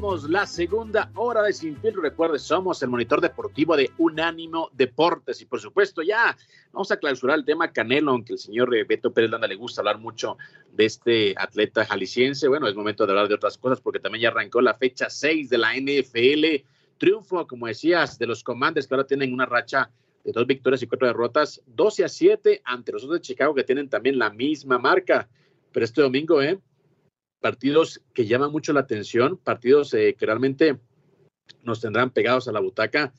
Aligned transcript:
La 0.00 0.46
segunda 0.46 1.10
hora 1.14 1.42
de 1.42 1.52
Sin 1.52 1.76
Filtro. 1.76 2.00
Recuerde, 2.00 2.38
somos 2.38 2.82
el 2.82 2.88
monitor 2.88 3.20
deportivo 3.20 3.76
de 3.76 3.90
Unánimo 3.98 4.70
Deportes. 4.72 5.42
Y 5.42 5.44
por 5.44 5.60
supuesto, 5.60 6.00
ya 6.00 6.34
vamos 6.72 6.90
a 6.90 6.96
clausurar 6.96 7.38
el 7.38 7.44
tema 7.44 7.70
Canelo, 7.70 8.12
aunque 8.12 8.32
el 8.32 8.38
señor 8.38 8.70
Beto 8.86 9.12
Pérez 9.12 9.30
Landa 9.30 9.46
le 9.46 9.56
gusta 9.56 9.82
hablar 9.82 9.98
mucho 9.98 10.38
de 10.72 10.86
este 10.86 11.34
atleta 11.36 11.84
jalisciense. 11.84 12.48
Bueno, 12.48 12.66
es 12.66 12.74
momento 12.74 13.04
de 13.04 13.12
hablar 13.12 13.28
de 13.28 13.34
otras 13.34 13.58
cosas 13.58 13.82
porque 13.82 14.00
también 14.00 14.22
ya 14.22 14.28
arrancó 14.28 14.62
la 14.62 14.72
fecha 14.72 15.10
6 15.10 15.50
de 15.50 15.58
la 15.58 15.74
NFL. 15.76 16.64
Triunfo, 16.96 17.46
como 17.46 17.66
decías, 17.66 18.18
de 18.18 18.26
los 18.26 18.42
Commanders 18.42 18.86
que 18.86 18.94
ahora 18.94 19.06
tienen 19.06 19.34
una 19.34 19.44
racha 19.44 19.90
de 20.24 20.32
dos 20.32 20.46
victorias 20.46 20.82
y 20.82 20.86
cuatro 20.86 21.08
derrotas, 21.08 21.62
12 21.66 22.04
a 22.04 22.08
7 22.08 22.62
ante 22.64 22.92
los 22.92 23.04
otros 23.04 23.20
de 23.20 23.26
Chicago 23.26 23.54
que 23.54 23.64
tienen 23.64 23.90
también 23.90 24.18
la 24.18 24.30
misma 24.30 24.78
marca. 24.78 25.28
Pero 25.72 25.84
este 25.84 26.00
domingo, 26.00 26.40
¿eh? 26.40 26.58
Partidos 27.40 28.02
que 28.14 28.26
llaman 28.26 28.52
mucho 28.52 28.72
la 28.72 28.80
atención, 28.80 29.38
partidos 29.38 29.92
eh, 29.94 30.14
que 30.18 30.26
realmente 30.26 30.78
nos 31.64 31.80
tendrán 31.80 32.10
pegados 32.10 32.48
a 32.48 32.52
la 32.52 32.60
butaca, 32.60 33.12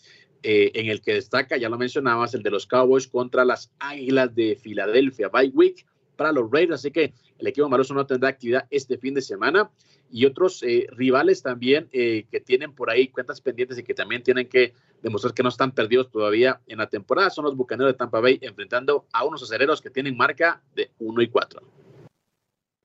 eh, 0.43 0.71
en 0.73 0.87
el 0.87 1.01
que 1.01 1.13
destaca, 1.13 1.57
ya 1.57 1.69
lo 1.69 1.77
mencionabas, 1.77 2.33
el 2.33 2.41
de 2.41 2.49
los 2.49 2.65
Cowboys 2.65 3.07
contra 3.07 3.45
las 3.45 3.71
Águilas 3.79 4.33
de 4.33 4.55
Filadelfia, 4.55 5.29
by 5.29 5.49
week 5.49 5.85
para 6.15 6.31
los 6.31 6.49
Raiders, 6.51 6.75
así 6.75 6.91
que 6.91 7.13
el 7.37 7.47
equipo 7.47 7.67
maroso 7.69 7.93
no 7.93 8.05
tendrá 8.05 8.29
actividad 8.29 8.67
este 8.69 8.97
fin 8.97 9.13
de 9.13 9.21
semana 9.21 9.71
y 10.11 10.25
otros 10.25 10.61
eh, 10.63 10.87
rivales 10.91 11.41
también 11.41 11.87
que 11.89 12.43
tienen 12.45 12.73
por 12.73 12.89
ahí 12.89 13.07
cuentas 13.07 13.39
pendientes 13.41 13.77
y 13.79 13.83
que 13.83 13.93
también 13.93 14.21
tienen 14.21 14.47
que 14.47 14.73
demostrar 15.01 15.33
que 15.33 15.41
no 15.41 15.49
están 15.49 15.71
perdidos 15.71 16.11
todavía 16.11 16.61
en 16.67 16.77
la 16.79 16.87
temporada 16.87 17.29
son 17.29 17.45
los 17.45 17.55
Bucaneros 17.55 17.93
de 17.93 17.97
Tampa 17.97 18.19
Bay 18.19 18.37
enfrentando 18.41 19.05
a 19.13 19.23
unos 19.25 19.41
aceleros 19.41 19.81
que 19.81 19.89
tienen 19.89 20.17
marca 20.17 20.61
de 20.75 20.91
1 20.99 21.21
y 21.21 21.27
4. 21.27 21.80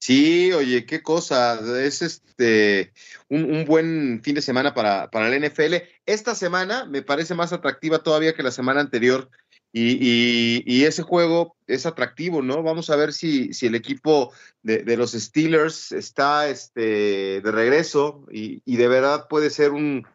Sí, 0.07 0.53
oye, 0.53 0.87
qué 0.87 1.03
cosa. 1.03 1.59
Es 1.85 2.01
este 2.01 2.93
un, 3.29 3.65
buen 3.65 4.23
fin 4.23 4.37
de 4.37 4.41
semana 4.41 4.73
para, 4.73 5.11
para 5.11 5.29
la 5.29 5.37
NFL. 5.37 5.75
Esta 6.07 6.37
semana 6.37 6.85
me 6.85 7.03
parece 7.03 7.35
más 7.35 7.53
atractiva 7.53 7.99
todavía 8.05 8.33
que 8.33 8.45
la 8.45 8.53
semana 8.53 8.81
anterior. 8.81 9.29
Y, 9.73 10.85
ese 10.85 11.03
juego 11.03 11.57
es 11.67 11.87
atractivo, 11.87 12.41
¿no? 12.41 12.63
Vamos 12.63 12.89
a 12.89 12.95
ver 12.95 13.13
si, 13.13 13.53
si 13.53 13.67
el 13.67 13.75
equipo 13.75 14.33
de, 14.63 14.97
los 14.97 15.11
Steelers 15.11 15.91
está 15.91 16.49
este, 16.49 17.41
de 17.41 17.51
regreso 17.51 18.27
y, 18.31 18.77
de 18.77 18.87
verdad 18.87 19.27
puede 19.29 19.51
ser 19.51 19.73
un, 19.73 20.07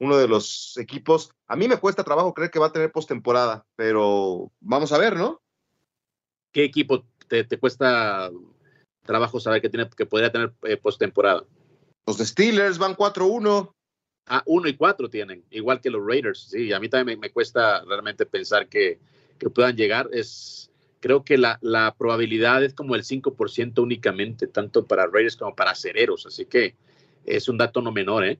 uno 0.00 0.16
de 0.16 0.26
los 0.26 0.76
equipos. 0.78 1.30
A 1.46 1.54
mí 1.54 1.68
me 1.68 1.76
cuesta 1.76 2.02
trabajo 2.02 2.34
creer 2.34 2.50
que 2.50 2.58
va 2.58 2.66
a 2.66 2.72
tener 2.72 2.90
postemporada, 2.90 3.64
pero 3.76 4.50
vamos 4.58 4.90
a 4.90 4.98
ver, 4.98 5.14
¿no? 5.14 5.40
¿Qué 6.52 6.64
equipo 6.64 7.06
te, 7.28 7.44
te 7.44 7.56
cuesta 7.56 8.30
trabajo 9.08 9.40
saber 9.40 9.62
que, 9.62 9.70
tiene, 9.70 9.88
que 9.88 10.04
podría 10.04 10.30
tener 10.30 10.52
eh, 10.64 10.76
postemporada. 10.76 11.42
Los 12.06 12.18
Steelers 12.18 12.76
van 12.76 12.94
4-1. 12.94 13.72
Ah, 14.26 14.42
1 14.44 14.68
y 14.68 14.76
4 14.76 15.08
tienen, 15.08 15.42
igual 15.50 15.80
que 15.80 15.88
los 15.88 16.06
Raiders. 16.06 16.50
Sí, 16.50 16.70
a 16.74 16.78
mí 16.78 16.90
también 16.90 17.18
me, 17.18 17.30
cuesta 17.30 17.82
realmente 17.86 18.26
pensar 18.26 18.68
que, 18.68 19.00
que, 19.38 19.48
puedan 19.48 19.76
llegar. 19.76 20.10
Es, 20.12 20.70
creo 21.00 21.24
que 21.24 21.38
la, 21.38 21.58
la 21.62 21.94
probabilidad 21.96 22.62
es 22.62 22.74
como 22.74 22.94
el 22.94 23.04
5% 23.04 23.82
únicamente, 23.82 24.46
tanto 24.46 24.84
para 24.84 25.06
Raiders 25.06 25.36
como 25.36 25.56
para 25.56 25.74
Cereros. 25.74 26.26
Así 26.26 26.44
que 26.44 26.76
es 27.24 27.48
un 27.48 27.56
dato 27.56 27.80
no 27.80 27.90
menor, 27.90 28.26
¿eh? 28.26 28.38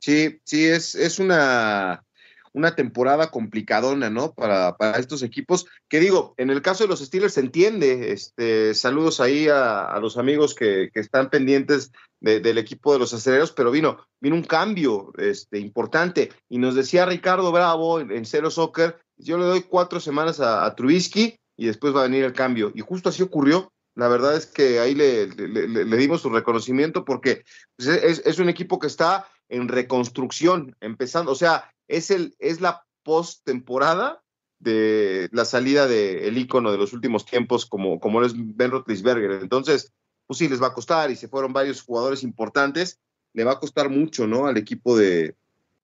Sí, 0.00 0.40
sí, 0.44 0.66
es, 0.66 0.96
es 0.96 1.20
una 1.20 2.04
una 2.52 2.74
temporada 2.74 3.30
complicadona, 3.30 4.10
¿no? 4.10 4.32
Para, 4.32 4.76
para, 4.76 4.98
estos 4.98 5.22
equipos. 5.22 5.66
Que 5.88 6.00
digo, 6.00 6.34
en 6.36 6.50
el 6.50 6.62
caso 6.62 6.84
de 6.84 6.88
los 6.88 7.00
Steelers 7.00 7.34
se 7.34 7.40
entiende. 7.40 8.12
Este, 8.12 8.74
saludos 8.74 9.20
ahí 9.20 9.48
a, 9.48 9.98
los 10.00 10.16
amigos 10.18 10.54
que, 10.54 10.90
que 10.92 11.00
están 11.00 11.30
pendientes 11.30 11.92
del 12.20 12.58
equipo 12.58 12.92
de 12.92 12.98
los 12.98 13.14
aceleros, 13.14 13.52
pero 13.52 13.70
vino, 13.70 13.98
vino 14.20 14.36
un 14.36 14.42
cambio 14.42 15.12
este, 15.16 15.58
importante. 15.58 16.30
Y 16.48 16.58
nos 16.58 16.74
decía 16.74 17.06
Ricardo 17.06 17.50
Bravo 17.50 18.00
en, 18.00 18.24
Cero 18.26 18.50
Soccer, 18.50 18.98
yo 19.16 19.38
le 19.38 19.44
doy 19.44 19.62
cuatro 19.62 20.00
semanas 20.00 20.40
a, 20.40 20.74
Trubisky 20.74 21.36
y 21.56 21.66
después 21.66 21.94
va 21.94 22.00
a 22.00 22.08
venir 22.08 22.24
el 22.24 22.32
cambio. 22.32 22.72
Y 22.74 22.80
justo 22.80 23.08
así 23.08 23.22
ocurrió. 23.22 23.72
La 24.00 24.08
verdad 24.08 24.34
es 24.34 24.46
que 24.46 24.80
ahí 24.80 24.94
le, 24.94 25.26
le, 25.26 25.96
dimos 25.98 26.22
su 26.22 26.30
reconocimiento 26.30 27.04
porque 27.04 27.44
pues, 27.76 27.88
es, 27.88 28.22
es 28.24 28.38
un 28.38 28.48
equipo 28.48 28.78
que 28.78 28.86
está 28.86 29.28
en 29.50 29.68
reconstrucción, 29.68 30.74
empezando, 30.80 31.32
o 31.32 31.34
sea, 31.34 31.70
es, 31.86 32.10
el, 32.10 32.34
es 32.38 32.62
la 32.62 32.82
post-temporada 33.02 34.22
de 34.58 35.28
la 35.32 35.44
salida 35.44 35.86
del 35.86 36.38
ícono 36.38 36.72
de 36.72 36.78
los 36.78 36.94
últimos 36.94 37.26
tiempos 37.26 37.66
como, 37.66 38.00
como 38.00 38.22
es 38.22 38.32
Ben 38.34 38.70
Roethlisberger. 38.70 39.32
Entonces, 39.32 39.92
pues 40.26 40.38
sí, 40.38 40.48
les 40.48 40.62
va 40.62 40.68
a 40.68 40.74
costar 40.74 41.10
y 41.10 41.16
se 41.16 41.28
fueron 41.28 41.52
varios 41.52 41.82
jugadores 41.82 42.22
importantes. 42.22 43.00
Le 43.34 43.44
va 43.44 43.52
a 43.52 43.60
costar 43.60 43.90
mucho, 43.90 44.26
¿no? 44.26 44.46
Al 44.46 44.56
equipo 44.56 44.96
de, 44.96 45.34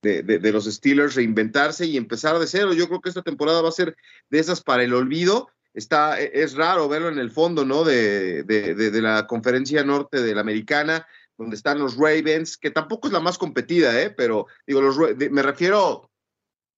de, 0.01 0.51
los 0.51 0.65
Steelers 0.65 1.13
reinventarse 1.13 1.85
y 1.85 1.97
empezar 1.97 2.39
de 2.39 2.47
cero. 2.47 2.73
Yo 2.73 2.87
creo 2.87 2.99
que 2.99 3.09
esta 3.09 3.21
temporada 3.21 3.61
va 3.61 3.69
a 3.69 3.73
ser 3.73 3.95
de 4.31 4.39
esas 4.39 4.61
para 4.61 4.83
el 4.83 4.95
olvido. 4.95 5.49
Está, 5.77 6.19
e, 6.19 6.31
es 6.33 6.55
raro 6.55 6.89
verlo 6.89 7.09
en 7.09 7.19
el 7.19 7.31
fondo, 7.31 7.63
¿no? 7.63 7.83
De, 7.83 8.43
de 8.43 9.01
la 9.01 9.27
conferencia 9.27 9.83
norte 9.83 10.21
de 10.21 10.33
la 10.33 10.41
americana 10.41 11.05
donde 11.37 11.55
están 11.55 11.79
los 11.79 11.95
Ravens, 11.95 12.57
que 12.57 12.71
tampoco 12.71 13.07
es 13.07 13.13
la 13.13 13.19
más 13.19 13.37
competida, 13.37 14.01
¿eh? 14.01 14.09
pero 14.09 14.47
digo, 14.65 14.81
los, 14.81 14.97
me 14.97 15.43
refiero, 15.43 16.09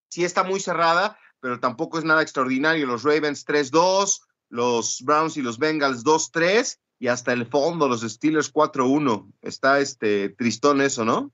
sí 0.10 0.26
está 0.26 0.44
muy 0.44 0.60
cerrada, 0.60 1.18
pero 1.40 1.60
tampoco 1.60 1.98
es 1.98 2.04
nada 2.04 2.22
extraordinario. 2.22 2.86
Los 2.86 3.04
Ravens 3.04 3.46
3-2, 3.48 4.20
los 4.50 5.02
Browns 5.04 5.38
y 5.38 5.42
los 5.42 5.58
Bengals 5.58 6.04
2-3 6.04 6.78
y 7.00 7.08
hasta 7.08 7.32
el 7.32 7.46
fondo 7.46 7.88
los 7.88 8.02
Steelers 8.02 8.54
4-1. 8.54 9.32
Está 9.42 9.80
este 9.80 10.30
tristón 10.30 10.82
eso, 10.82 11.06
¿no? 11.06 11.32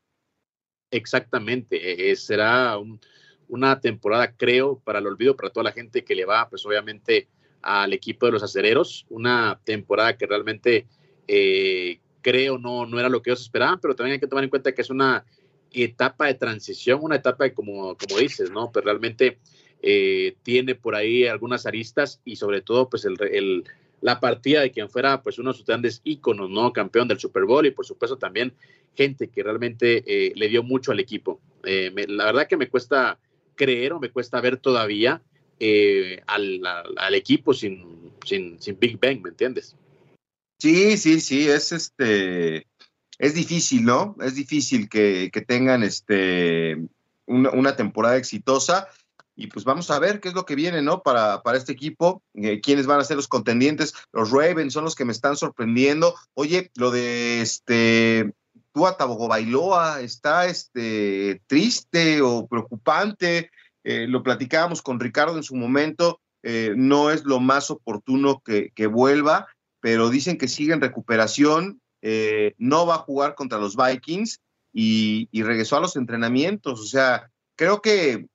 Exactamente, 0.91 1.77
e, 1.77 2.11
e, 2.11 2.15
será 2.15 2.77
una 3.47 3.79
temporada, 3.79 4.35
creo, 4.35 4.79
para 4.79 4.99
el 4.99 5.07
olvido, 5.07 5.35
para 5.35 5.49
toda 5.49 5.63
la 5.63 5.71
gente 5.71 6.03
que 6.03 6.13
le 6.13 6.25
va, 6.25 6.47
pues 6.47 6.63
obviamente, 6.65 7.27
al 7.65 7.93
equipo 7.93 8.27
de 8.27 8.31
los 8.31 8.43
acereros, 8.43 9.07
una 9.09 9.59
temporada 9.63 10.15
que 10.15 10.27
realmente 10.27 10.85
eh, 11.27 11.99
creo 12.21 12.59
no, 12.59 12.85
no 12.85 12.99
era 12.99 13.09
lo 13.09 13.23
que 13.23 13.31
ellos 13.31 13.41
esperaban, 13.41 13.79
pero 13.81 13.95
también 13.95 14.13
hay 14.13 14.19
que 14.19 14.27
tomar 14.27 14.43
en 14.43 14.51
cuenta 14.51 14.71
que 14.71 14.83
es 14.83 14.91
una 14.91 15.25
etapa 15.71 16.27
de 16.27 16.35
transición, 16.35 16.99
una 17.01 17.15
etapa 17.15 17.43
de, 17.43 17.53
como, 17.53 17.97
como 17.97 18.19
dices, 18.19 18.51
¿no? 18.51 18.71
Pero 18.71 18.71
pues 18.71 18.85
realmente 18.85 19.39
eh, 19.81 20.35
tiene 20.43 20.75
por 20.75 20.93
ahí 20.95 21.25
algunas 21.25 21.65
aristas 21.65 22.21
y 22.23 22.35
sobre 22.35 22.61
todo, 22.61 22.87
pues 22.87 23.03
el, 23.03 23.17
el, 23.31 23.63
la 23.99 24.19
partida 24.19 24.61
de 24.61 24.69
quien 24.69 24.87
fuera, 24.87 25.23
pues 25.23 25.39
uno 25.39 25.51
de 25.51 25.57
sus 25.57 25.65
grandes 25.65 26.01
íconos, 26.03 26.51
¿no? 26.51 26.71
Campeón 26.71 27.07
del 27.07 27.19
Super 27.19 27.45
Bowl 27.45 27.65
y 27.65 27.71
por 27.71 27.85
supuesto 27.85 28.17
también 28.17 28.53
gente 28.95 29.27
que 29.27 29.41
realmente 29.41 30.03
eh, 30.05 30.33
le 30.35 30.49
dio 30.49 30.61
mucho 30.61 30.91
al 30.91 30.99
equipo. 30.99 31.41
La 31.63 32.25
verdad 32.25 32.47
que 32.47 32.57
me 32.57 32.69
cuesta 32.69 33.17
creer 33.55 33.93
o 33.93 33.99
me 33.99 34.11
cuesta 34.11 34.39
ver 34.39 34.57
todavía 34.57 35.23
al, 36.27 36.61
al, 36.97 37.15
equipo 37.15 37.53
sin, 37.53 38.11
sin, 38.25 38.61
sin 38.61 38.77
Big 38.79 38.99
Bang, 38.99 39.21
¿me 39.21 39.29
entiendes? 39.29 39.75
Sí, 40.59 40.97
sí, 40.97 41.19
sí, 41.19 41.49
es 41.49 41.71
este, 41.71 42.67
es 43.17 43.33
difícil, 43.33 43.83
¿no? 43.83 44.15
Es 44.21 44.35
difícil 44.35 44.89
que, 44.89 45.29
tengan 45.47 45.83
este, 45.83 46.77
una, 47.25 47.75
temporada 47.75 48.17
exitosa. 48.17 48.87
Y 49.37 49.47
pues 49.47 49.65
vamos 49.65 49.91
a 49.91 49.99
ver 49.99 50.21
qué 50.21 50.29
es 50.29 50.33
lo 50.33 50.45
que 50.45 50.55
viene, 50.55 50.81
¿no? 50.81 51.03
Para, 51.03 51.43
para 51.43 51.57
este 51.57 51.73
equipo, 51.73 52.21
eh, 52.35 52.61
quiénes 52.61 52.87
van 52.87 53.01
a 53.01 53.03
ser 53.03 53.17
los 53.17 53.27
contendientes. 53.27 53.93
Los 54.13 54.31
Ravens 54.31 54.73
son 54.73 54.85
los 54.85 54.95
que 54.95 55.03
me 55.03 55.11
están 55.11 55.35
sorprendiendo. 55.35 56.15
Oye, 56.33 56.71
lo 56.75 56.89
de 56.89 57.41
este 57.41 58.33
Tua 58.71 58.97
está 60.01 60.45
este, 60.47 61.41
triste 61.47 62.21
o 62.21 62.47
preocupante. 62.47 63.51
Eh, 63.85 64.07
lo 64.07 64.23
platicábamos 64.23 64.81
con 64.81 64.99
Ricardo 64.99 65.37
en 65.37 65.43
su 65.43 65.55
momento. 65.55 66.19
Eh, 66.43 66.73
no 66.75 67.11
es 67.11 67.23
lo 67.23 67.39
más 67.39 67.71
oportuno 67.71 68.41
que, 68.43 68.71
que 68.75 68.87
vuelva 68.87 69.47
pero 69.85 70.09
dicen 70.09 70.39
que 70.39 70.47
sigue 70.47 70.73
en 70.73 70.81
recuperación, 70.81 71.79
eh, 72.01 72.55
no 72.57 72.87
va 72.87 72.95
a 72.95 73.05
jugar 73.05 73.35
contra 73.35 73.59
los 73.59 73.75
Vikings 73.75 74.41
y, 74.73 75.29
regresó 75.43 75.77
a 75.77 75.79
los 75.79 75.95
entrenamientos. 75.95 76.81
O 76.81 76.85
sea, 76.85 77.29
creo 77.55 77.83
que 77.83 78.25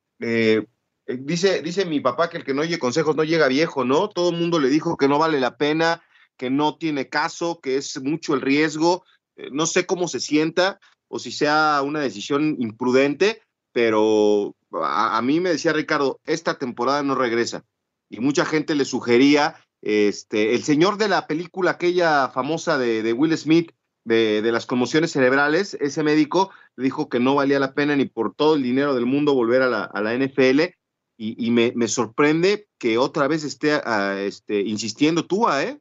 dice, 1.08 1.60
dice 1.60 1.84
mi 1.86 1.98
papá 1.98 2.30
que 2.30 2.36
el 2.36 2.44
que 2.44 2.54
no 2.54 2.62
oye 2.62 2.78
consejos 2.78 3.16
no 3.16 3.24
llega 3.24 3.48
viejo, 3.48 3.84
¿no? 3.84 4.08
Todo 4.08 4.30
el 4.30 4.36
mundo 4.36 4.60
le 4.60 4.68
dijo 4.68 4.96
que 4.96 5.08
no 5.08 5.18
vale 5.18 5.40
la 5.40 5.56
pena, 5.56 6.04
que 6.36 6.50
no 6.50 6.76
tiene 6.76 7.08
caso, 7.08 7.58
que 7.60 7.78
es 7.78 8.00
mucho 8.00 8.34
el 8.34 8.42
riesgo. 8.42 9.02
No 9.50 9.66
sé 9.66 9.86
cómo 9.86 10.06
se 10.06 10.20
sienta 10.20 10.78
o 11.08 11.18
si 11.18 11.32
sea 11.32 11.82
una 11.84 11.98
decisión 11.98 12.58
imprudente, 12.60 13.42
pero 13.72 14.54
a, 14.72 15.20
mí 15.22 15.40
me 15.40 15.50
decía 15.50 15.72
Ricardo, 15.72 16.20
esta 16.24 16.58
temporada 16.58 17.02
no 17.02 17.14
regresa. 17.14 17.64
Y 18.08 18.20
mucha 18.20 18.44
gente 18.44 18.74
le 18.74 18.84
sugería, 18.84 19.56
este, 19.82 20.54
el 20.54 20.62
señor 20.62 20.98
de 20.98 21.08
la 21.08 21.26
película 21.26 21.72
aquella 21.72 22.28
famosa 22.28 22.78
de, 22.78 23.12
Will 23.12 23.36
Smith, 23.36 23.72
de, 24.04 24.42
las 24.50 24.66
conmociones 24.66 25.12
cerebrales, 25.12 25.74
ese 25.80 26.02
médico 26.02 26.50
dijo 26.76 27.08
que 27.08 27.20
no 27.20 27.34
valía 27.34 27.60
la 27.60 27.74
pena 27.74 27.94
ni 27.96 28.06
por 28.06 28.34
todo 28.34 28.56
el 28.56 28.62
dinero 28.62 28.94
del 28.94 29.06
mundo 29.06 29.34
volver 29.34 29.62
a 29.62 29.68
la, 29.68 30.16
NFL. 30.16 30.74
Y, 31.22 31.50
me, 31.50 31.86
sorprende 31.86 32.66
que 32.78 32.96
otra 32.96 33.28
vez 33.28 33.44
esté 33.44 33.72
ah, 33.84 34.16
este, 34.20 34.60
insistiendo 34.60 35.26
tú, 35.26 35.46
¿eh? 35.50 35.78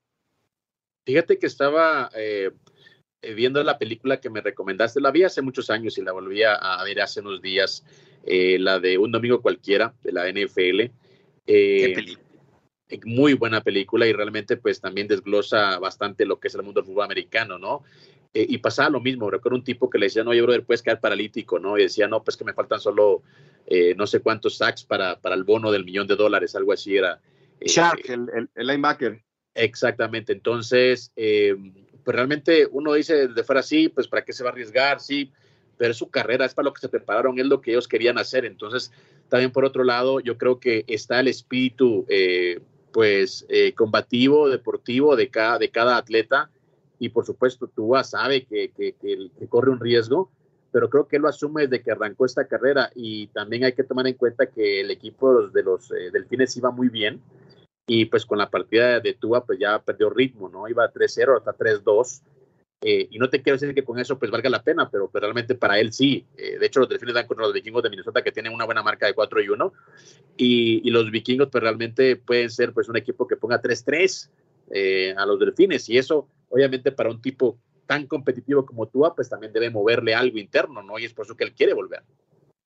Fíjate 1.05 1.39
que 1.39 1.47
estaba 1.47 2.09
eh, 2.13 2.51
eh, 3.21 3.33
viendo 3.33 3.61
la 3.63 3.77
película 3.77 4.21
que 4.21 4.29
me 4.29 4.39
recomendaste, 4.39 5.01
la 5.01 5.11
vi 5.11 5.23
hace 5.23 5.41
muchos 5.41 5.69
años 5.69 5.97
y 5.97 6.01
la 6.01 6.13
volví 6.13 6.41
a, 6.43 6.81
ver 6.85 7.01
hace 7.01 7.19
unos 7.19 7.41
días, 7.41 7.85
eh, 8.25 8.57
la 8.59 8.79
de 8.79 8.97
Un 8.97 9.11
Domingo 9.11 9.41
Cualquiera, 9.41 9.93
de 10.03 10.11
la 10.13 10.29
NFL. 10.29 10.91
Eh, 11.45 11.95
muy 13.03 13.33
buena 13.33 13.61
película 13.61 14.07
y 14.07 14.13
realmente 14.13 14.55
pues 14.57 14.79
también 14.79 15.07
desglosa 15.07 15.77
bastante 15.79 16.25
lo 16.25 16.39
que 16.39 16.47
es 16.47 16.55
el 16.55 16.63
mundo 16.63 16.81
del 16.81 16.87
fútbol 16.87 17.05
americano, 17.05 17.59
¿no? 17.59 17.83
y 18.31 18.59
pasaba 18.59 18.91
lo 18.91 19.01
mismo, 19.01 19.31
recuerdo 19.31 19.57
un 19.57 19.63
tipo 19.63 19.89
que 19.89 19.97
le 19.97 20.05
decía, 20.05 20.23
no, 20.23 20.35
yo 20.35 20.43
brother, 20.43 20.63
puedes 20.63 20.83
quedar 20.83 21.01
paralítico, 21.01 21.57
¿no? 21.57 21.79
Y 21.79 21.81
decía, 21.81 22.07
no, 22.07 22.23
pues 22.23 22.37
que 22.37 22.43
me 22.43 22.53
faltan 22.53 22.79
solo 22.79 23.23
no 23.95 24.05
sé 24.05 24.19
cuántos 24.19 24.57
sacks 24.57 24.83
para, 24.83 25.19
para 25.19 25.33
el 25.33 25.43
bono 25.43 25.71
del 25.71 25.83
millón 25.83 26.05
de 26.05 26.15
dólares, 26.15 26.55
algo 26.55 26.71
así 26.71 26.95
era. 26.95 27.19
Shark, 27.59 28.07
el, 28.07 28.47
el, 28.53 28.67
linebacker. 28.67 29.23
Exactamente, 29.55 30.31
entonces, 30.31 31.11
pues 32.03 32.15
realmente 32.15 32.67
uno 32.71 32.93
dice 32.93 33.27
de 33.27 33.43
fuera 33.43 33.61
sí, 33.61 33.89
pues 33.89 34.07
para 34.07 34.23
qué 34.23 34.33
se 34.33 34.43
va 34.43 34.49
a 34.49 34.53
arriesgar, 34.53 34.99
sí, 34.99 35.31
pero 35.79 35.91
es 35.91 35.97
su 35.97 36.09
carrera, 36.09 36.45
es 36.45 36.53
para 36.53 36.65
lo 36.65 36.73
que 36.73 36.81
se 36.81 36.89
prepararon, 36.89 37.39
es 37.39 37.45
lo 37.45 37.61
que 37.61 37.71
ellos 37.71 37.87
querían 37.87 38.17
hacer. 38.17 38.43
Entonces, 38.43 38.91
también 39.29 39.51
por 39.51 39.63
otro 39.63 39.85
lado, 39.85 40.19
yo 40.19 40.37
creo 40.37 40.59
que 40.59 40.83
está 40.87 41.21
el 41.21 41.29
espíritu, 41.29 42.05
eh, 42.09 42.59
pues, 42.91 43.45
eh, 43.47 43.73
combativo, 43.73 44.49
deportivo 44.49 45.15
de 45.15 45.29
cada, 45.29 45.57
de 45.57 45.69
cada 45.69 45.95
atleta. 45.95 46.49
Y 46.99 47.09
por 47.09 47.25
supuesto, 47.25 47.67
Tua 47.67 48.03
sabe 48.03 48.43
que, 48.43 48.71
que, 48.71 48.93
que, 48.93 49.47
corre 49.47 49.71
un 49.71 49.79
riesgo, 49.79 50.29
pero 50.71 50.89
creo 50.89 51.07
que 51.07 51.15
él 51.15 51.21
lo 51.21 51.29
asume 51.29 51.67
desde 51.67 51.81
que 51.81 51.91
arrancó 51.91 52.25
esta 52.25 52.45
carrera. 52.45 52.91
Y 52.93 53.27
también 53.27 53.63
hay 53.63 53.71
que 53.71 53.83
tomar 53.83 54.05
en 54.05 54.15
cuenta 54.15 54.47
que 54.47 54.81
el 54.81 54.91
equipo 54.91 55.47
de 55.47 55.63
los, 55.63 55.91
eh, 55.91 56.11
Delfines 56.11 56.57
iba 56.57 56.71
muy 56.71 56.89
bien 56.89 57.21
y 57.89 58.05
pues 58.05 58.23
con 58.23 58.37
la 58.37 58.51
partida 58.51 58.99
de 58.99 59.15
Tua 59.15 59.43
pues 59.43 59.57
ya 59.57 59.79
perdió 59.79 60.11
ritmo, 60.11 60.47
¿no? 60.47 60.67
Iba 60.67 60.93
3-0 60.93 61.37
hasta 61.37 61.53
3-2. 61.53 62.21
Eh, 62.81 63.07
y 63.09 63.17
no 63.17 63.29
te 63.29 63.41
quiero 63.41 63.57
decir 63.57 63.73
que 63.73 63.83
con 63.83 63.97
eso 63.97 64.19
pues 64.19 64.29
valga 64.29 64.47
la 64.47 64.63
pena, 64.63 64.87
pero, 64.91 65.09
pero 65.11 65.25
realmente 65.25 65.55
para 65.55 65.79
él 65.79 65.91
sí. 65.91 66.23
Eh, 66.37 66.59
de 66.59 66.65
hecho, 66.67 66.81
los 66.81 66.87
delfines 66.87 67.15
dan 67.15 67.25
contra 67.25 67.45
los 67.45 67.53
vikingos 67.53 67.81
de 67.81 67.89
Minnesota 67.89 68.21
que 68.21 68.31
tienen 68.31 68.53
una 68.53 68.65
buena 68.65 68.83
marca 68.83 69.07
de 69.07 69.15
4 69.15 69.41
y 69.41 69.49
1. 69.49 69.73
Y, 70.37 70.87
y 70.87 70.91
los 70.91 71.09
vikingos 71.09 71.49
pues 71.51 71.63
realmente 71.63 72.15
pueden 72.15 72.51
ser 72.51 72.73
pues 72.73 72.87
un 72.89 72.95
equipo 72.95 73.27
que 73.27 73.37
ponga 73.37 73.59
3-3 73.59 74.29
eh, 74.69 75.15
a 75.17 75.25
los 75.25 75.39
delfines. 75.39 75.89
Y 75.89 75.97
eso 75.97 76.27
obviamente 76.49 76.91
para 76.91 77.09
un 77.09 77.19
tipo 77.19 77.57
tan 77.87 78.05
competitivo 78.05 78.67
como 78.67 78.87
Tua 78.87 79.15
pues 79.15 79.29
también 79.29 79.51
debe 79.51 79.71
moverle 79.71 80.13
algo 80.13 80.37
interno, 80.37 80.83
¿no? 80.83 80.99
Y 80.99 81.05
es 81.05 81.13
por 81.13 81.25
eso 81.25 81.35
que 81.35 81.43
él 81.43 81.53
quiere 81.53 81.73
volver. 81.73 82.03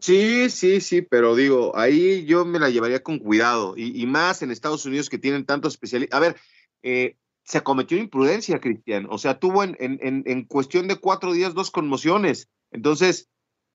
Sí, 0.04 0.50
sí, 0.50 0.82
sí, 0.82 1.02
pero 1.02 1.34
digo, 1.34 1.78
ahí 1.78 2.26
yo 2.26 2.44
me 2.44 2.60
la 2.60 2.70
llevaría 2.70 3.02
con 3.02 3.20
cuidado 3.20 3.74
y, 3.78 4.06
más 4.06 4.42
en 4.42 4.52
Estados 4.52 4.86
Unidos 4.86 5.10
que 5.10 5.18
tienen 5.18 5.46
tantos 5.46 5.76
especialistas. 5.76 6.18
A 6.18 6.20
ver, 6.20 6.36
eh, 6.82 7.16
se 7.46 7.62
cometió 7.62 7.98
imprudencia, 7.98 8.60
Cristian. 8.60 9.08
O 9.10 9.18
sea, 9.18 9.40
tuvo 9.40 9.64
en, 9.64 9.78
en, 9.80 10.24
en, 10.26 10.44
cuestión 10.44 10.90
de 10.90 10.98
cuatro 10.98 11.32
días 11.32 11.54
dos 11.54 11.72
conmociones. 11.72 12.50
Entonces, 12.72 13.30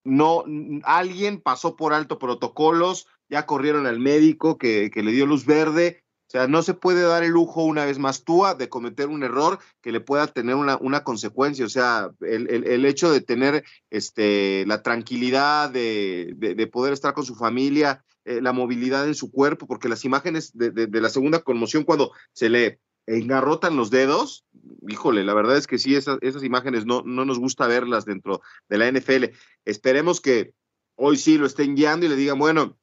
no, 0.04 0.44
alguien 0.82 1.40
pasó 1.40 1.76
por 1.76 1.94
alto 1.94 2.19
protocolos, 2.19 3.06
ya 3.30 3.46
corrieron 3.46 3.86
al 3.86 3.98
médico 3.98 4.58
que, 4.58 4.90
que 4.92 5.02
le 5.02 5.12
dio 5.12 5.25
luz 5.25 5.46
verde 5.46 6.04
o 6.28 6.30
sea, 6.30 6.46
no 6.46 6.62
se 6.62 6.75
puede 6.75 7.00
dar 7.00 7.22
el 7.22 7.30
lujo 7.30 7.64
una 7.64 7.86
vez 7.86 7.98
más 7.98 8.22
túa 8.22 8.54
de 8.54 8.69
cometer 8.69 9.08
un 9.08 9.22
error 9.22 9.60
que 9.80 9.92
le 9.92 10.00
pueda 10.00 10.26
tener 10.26 10.56
una, 10.56 10.76
una 10.76 11.02
consecuencia. 11.02 11.64
O 11.64 11.70
sea, 11.70 12.10
el, 12.20 12.50
el, 12.50 12.84
hecho 12.84 13.10
de 13.10 13.22
tener 13.22 13.64
este, 13.88 14.66
la 14.66 14.82
tranquilidad 14.82 15.70
de, 15.70 16.34
de, 16.36 16.66
poder 16.66 16.92
estar 16.92 17.14
con 17.14 17.25
su 17.25 17.34
familia, 17.34 18.04
eh, 18.26 18.42
la 18.42 18.52
movilidad 18.52 19.06
en 19.06 19.14
su 19.14 19.30
cuerpo, 19.30 19.66
porque 19.66 19.88
las 19.88 20.04
imágenes 20.04 20.52
de, 20.52 20.70
de, 20.70 21.00
la 21.00 21.08
segunda 21.08 21.40
conmoción 21.40 21.84
cuando 21.84 22.12
se 22.34 22.50
le 22.50 22.78
engarrotan 23.06 23.76
los 23.76 23.88
dedos, 23.88 24.44
híjole, 24.86 25.25
la 25.25 25.32
verdad 25.32 25.56
es 25.56 25.66
que 25.66 25.78
sí, 25.78 25.94
esas, 25.94 26.19
esas 26.20 26.44
imágenes 26.44 26.84
no, 26.84 27.00
no 27.06 27.25
nos 27.25 27.38
gusta 27.38 27.66
verlas 27.66 28.04
dentro 28.04 28.42
de 28.69 28.76
la 28.76 28.92
NFL. 28.92 29.34
Esperemos 29.64 30.20
que 30.20 30.52
hoy 30.94 31.16
sí 31.16 31.38
lo 31.38 31.46
estén 31.46 31.75
guiando 31.75 32.04
y 32.04 32.10
le 32.10 32.16
digan, 32.16 32.38
bueno, 32.38 32.76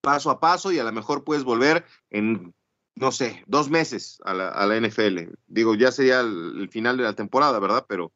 paso 0.00 0.30
a 0.30 0.40
paso 0.40 0.72
y 0.72 0.80
a 0.80 0.84
lo 0.84 0.90
mejor 0.90 1.22
puedes 1.22 1.44
volver 1.44 1.84
en 2.10 2.52
no 2.94 3.12
sé, 3.12 3.42
dos 3.46 3.70
meses 3.70 4.18
a 4.24 4.34
la, 4.34 4.48
a 4.48 4.66
la 4.66 4.80
NFL. 4.80 5.32
Digo, 5.46 5.74
ya 5.74 5.92
sería 5.92 6.20
el, 6.20 6.68
final 6.70 6.96
de 6.96 7.04
la 7.04 7.14
temporada, 7.14 7.58
¿verdad? 7.58 7.86
Pero 7.88 8.12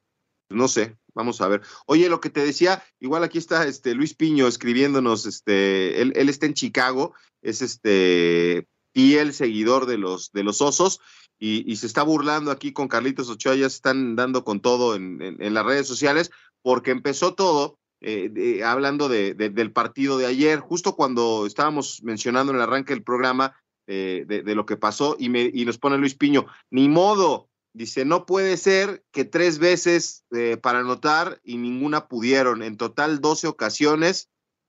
no 0.49 0.69
sé, 0.69 0.97
vamos 1.15 1.41
a 1.41 1.49
ver. 1.49 1.63
Oye, 1.87 2.09
lo 2.09 2.21
que 2.21 2.31
te 2.31 2.45
decía, 2.45 2.83
igual 3.01 3.25
aquí 3.25 3.39
está 3.39 3.67
este 3.67 3.95
Luis 3.95 4.15
Piño 4.15 4.47
escribiéndonos, 4.47 5.27
este, 5.27 6.01
él, 6.01 6.13
él 6.15 6.29
está 6.29 6.47
en 6.47 6.55
Chicago, 6.55 7.15
es 7.43 7.63
este 7.63 8.67
el 8.97 9.35
seguidor 9.35 9.87
de 9.87 9.99
los, 9.99 10.33
de 10.33 10.43
los 10.43 10.61
osos, 10.63 11.01
y, 11.39 11.71
y, 11.71 11.77
se 11.77 11.87
está 11.87 12.03
burlando 12.03 12.51
aquí 12.51 12.73
con 12.73 12.89
Carlitos 12.89 13.29
Ochoa, 13.29 13.55
ya 13.55 13.69
se 13.69 13.77
están 13.77 14.17
dando 14.17 14.43
con 14.43 14.61
todo 14.61 14.95
en, 14.95 15.55
las 15.55 15.67
redes 15.67 15.87
sociales, 15.87 16.31
porque 16.63 16.93
empezó 16.93 17.35
todo 17.35 17.79
eh, 18.01 18.63
hablando 18.65 19.11
de, 19.11 19.35
del 19.35 19.71
partido 19.71 20.17
de 20.17 20.25
ayer, 20.25 20.61
justo 20.61 20.97
cuando 20.97 21.45
estábamos 21.47 22.03
mencionando 22.05 22.53
en 22.53 22.57
el 22.57 22.63
arranque 22.63 22.95
del 22.95 23.03
programa 23.03 23.55
eh, 23.87 24.25
de, 24.27 24.55
lo 24.55 24.67
que 24.67 24.77
pasó 24.77 25.17
y, 25.19 25.29
me, 25.29 25.51
y 25.53 25.65
nos 25.65 25.79
pone 25.79 25.99
Luis 25.99 26.15
Piño, 26.15 26.47
ni 26.71 26.89
modo, 26.89 27.49
dice, 27.73 28.05
no 28.05 28.27
puede 28.27 28.57
ser 28.57 29.05
que 29.13 29.25
tres 29.25 29.59
veces 29.59 30.25
eh, 30.33 30.57
para 30.57 30.81
anotar 30.81 31.41
y 31.45 31.57
ninguna 31.57 32.09
pudieron, 32.09 32.63
en 32.63 32.77
total 32.77 33.21
12 33.21 33.47
ocasiones 33.47 34.29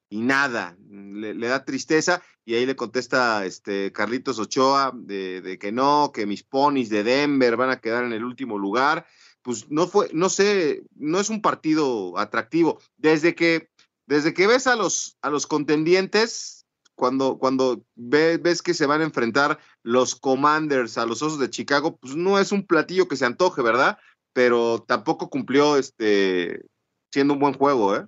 y 0.10 0.22
nada, 0.22 0.78
le, 0.90 1.36
da 1.36 1.66
tristeza 1.66 2.22
y 2.46 2.56
ahí 2.56 2.66
le 2.66 2.76
contesta 2.76 3.46
este 3.46 3.92
Carlitos 3.92 4.40
Ochoa 4.40 4.92
de, 4.94 5.42
de, 5.42 5.58
que 5.58 5.72
no, 5.72 6.12
que 6.14 6.26
mis 6.26 6.44
ponis 6.44 6.90
de 6.90 7.04
Denver 7.04 7.58
van 7.58 7.72
a 7.72 7.80
quedar 7.80 8.04
en 8.04 8.14
el 8.14 8.24
último 8.24 8.58
lugar, 8.58 9.06
pues 9.48 9.70
no 9.70 9.88
fue, 9.88 10.10
no 10.14 10.28
sé, 10.28 10.84
no 10.96 11.22
es 11.22 11.30
un 11.30 11.42
partido 11.42 12.18
atractivo. 12.18 12.82
Desde 12.98 13.34
que, 13.34 13.70
desde 14.06 14.34
que 14.34 14.46
ves 14.46 14.68
a 14.68 14.76
los, 14.76 15.18
a 15.22 15.30
los 15.30 15.48
contendientes, 15.48 16.67
cuando, 16.98 17.38
cuando 17.38 17.84
ves, 17.96 18.62
que 18.62 18.74
se 18.74 18.88
van 18.88 19.02
a 19.02 19.06
enfrentar 19.06 19.60
los 19.84 20.16
Commanders 20.16 20.98
a 20.98 21.06
los 21.06 21.22
Osos 21.22 21.40
de 21.40 21.50
Chicago, 21.50 21.96
pues 21.98 22.16
no 22.16 22.40
es 22.40 22.52
un 22.52 22.66
platillo 22.66 23.08
que 23.08 23.16
se 23.16 23.26
antoje, 23.26 23.62
¿verdad? 23.62 24.00
Pero 24.34 24.84
tampoco 24.86 25.30
cumplió 25.30 25.78
este 25.78 26.66
siendo 27.14 27.36
un 27.36 27.40
buen 27.40 27.54
juego, 27.54 27.96
¿eh? 27.96 28.06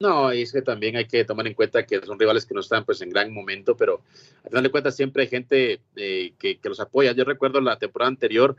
No, 0.00 0.32
y 0.32 0.42
es 0.42 0.52
que 0.52 0.62
también 0.62 0.94
hay 0.94 1.06
que 1.06 1.24
tomar 1.24 1.48
en 1.48 1.54
cuenta 1.54 1.84
que 1.84 2.00
son 2.00 2.20
rivales 2.20 2.46
que 2.46 2.54
no 2.54 2.60
están 2.60 2.84
pues 2.84 3.00
en 3.02 3.10
gran 3.10 3.34
momento, 3.34 3.76
pero 3.76 4.00
al 4.44 4.50
final 4.50 4.62
de 4.62 4.70
cuentas 4.70 4.94
siempre 4.94 5.24
hay 5.24 5.28
gente 5.28 5.80
eh, 5.96 6.34
que, 6.38 6.60
los 6.62 6.78
apoya. 6.78 7.12
Yo 7.12 7.24
recuerdo 7.24 7.60
la 7.60 7.80
temporada 7.80 8.08
anterior, 8.08 8.54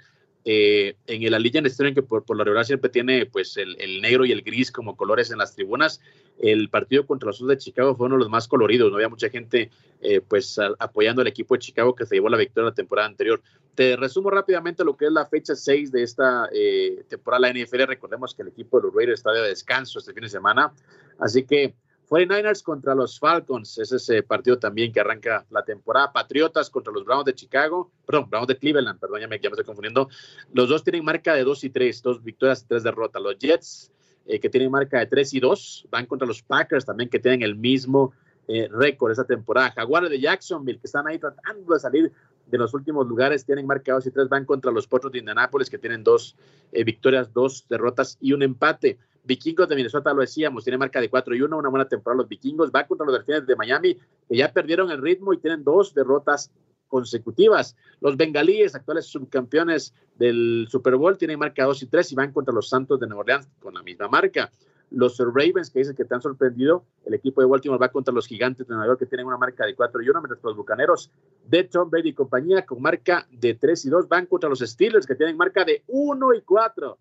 eh, 0.46 0.96
en 1.08 1.24
el 1.24 1.34
Allegiant 1.34 1.68
Stadium, 1.68 1.94
que 1.94 2.02
por, 2.02 2.24
por 2.24 2.38
lo 2.38 2.64
siempre 2.64 2.90
tiene 2.90 3.26
pues 3.26 3.58
el, 3.58 3.76
el, 3.80 4.02
negro 4.02 4.26
y 4.26 4.32
el 4.32 4.42
gris 4.42 4.72
como 4.72 4.96
colores 4.96 5.32
en 5.32 5.38
las 5.38 5.54
tribunas, 5.54 6.00
el 6.40 6.70
partido 6.70 7.06
contra 7.06 7.28
los 7.28 7.38
Osos 7.38 7.50
de 7.50 7.58
Chicago 7.58 7.96
fue 7.96 8.08
uno 8.08 8.16
de 8.16 8.20
los 8.20 8.30
más 8.30 8.48
coloridos, 8.48 8.90
no 8.90 8.96
había 8.96 9.10
mucha 9.10 9.30
gente 9.30 9.70
eh, 10.02 10.22
pues 10.22 10.58
apoyando 10.80 11.22
al 11.22 11.28
equipo 11.28 11.56
de 11.56 11.60
Chicago 11.60 11.94
que 11.94 12.06
se 12.06 12.16
llevó 12.16 12.30
la 12.30 12.38
victoria 12.38 12.70
la 12.70 12.76
temporada 12.76 13.08
anterior. 13.08 13.42
Te 13.76 13.98
resumo 13.98 14.30
rápidamente 14.30 14.84
lo 14.86 14.96
que 14.96 15.06
es 15.06 15.12
la 15.12 15.26
fecha 15.26 15.56
6 15.56 15.92
de 15.92 16.04
esta 16.04 16.50
eh, 16.54 17.04
temporada 17.10 17.48
de 17.48 17.54
la 17.54 17.66
NFL, 17.66 17.84
recordemos 17.84 18.34
que 18.34 18.44
el 18.44 18.48
equipo 18.48 18.80
de 18.80 18.88
los 18.88 18.96
Raiders 18.96 19.20
está 19.20 19.32
de 19.34 19.50
descanso 19.50 20.00
este 20.00 20.14
fin 20.14 20.24
de 20.24 20.30
semana, 20.30 20.72
así 21.20 21.44
que 21.44 21.74
49ers 22.10 22.64
contra 22.64 22.96
los 22.96 23.20
Falcons, 23.20 23.78
es 23.78 23.92
ese 23.92 24.24
partido 24.24 24.58
también 24.58 24.92
que 24.92 25.00
arranca 25.00 25.46
la 25.52 25.64
temporada. 25.64 26.12
Patriotas 26.12 26.70
contra 26.70 26.92
los 26.92 27.06
Browns 27.06 27.26
de 27.26 27.36
Chicago, 27.36 27.92
perdón, 28.06 28.30
Browns 28.30 28.48
de 28.48 28.58
Cleveland, 28.58 29.00
perdón, 29.00 29.22
ya 29.22 29.28
me, 29.28 29.40
ya 29.40 29.50
estoy 29.50 29.64
confundiendo. 29.64 30.10
Los 30.52 30.70
dos 30.70 30.84
tienen 30.84 31.06
marca 31.06 31.36
de 31.36 31.44
2 31.44 31.64
y 31.66 31.70
3, 31.70 32.02
dos 32.02 32.24
victorias 32.24 32.64
y 32.64 32.68
tres 32.68 32.82
derrotas. 32.82 33.22
Los 33.22 33.38
Jets, 33.38 33.92
eh, 34.26 34.40
que 34.40 34.50
tienen 34.50 34.72
marca 34.72 34.98
de 34.98 35.06
3 35.06 35.36
y 35.36 35.40
2, 35.40 35.88
van 35.92 36.08
contra 36.08 36.28
los 36.28 36.42
Packers 36.42 36.84
también, 36.84 37.10
que 37.12 37.20
tienen 37.20 37.44
el 37.44 37.56
mismo 37.56 38.12
eh, 38.48 38.68
récord 38.72 39.12
esa 39.12 39.26
temporada. 39.26 39.72
Jaguares 39.72 40.10
de 40.10 40.20
Jacksonville, 40.20 40.80
que 40.80 40.88
están 40.88 41.08
ahí 41.08 41.20
tratando 41.20 41.76
de 41.76 41.80
salir 41.80 42.12
de 42.50 42.58
los 42.58 42.74
últimos 42.74 43.08
lugares, 43.08 43.46
tienen 43.46 43.68
marca 43.68 43.94
2 43.94 44.08
y 44.08 44.12
3, 44.12 44.30
van 44.30 44.46
contra 44.46 44.72
los 44.72 44.88
Potros 44.88 45.12
de 45.12 45.20
Indianápolis, 45.20 45.70
que 45.70 45.78
tienen 45.78 46.04
dos 46.04 46.36
eh, 46.72 46.84
victorias, 46.84 47.32
dos 47.34 47.66
derrotas 47.70 48.18
y 48.20 48.34
un 48.34 48.44
empate. 48.44 48.98
Vikingos 49.24 49.68
de 49.68 49.76
Minnesota, 49.76 50.14
lo 50.14 50.22
decíamos, 50.22 50.64
tiene 50.64 50.78
marca 50.78 51.00
de 51.00 51.10
4 51.10 51.36
y 51.36 51.42
1, 51.42 51.58
una 51.58 51.70
buena 51.70 51.88
temporada 51.88 52.24
los 52.24 52.30
Vikingos, 52.30 52.72
va 52.74 52.88
contra 52.88 53.06
los 53.06 53.16
Delfines 53.16 53.46
de 53.46 53.56
Miami, 53.56 53.96
que 54.28 54.38
ya 54.38 54.52
perdieron 54.52 54.90
el 54.92 55.02
ritmo 55.02 55.34
y 55.34 55.38
tienen 55.38 55.64
dos 55.64 55.94
derrotas 55.94 56.52
consecutivas. 56.88 57.76
Los 58.02 58.18
bengalíes, 58.18 58.76
actuales 58.76 59.06
subcampeones 59.06 59.94
del 60.16 60.68
Super 60.70 60.96
Bowl, 60.96 61.18
tienen 61.18 61.40
marca 61.40 61.64
2 61.66 61.84
y 61.84 61.86
3 61.86 62.12
y 62.12 62.16
van 62.16 62.34
contra 62.34 62.54
los 62.54 62.68
Santos 62.68 63.00
de 63.00 63.08
Nueva 63.08 63.22
Orleans 63.22 63.48
con 63.60 63.76
la 63.76 63.84
misma 63.84 64.08
marca. 64.08 64.52
Los 64.92 65.18
Ravens, 65.20 65.70
que 65.70 65.80
dicen 65.80 65.96
que 65.96 66.06
te 66.06 66.16
han 66.16 66.22
sorprendido, 66.22 66.84
el 67.06 67.14
equipo 67.14 67.42
de 67.42 67.48
Baltimore 67.48 67.80
va 67.80 67.90
contra 67.90 68.14
los 68.14 68.28
gigantes 68.28 68.68
de 68.68 68.74
Nueva 68.74 68.88
York, 68.88 69.00
que 69.00 69.06
tienen 69.06 69.28
una 69.28 69.38
marca 69.38 69.66
de 69.66 69.76
4 69.76 70.02
y 70.02 70.10
1, 70.10 70.22
mientras 70.22 70.44
los 70.44 70.56
bucaneros 70.56 71.12
de 71.46 71.64
Tom 71.66 71.90
Brady 71.90 72.10
y 72.10 72.14
compañía, 72.14 72.66
con 72.66 72.82
marca 72.82 73.28
de 73.32 73.54
3 73.54 73.86
y 73.86 73.90
2, 73.90 74.08
van 74.08 74.26
contra 74.26 74.50
los 74.50 74.60
Steelers, 74.60 75.06
que 75.06 75.16
tienen 75.16 75.38
marca 75.38 75.64
de 75.64 75.84
1 75.88 76.34
y 76.34 76.42
4. 76.42 76.98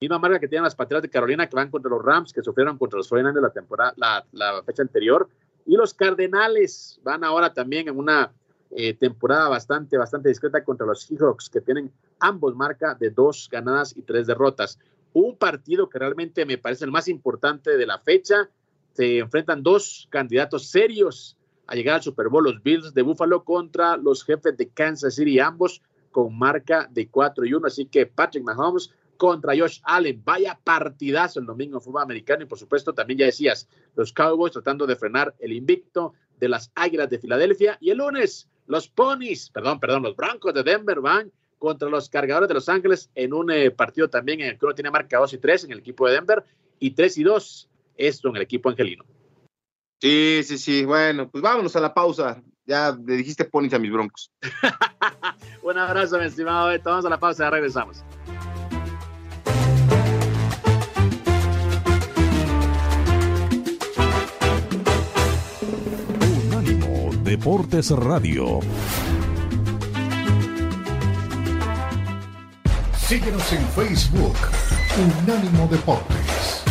Misma 0.00 0.18
marca 0.18 0.38
que 0.38 0.48
tienen 0.48 0.64
las 0.64 0.74
Patriotas 0.74 1.02
de 1.02 1.10
Carolina, 1.10 1.46
que 1.48 1.56
van 1.56 1.70
contra 1.70 1.90
los 1.90 2.04
Rams, 2.04 2.32
que 2.32 2.42
sufrieron 2.42 2.76
contra 2.76 2.98
los 2.98 3.08
49 3.08 3.46
la 3.46 3.52
temporada, 3.52 3.94
la, 3.96 4.24
la 4.32 4.62
fecha 4.62 4.82
anterior. 4.82 5.28
Y 5.66 5.76
los 5.76 5.94
Cardenales 5.94 7.00
van 7.02 7.24
ahora 7.24 7.54
también 7.54 7.88
en 7.88 7.96
una 7.96 8.32
eh, 8.76 8.92
temporada 8.94 9.48
bastante, 9.48 9.96
bastante 9.96 10.28
discreta 10.28 10.64
contra 10.64 10.84
los 10.84 11.02
Seahawks, 11.02 11.48
que 11.48 11.60
tienen 11.60 11.92
ambos 12.18 12.56
marca 12.56 12.94
de 12.94 13.10
dos 13.10 13.48
ganadas 13.50 13.96
y 13.96 14.02
tres 14.02 14.26
derrotas 14.26 14.80
un 15.14 15.38
partido 15.38 15.88
que 15.88 15.98
realmente 15.98 16.44
me 16.44 16.58
parece 16.58 16.84
el 16.84 16.90
más 16.90 17.08
importante 17.08 17.78
de 17.78 17.86
la 17.86 17.98
fecha. 17.98 18.50
Se 18.92 19.18
enfrentan 19.18 19.62
dos 19.62 20.06
candidatos 20.10 20.68
serios 20.68 21.38
a 21.66 21.74
llegar 21.74 21.94
al 21.94 22.02
Super 22.02 22.28
Bowl, 22.28 22.44
los 22.44 22.62
Bills 22.62 22.92
de 22.92 23.02
Buffalo 23.02 23.44
contra 23.44 23.96
los 23.96 24.22
jefes 24.24 24.56
de 24.56 24.68
Kansas 24.68 25.14
City, 25.14 25.38
ambos 25.38 25.80
con 26.10 26.36
marca 26.36 26.86
de 26.90 27.08
4 27.08 27.46
y 27.46 27.54
1. 27.54 27.66
Así 27.66 27.86
que 27.86 28.06
Patrick 28.06 28.44
Mahomes 28.44 28.92
contra 29.16 29.56
Josh 29.56 29.80
Allen. 29.84 30.20
Vaya 30.24 30.58
partidazo 30.62 31.40
el 31.40 31.46
domingo 31.46 31.78
en 31.78 31.82
fútbol 31.82 32.02
americano 32.02 32.42
y 32.42 32.46
por 32.46 32.58
supuesto 32.58 32.92
también 32.92 33.20
ya 33.20 33.26
decías, 33.26 33.68
los 33.94 34.12
Cowboys 34.12 34.52
tratando 34.52 34.86
de 34.86 34.96
frenar 34.96 35.34
el 35.38 35.52
invicto 35.52 36.14
de 36.38 36.48
las 36.48 36.70
Águilas 36.74 37.08
de 37.08 37.18
Filadelfia 37.18 37.78
y 37.80 37.90
el 37.90 37.98
lunes 37.98 38.48
los 38.66 38.88
Ponies, 38.88 39.50
perdón, 39.50 39.78
perdón, 39.78 40.02
los 40.02 40.16
Broncos 40.16 40.54
de 40.54 40.62
Denver 40.62 41.00
van 41.00 41.30
contra 41.58 41.88
los 41.88 42.08
cargadores 42.08 42.48
de 42.48 42.54
Los 42.54 42.68
Ángeles 42.68 43.10
en 43.14 43.32
un 43.32 43.50
eh, 43.50 43.70
partido 43.70 44.08
también 44.08 44.40
en 44.40 44.48
el 44.48 44.58
que 44.58 44.66
uno 44.66 44.74
tiene 44.74 44.90
marca 44.90 45.18
2 45.18 45.32
y 45.34 45.38
3 45.38 45.64
en 45.64 45.72
el 45.72 45.78
equipo 45.78 46.06
de 46.06 46.14
Denver 46.14 46.44
y 46.78 46.90
3 46.92 47.18
y 47.18 47.22
2 47.22 47.70
esto 47.96 48.28
en 48.28 48.36
el 48.36 48.42
equipo 48.42 48.68
angelino. 48.68 49.04
Sí, 50.00 50.42
sí, 50.44 50.58
sí. 50.58 50.84
Bueno, 50.84 51.30
pues 51.30 51.42
vámonos 51.42 51.74
a 51.76 51.80
la 51.80 51.94
pausa. 51.94 52.42
Ya 52.66 52.96
le 53.06 53.16
dijiste 53.16 53.44
ponis 53.44 53.74
a 53.74 53.78
mis 53.78 53.92
broncos. 53.92 54.30
un 55.62 55.78
abrazo, 55.78 56.18
mi 56.18 56.26
estimado 56.26 56.68
Beto. 56.68 56.90
Vamos 56.90 57.04
a 57.04 57.10
la 57.10 57.18
pausa, 57.18 57.44
ya 57.44 57.50
regresamos. 57.50 58.04
Unánimo 66.46 67.10
Deportes 67.22 67.90
Radio. 67.90 68.60
Síguenos 73.06 73.52
en 73.52 73.62
Facebook, 73.68 74.34
Unánimo 75.26 75.68
Deportes. 75.70 76.64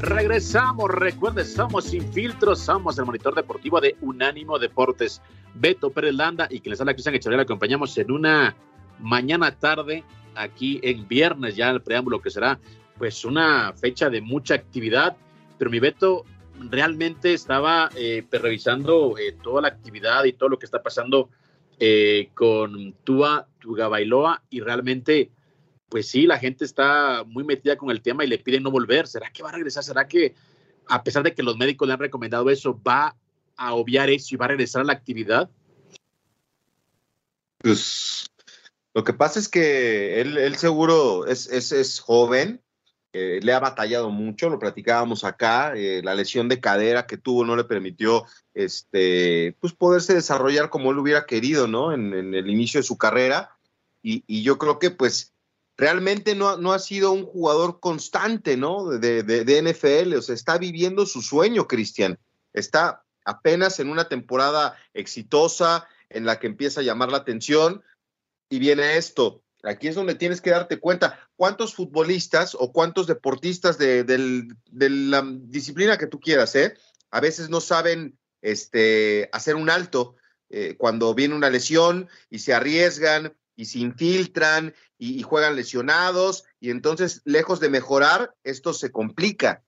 Regresamos, 0.00 0.90
recuerde, 0.92 1.44
somos 1.44 1.86
sin 1.86 2.12
filtros, 2.12 2.60
somos 2.60 2.96
el 3.00 3.06
monitor 3.06 3.34
deportivo 3.34 3.80
de 3.80 3.96
Unánimo 4.02 4.60
Deportes. 4.60 5.20
Beto 5.52 5.90
Pérez 5.90 6.14
Landa 6.14 6.46
y 6.48 6.60
que 6.60 6.70
les 6.70 6.80
habla 6.80 6.92
Cristian 6.92 7.16
Echeverría, 7.16 7.42
acompañamos 7.42 7.98
en 7.98 8.12
una 8.12 8.54
mañana 9.00 9.50
tarde 9.50 10.04
aquí 10.38 10.80
en 10.82 11.06
viernes, 11.08 11.56
ya 11.56 11.70
el 11.70 11.82
preámbulo 11.82 12.20
que 12.20 12.30
será 12.30 12.58
pues 12.96 13.24
una 13.24 13.72
fecha 13.74 14.10
de 14.10 14.20
mucha 14.20 14.54
actividad, 14.54 15.16
pero 15.58 15.70
mi 15.70 15.78
Beto 15.78 16.24
realmente 16.58 17.32
estaba 17.32 17.90
eh, 17.94 18.24
pues, 18.28 18.42
revisando 18.42 19.16
eh, 19.18 19.36
toda 19.42 19.62
la 19.62 19.68
actividad 19.68 20.24
y 20.24 20.32
todo 20.32 20.48
lo 20.48 20.58
que 20.58 20.66
está 20.66 20.82
pasando 20.82 21.30
eh, 21.78 22.30
con 22.34 22.94
Tua 23.04 23.46
Bailoa 23.62 24.42
y 24.50 24.60
realmente 24.60 25.30
pues 25.88 26.08
sí, 26.08 26.26
la 26.26 26.38
gente 26.38 26.64
está 26.64 27.24
muy 27.26 27.44
metida 27.44 27.76
con 27.76 27.90
el 27.90 28.02
tema 28.02 28.24
y 28.24 28.28
le 28.28 28.38
piden 28.38 28.62
no 28.62 28.70
volver. 28.70 29.06
¿Será 29.06 29.30
que 29.30 29.42
va 29.42 29.48
a 29.48 29.52
regresar? 29.52 29.82
¿Será 29.82 30.06
que 30.06 30.34
a 30.86 31.02
pesar 31.02 31.22
de 31.22 31.34
que 31.34 31.42
los 31.42 31.56
médicos 31.56 31.88
le 31.88 31.94
han 31.94 32.00
recomendado 32.00 32.50
eso, 32.50 32.78
va 32.86 33.16
a 33.56 33.74
obviar 33.74 34.10
eso 34.10 34.34
y 34.34 34.36
va 34.36 34.46
a 34.46 34.48
regresar 34.48 34.82
a 34.82 34.84
la 34.84 34.92
actividad? 34.92 35.50
Pues 37.58 38.28
lo 38.98 39.04
que 39.04 39.12
pasa 39.12 39.38
es 39.38 39.48
que 39.48 40.20
él, 40.20 40.56
seguro 40.56 41.24
es, 41.28 41.46
es, 41.46 42.00
joven, 42.00 42.60
eh, 43.12 43.38
le 43.44 43.52
ha 43.52 43.60
batallado 43.60 44.10
mucho, 44.10 44.50
lo 44.50 44.58
platicábamos 44.58 45.22
acá, 45.22 45.72
eh, 45.76 46.00
la 46.02 46.16
lesión 46.16 46.48
de 46.48 46.58
cadera 46.58 47.06
que 47.06 47.16
tuvo 47.16 47.44
no 47.44 47.54
le 47.54 47.62
permitió 47.62 48.24
este, 48.54 49.56
pues 49.60 49.72
poderse 49.72 50.14
desarrollar 50.14 50.68
como 50.68 50.90
él 50.90 50.98
hubiera 50.98 51.26
querido, 51.26 51.68
¿no? 51.68 51.92
En, 51.92 52.12
el 52.12 52.50
inicio 52.50 52.80
de 52.80 52.86
su 52.88 52.98
carrera. 52.98 53.56
Y, 54.02 54.42
yo 54.42 54.58
creo 54.58 54.80
que 54.80 54.90
pues 54.90 55.32
realmente 55.76 56.34
no, 56.34 56.56
no, 56.56 56.72
ha 56.72 56.80
sido 56.80 57.12
un 57.12 57.24
jugador 57.24 57.78
constante, 57.78 58.56
¿no? 58.56 58.88
De, 58.88 59.22
de, 59.22 59.44
de 59.44 59.62
NFL, 59.62 60.16
o 60.16 60.22
sea, 60.22 60.34
está 60.34 60.58
viviendo 60.58 61.06
su 61.06 61.22
sueño, 61.22 61.68
Cristian. 61.68 62.18
Está 62.52 63.04
apenas 63.24 63.78
en 63.78 63.90
una 63.90 64.08
temporada 64.08 64.76
exitosa 64.92 65.86
en 66.10 66.26
la 66.26 66.40
que 66.40 66.48
empieza 66.48 66.80
a 66.80 66.84
llamar 66.84 67.12
la 67.12 67.18
atención, 67.18 67.84
y 68.48 68.58
viene 68.58 68.96
esto. 68.96 69.42
Aquí 69.62 69.88
es 69.88 69.94
donde 69.94 70.14
tienes 70.14 70.40
que 70.40 70.50
darte 70.50 70.78
cuenta 70.78 71.28
cuántos 71.36 71.74
futbolistas 71.74 72.54
o 72.54 72.72
cuántos 72.72 73.06
deportistas 73.06 73.76
de, 73.76 74.04
la 74.70 75.24
disciplina 75.42 75.98
que 75.98 76.06
tú 76.06 76.20
quieras, 76.20 76.54
¿eh? 76.54 76.74
a 77.10 77.20
veces 77.20 77.50
no 77.50 77.60
saben 77.60 78.18
este, 78.40 79.28
hacer 79.32 79.56
un 79.56 79.68
alto 79.68 80.16
eh, 80.50 80.76
cuando 80.78 81.14
viene 81.14 81.34
una 81.34 81.50
lesión 81.50 82.08
y 82.30 82.38
se 82.38 82.54
arriesgan 82.54 83.36
y 83.56 83.66
se 83.66 83.80
infiltran 83.80 84.74
y, 84.98 85.22
juegan 85.22 85.56
lesionados 85.56 86.44
y 86.60 86.70
entonces 86.70 87.22
lejos 87.24 87.58
de 87.58 87.70
mejorar, 87.70 88.34
esto 88.44 88.72
se 88.72 88.92
complica. 88.92 89.64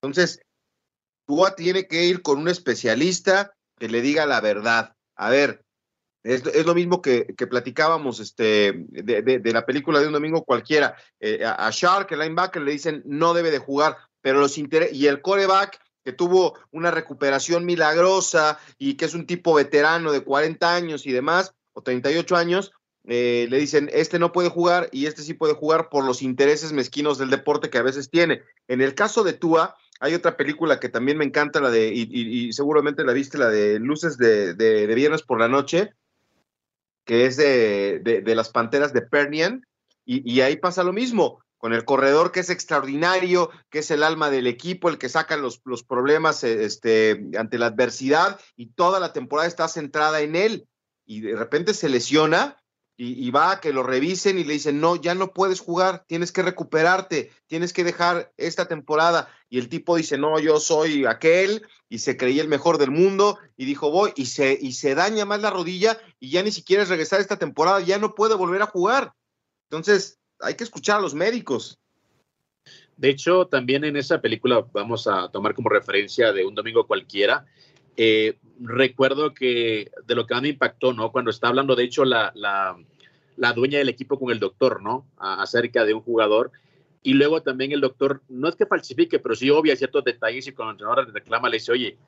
Entonces, 0.00 0.42
tú 1.26 1.44
tiene 1.56 1.86
que 1.86 2.04
ir 2.04 2.22
con 2.22 2.38
un 2.38 2.48
especialista 2.48 3.54
que 3.78 3.88
le 3.88 4.00
diga 4.00 4.26
la 4.26 4.40
verdad. 4.40 4.96
A 5.14 5.30
ver, 5.30 5.61
es, 6.24 6.66
lo 6.66 6.74
mismo 6.74 7.02
que, 7.02 7.34
platicábamos 7.50 8.20
este, 8.20 8.72
de, 8.88 9.52
la 9.52 9.66
película 9.66 10.00
de 10.00 10.06
un 10.06 10.12
domingo 10.12 10.44
cualquiera. 10.44 10.96
Eh, 11.20 11.44
a, 11.44 11.68
Shark, 11.70 12.12
el 12.12 12.20
linebacker, 12.20 12.62
le 12.62 12.72
dicen 12.72 13.02
no 13.06 13.34
debe 13.34 13.50
de 13.50 13.58
jugar, 13.58 13.96
pero 14.20 14.40
los 14.40 14.56
y 14.56 15.06
el 15.06 15.20
coreback 15.20 15.80
que 16.04 16.12
tuvo 16.12 16.58
una 16.70 16.90
recuperación 16.90 17.64
milagrosa 17.64 18.58
y 18.78 18.94
que 18.94 19.04
es 19.04 19.14
un 19.14 19.26
tipo 19.26 19.54
veterano 19.54 20.12
de 20.12 20.22
40 20.22 20.74
años 20.74 21.06
y 21.06 21.12
demás, 21.12 21.54
o 21.72 21.82
38 21.82 22.36
años, 22.36 22.72
eh, 23.04 23.46
le 23.50 23.58
dicen, 23.58 23.90
este 23.92 24.18
no 24.18 24.32
puede 24.32 24.48
jugar 24.48 24.88
y 24.92 25.06
este 25.06 25.22
sí 25.22 25.34
puede 25.34 25.54
jugar 25.54 25.88
por 25.88 26.04
los 26.04 26.22
intereses 26.22 26.72
mezquinos 26.72 27.18
del 27.18 27.30
deporte 27.30 27.70
que 27.70 27.78
a 27.78 27.82
veces 27.82 28.10
tiene. 28.10 28.42
En 28.68 28.80
el 28.80 28.94
caso 28.94 29.24
de 29.24 29.32
Tua, 29.32 29.76
hay 30.00 30.14
otra 30.14 30.36
película 30.36 30.80
que 30.80 30.88
también 30.88 31.18
me 31.18 31.24
encanta, 31.24 31.60
la 31.60 31.70
de, 31.70 31.92
y, 31.94 32.52
seguramente 32.52 33.04
la 33.04 33.12
viste, 33.12 33.38
la 33.38 33.48
de 33.48 33.78
Luces 33.78 34.18
de, 34.18 34.54
de, 34.54 34.86
de 34.86 34.94
Viernes 34.94 35.22
por 35.22 35.38
la 35.38 35.48
Noche, 35.48 35.94
que 37.04 37.26
es 37.26 37.36
de, 37.36 38.22
las 38.26 38.50
Panteras 38.50 38.92
de 38.92 39.02
Pernian, 39.02 39.66
y, 40.04 40.40
ahí 40.40 40.56
pasa 40.56 40.82
lo 40.82 40.92
mismo, 40.92 41.40
con 41.58 41.72
el 41.72 41.84
corredor 41.84 42.32
que 42.32 42.40
es 42.40 42.50
extraordinario, 42.50 43.50
que 43.70 43.80
es 43.80 43.90
el 43.92 44.02
alma 44.02 44.30
del 44.30 44.48
equipo, 44.48 44.88
el 44.88 44.98
que 44.98 45.08
saca 45.08 45.36
los, 45.36 45.60
los 45.64 45.84
problemas 45.84 46.42
eh, 46.42 46.64
este, 46.64 47.30
ante 47.38 47.58
la 47.58 47.66
adversidad, 47.66 48.40
y 48.56 48.72
toda 48.72 48.98
la 48.98 49.12
temporada 49.12 49.48
está 49.48 49.68
centrada 49.68 50.20
en 50.20 50.34
él, 50.34 50.66
y 51.04 51.20
de 51.20 51.36
repente 51.36 51.74
se 51.74 51.88
lesiona 51.88 52.61
y, 52.96 53.30
va 53.30 53.52
a 53.52 53.60
que 53.60 53.72
lo 53.72 53.82
revisen 53.82 54.38
y 54.38 54.44
le 54.44 54.52
dicen, 54.52 54.80
no, 54.80 54.96
ya 54.96 55.14
no 55.14 55.32
puedes 55.32 55.60
jugar, 55.60 56.04
tienes 56.06 56.30
que 56.30 56.42
recuperarte, 56.42 57.32
tienes 57.46 57.72
que 57.72 57.84
dejar 57.84 58.32
esta 58.36 58.68
temporada. 58.68 59.28
Y 59.48 59.58
el 59.58 59.68
tipo 59.68 59.96
dice, 59.96 60.18
no, 60.18 60.38
yo 60.38 60.60
soy 60.60 61.04
aquel, 61.06 61.66
y 61.88 61.98
se 61.98 62.16
creía 62.16 62.42
el 62.42 62.48
mejor 62.48 62.78
del 62.78 62.90
mundo, 62.90 63.38
y 63.56 63.64
dijo, 63.64 63.90
voy, 63.90 64.12
y 64.14 64.26
se, 64.26 64.56
y 64.60 64.72
se 64.72 64.94
daña 64.94 65.24
más 65.24 65.40
la 65.40 65.50
rodilla, 65.50 65.98
y 66.20 66.30
ya 66.30 66.42
ni 66.42 66.52
siquiera 66.52 66.82
es 66.82 66.90
regresar 66.90 67.20
esta 67.20 67.38
temporada, 67.38 67.80
ya 67.80 67.98
no 67.98 68.14
puede 68.14 68.34
volver 68.34 68.62
a 68.62 68.66
jugar. 68.66 69.14
Entonces, 69.70 70.18
hay 70.38 70.54
que 70.54 70.64
escuchar 70.64 70.98
a 70.98 71.02
los 71.02 71.14
médicos. 71.14 71.80
De 72.96 73.08
hecho, 73.08 73.46
también 73.46 73.84
en 73.84 73.96
esa 73.96 74.20
película 74.20 74.64
vamos 74.72 75.06
a 75.06 75.28
tomar 75.30 75.54
como 75.54 75.70
referencia 75.70 76.32
de 76.32 76.44
un 76.44 76.54
domingo 76.54 76.86
cualquiera. 76.86 77.46
Eh, 77.96 78.38
recuerdo 78.60 79.34
que 79.34 79.90
de 80.06 80.14
lo 80.14 80.26
que 80.26 80.34
más 80.34 80.42
me 80.42 80.48
impactó, 80.48 80.92
¿no? 80.92 81.12
Cuando 81.12 81.30
está 81.30 81.48
hablando, 81.48 81.74
de 81.74 81.84
hecho, 81.84 82.04
la, 82.04 82.32
la, 82.34 83.52
dueña 83.52 83.78
del 83.78 83.88
equipo 83.88 84.18
con 84.18 84.30
el 84.30 84.38
doctor, 84.38 84.82
¿no? 84.82 85.06
acerca 85.18 85.84
de 85.84 85.94
un 85.94 86.00
jugador. 86.00 86.52
Y 87.02 87.14
luego 87.14 87.42
también 87.42 87.72
el 87.72 87.80
doctor, 87.80 88.22
no 88.28 88.48
es 88.48 88.54
que 88.54 88.66
falsifique, 88.66 89.18
pero 89.18 89.34
sí 89.34 89.50
obvia 89.50 89.74
ciertos 89.74 90.04
detalles 90.04 90.46
y 90.46 90.52
cuando 90.52 90.70
el 90.70 90.74
entrenador 90.74 91.06
le 91.06 91.12
reclama, 91.12 91.48
le 91.48 91.56
dice, 91.56 91.72
oye, 91.72 91.98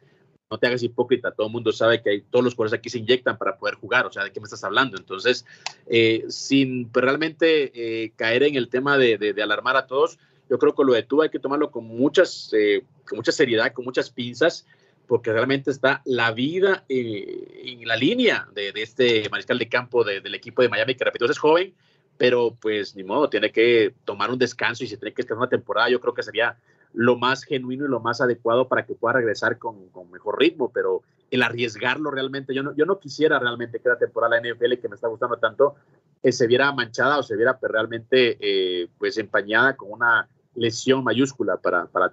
no 0.50 0.58
te 0.58 0.66
hagas 0.66 0.82
hipócrita, 0.82 1.32
todo 1.32 1.48
el 1.48 1.52
mundo 1.52 1.72
sabe 1.72 2.02
que 2.02 2.10
hay, 2.10 2.20
todos 2.22 2.44
los 2.44 2.54
jugadores 2.54 2.78
aquí 2.78 2.90
se 2.90 2.98
inyectan 2.98 3.38
para 3.38 3.56
poder 3.56 3.74
jugar, 3.74 4.06
o 4.06 4.12
sea, 4.12 4.24
¿de 4.24 4.30
qué 4.30 4.40
me 4.40 4.44
estás 4.44 4.62
hablando? 4.62 4.96
Entonces, 4.96 5.44
eh, 5.86 6.24
sin 6.28 6.92
realmente 6.92 7.72
eh, 7.74 8.12
caer 8.16 8.44
en 8.44 8.54
el 8.54 8.68
tema 8.68 8.98
de, 8.98 9.18
de, 9.18 9.42
alarmar 9.42 9.76
a 9.76 9.86
todos, 9.86 10.18
yo 10.48 10.58
creo 10.58 10.74
que 10.74 10.84
lo 10.84 10.92
de 10.92 11.02
tú 11.02 11.22
hay 11.22 11.30
que 11.30 11.38
tomarlo 11.38 11.70
con, 11.70 11.84
muchas, 11.84 12.50
eh, 12.52 12.84
con 13.08 13.16
mucha 13.16 13.32
seriedad, 13.32 13.72
con 13.72 13.84
muchas 13.84 14.10
pinzas, 14.10 14.66
porque 15.06 15.32
realmente 15.32 15.70
está 15.70 16.02
la 16.04 16.32
vida 16.32 16.84
eh, 16.88 17.62
en 17.64 17.86
la 17.86 17.96
línea 17.96 18.48
de, 18.54 18.72
este 18.74 19.28
mariscal 19.30 19.58
de 19.58 19.68
campo 19.68 20.04
del 20.04 20.34
equipo 20.34 20.62
de 20.62 20.68
Miami, 20.68 20.94
que 20.94 21.04
repito, 21.04 21.26
es 21.26 21.38
joven, 21.38 21.74
pero 22.16 22.56
pues 22.60 22.94
ni 22.96 23.04
modo, 23.04 23.28
tiene 23.28 23.50
que 23.50 23.94
tomar 24.04 24.30
un 24.30 24.38
descanso 24.38 24.84
y 24.84 24.86
si 24.86 24.96
tiene 24.96 25.14
que 25.14 25.22
estar 25.22 25.36
una 25.36 25.48
temporada, 25.48 25.90
yo 25.90 26.00
creo 26.00 26.14
que 26.14 26.22
sería 26.22 26.56
lo 26.92 27.16
más 27.16 27.42
genuino 27.42 27.84
y 27.84 27.88
lo 27.88 28.00
más 28.00 28.20
adecuado 28.20 28.68
para 28.68 28.86
que 28.86 28.94
pueda 28.94 29.14
regresar 29.14 29.58
con, 29.58 29.90
mejor 30.12 30.38
ritmo, 30.38 30.70
pero 30.72 31.02
el 31.30 31.42
arriesgarlo 31.42 32.10
realmente, 32.10 32.54
yo 32.54 32.62
no, 32.62 32.74
yo 32.76 32.86
no 32.86 33.00
quisiera 33.00 33.38
realmente 33.38 33.80
que 33.80 33.88
la 33.88 33.98
temporada 33.98 34.36
de 34.36 34.48
la 34.48 34.54
NFL 34.54 34.74
que 34.80 34.88
me 34.88 34.94
está 34.94 35.08
gustando 35.08 35.36
tanto 35.38 35.74
eh, 36.22 36.30
se 36.30 36.46
viera 36.46 36.70
manchada 36.72 37.18
o 37.18 37.22
se 37.22 37.36
viera 37.36 37.58
pues, 37.58 37.72
realmente 37.72 38.38
eh, 38.40 38.88
pues 38.96 39.18
empañada 39.18 39.76
con 39.76 39.90
una 39.90 40.28
lesión 40.54 41.02
mayúscula 41.02 41.56
para, 41.56 41.86
para. 41.86 42.12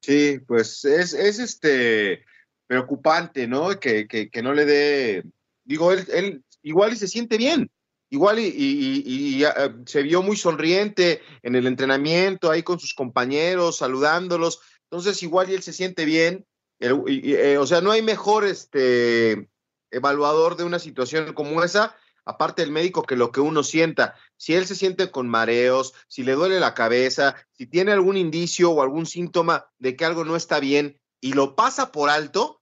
Sí, 0.00 0.40
pues 0.46 0.84
es, 0.84 1.12
es 1.12 1.38
este 1.38 2.24
preocupante, 2.66 3.46
¿no? 3.46 3.78
Que, 3.80 4.06
que, 4.06 4.42
no 4.42 4.52
le 4.52 4.64
dé, 4.64 5.24
digo, 5.64 5.92
él, 5.92 6.06
él 6.12 6.44
igual 6.62 6.92
y 6.92 6.96
se 6.96 7.08
siente 7.08 7.36
bien, 7.36 7.70
igual 8.10 8.38
y, 8.38 9.44
eh, 9.44 9.50
se 9.86 10.02
vio 10.02 10.22
muy 10.22 10.36
sonriente 10.36 11.20
en 11.42 11.54
el 11.56 11.66
entrenamiento, 11.66 12.50
ahí 12.50 12.62
con 12.62 12.78
sus 12.78 12.94
compañeros, 12.94 13.78
saludándolos. 13.78 14.60
Entonces, 14.84 15.22
igual 15.22 15.50
y 15.50 15.54
él 15.54 15.62
se 15.62 15.72
siente 15.72 16.04
bien. 16.04 16.46
Eh, 16.80 17.56
o 17.58 17.66
sea, 17.66 17.80
no 17.80 17.90
hay 17.90 18.02
mejor 18.02 18.44
este, 18.44 19.48
evaluador 19.90 20.56
de 20.56 20.64
una 20.64 20.78
situación 20.78 21.32
como 21.32 21.62
esa, 21.62 21.96
aparte 22.28 22.60
del 22.60 22.70
médico, 22.70 23.04
que 23.04 23.16
lo 23.16 23.32
que 23.32 23.40
uno 23.40 23.62
sienta. 23.62 24.14
Si 24.36 24.52
él 24.52 24.66
se 24.66 24.74
siente 24.74 25.10
con 25.10 25.30
mareos, 25.30 25.94
si 26.08 26.24
le 26.24 26.32
duele 26.32 26.60
la 26.60 26.74
cabeza, 26.74 27.36
si 27.52 27.66
tiene 27.66 27.90
algún 27.90 28.18
indicio 28.18 28.70
o 28.70 28.82
algún 28.82 29.06
síntoma 29.06 29.70
de 29.78 29.96
que 29.96 30.04
algo 30.04 30.26
no 30.26 30.36
está 30.36 30.60
bien 30.60 31.00
y 31.22 31.32
lo 31.32 31.56
pasa 31.56 31.90
por 31.90 32.10
alto, 32.10 32.60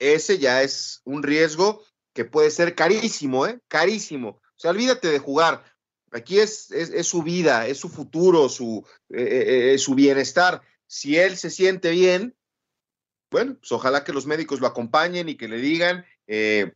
ese 0.00 0.38
ya 0.38 0.64
es 0.64 1.00
un 1.04 1.22
riesgo 1.22 1.84
que 2.12 2.24
puede 2.24 2.50
ser 2.50 2.74
carísimo, 2.74 3.46
¿eh? 3.46 3.60
Carísimo. 3.68 4.30
O 4.30 4.58
sea, 4.58 4.72
olvídate 4.72 5.06
de 5.06 5.20
jugar. 5.20 5.62
Aquí 6.10 6.40
es, 6.40 6.72
es, 6.72 7.06
su 7.06 7.22
vida, 7.22 7.68
es 7.68 7.78
su 7.78 7.88
futuro, 7.88 8.48
su, 8.48 8.84
eh, 9.10 9.74
eh, 9.74 9.78
su 9.78 9.94
bienestar. 9.94 10.60
Si 10.88 11.16
él 11.16 11.36
se 11.36 11.50
siente 11.50 11.90
bien, 11.92 12.34
bueno, 13.30 13.56
pues 13.60 13.70
ojalá 13.70 14.02
que 14.02 14.12
los 14.12 14.26
médicos 14.26 14.58
lo 14.58 14.66
acompañen 14.66 15.28
y 15.28 15.36
que 15.36 15.46
le 15.46 15.58
digan. 15.58 16.04
Eh, 16.26 16.72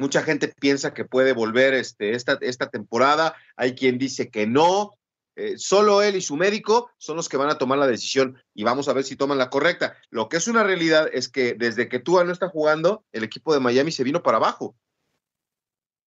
mucha 0.00 0.22
gente 0.22 0.52
piensa 0.60 0.94
que 0.94 1.04
puede 1.04 1.32
volver 1.32 1.74
este, 1.74 2.12
esta, 2.14 2.38
esta 2.40 2.70
temporada. 2.70 3.34
Hay 3.56 3.74
quien 3.74 3.98
dice 3.98 4.30
que 4.30 4.46
no. 4.46 4.94
solo 5.56 6.02
él 6.02 6.16
y 6.16 6.20
su 6.20 6.36
médico 6.36 6.90
son 6.98 7.16
los 7.16 7.28
que 7.28 7.36
van 7.36 7.50
a 7.50 7.58
tomar 7.58 7.78
la 7.78 7.86
decisión 7.86 8.42
y 8.54 8.64
vamos 8.64 8.88
a 8.88 8.92
ver 8.92 9.04
si 9.04 9.16
toman 9.16 9.38
la 9.38 9.50
correcta. 9.50 9.94
Lo 10.10 10.28
que 10.28 10.38
es 10.38 10.48
una 10.48 10.64
realidad 10.64 11.08
es 11.12 11.28
que 11.28 11.54
desde 11.54 11.88
que 11.88 12.00
Tua 12.00 12.24
no 12.24 12.32
está 12.32 12.48
jugando, 12.48 13.04
el 13.12 13.24
equipo 13.24 13.54
de 13.54 13.60
Miami 13.60 13.92
se 13.92 14.04
vino 14.04 14.22
para 14.22 14.38
abajo. 14.38 14.76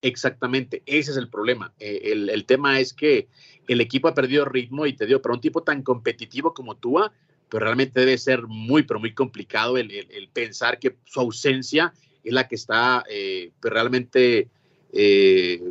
Exactamente, 0.03 0.83
ese 0.85 1.11
es 1.11 1.17
el 1.17 1.29
problema. 1.29 1.73
Eh, 1.79 2.11
el, 2.11 2.45
tema 2.45 2.81
es 2.81 2.93
que 2.93 3.29
el 3.69 3.79
equipo 3.79 4.09
ha 4.09 4.13
perdido 4.13 4.43
ritmo 4.43 4.85
y 4.85 4.91
te 4.91 5.05
dio 5.05 5.21
para 5.21 5.33
un 5.33 5.39
tipo 5.39 5.63
tan 5.63 5.81
competitivo 5.81 6.53
como 6.53 6.75
tú, 6.75 6.99
pero 7.47 7.63
realmente 7.63 8.01
debe 8.01 8.17
ser 8.17 8.43
muy, 8.45 8.83
pero 8.83 8.99
muy 8.99 9.13
complicado 9.13 9.77
el, 9.77 10.29
pensar 10.33 10.77
que 10.77 10.97
su 11.05 11.21
ausencia 11.21 11.93
es 12.23 12.33
la 12.33 12.47
que 12.47 12.55
está 12.55 13.03
eh, 13.09 13.51
pues 13.59 13.73
realmente 13.73 14.49
eh, 14.91 15.61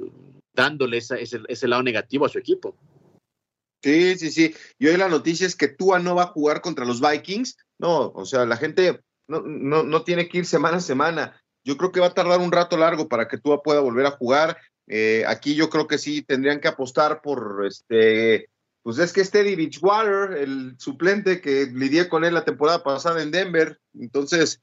dándole 0.54 0.98
ese, 0.98 1.68
lado 1.68 1.82
negativo 1.82 2.26
a 2.26 2.28
su 2.28 2.38
equipo. 2.38 2.76
Sí, 3.82 4.16
sí, 4.16 4.30
sí. 4.30 4.54
Y 4.78 4.86
hoy 4.86 4.96
la 4.96 5.08
noticia 5.08 5.46
es 5.46 5.56
que 5.56 5.68
Tua 5.68 5.98
no 5.98 6.14
va 6.14 6.24
a 6.24 6.28
jugar 6.28 6.60
contra 6.60 6.84
los 6.84 7.00
Vikings. 7.00 7.56
No, 7.78 8.12
o 8.14 8.24
sea, 8.24 8.46
la 8.46 8.56
gente 8.56 9.00
no, 9.26 9.40
no, 9.40 9.82
no 9.82 10.02
tiene 10.04 10.28
que 10.28 10.38
ir 10.38 10.46
semana 10.46 10.76
a 10.76 10.80
semana 10.80 11.42
yo 11.64 11.76
creo 11.76 11.92
que 11.92 12.00
va 12.00 12.08
a 12.08 12.14
tardar 12.14 12.40
un 12.40 12.52
rato 12.52 12.76
largo 12.76 13.08
para 13.08 13.28
que 13.28 13.38
Tua 13.38 13.62
pueda 13.62 13.80
volver 13.80 14.06
a 14.06 14.12
jugar. 14.12 14.58
Eh, 14.88 15.24
aquí 15.26 15.54
yo 15.54 15.70
creo 15.70 15.86
que 15.86 15.98
sí 15.98 16.22
tendrían 16.22 16.60
que 16.60 16.68
apostar 16.68 17.22
por 17.22 17.64
este, 17.66 18.48
pues 18.82 18.98
es 18.98 19.12
que 19.12 19.20
es 19.20 19.30
Teddy 19.30 19.54
Beachwater, 19.54 20.38
el 20.38 20.74
suplente 20.78 21.40
que 21.40 21.66
lidié 21.66 22.08
con 22.08 22.24
él 22.24 22.34
la 22.34 22.44
temporada 22.44 22.82
pasada 22.82 23.22
en 23.22 23.30
Denver, 23.30 23.78
entonces, 23.94 24.60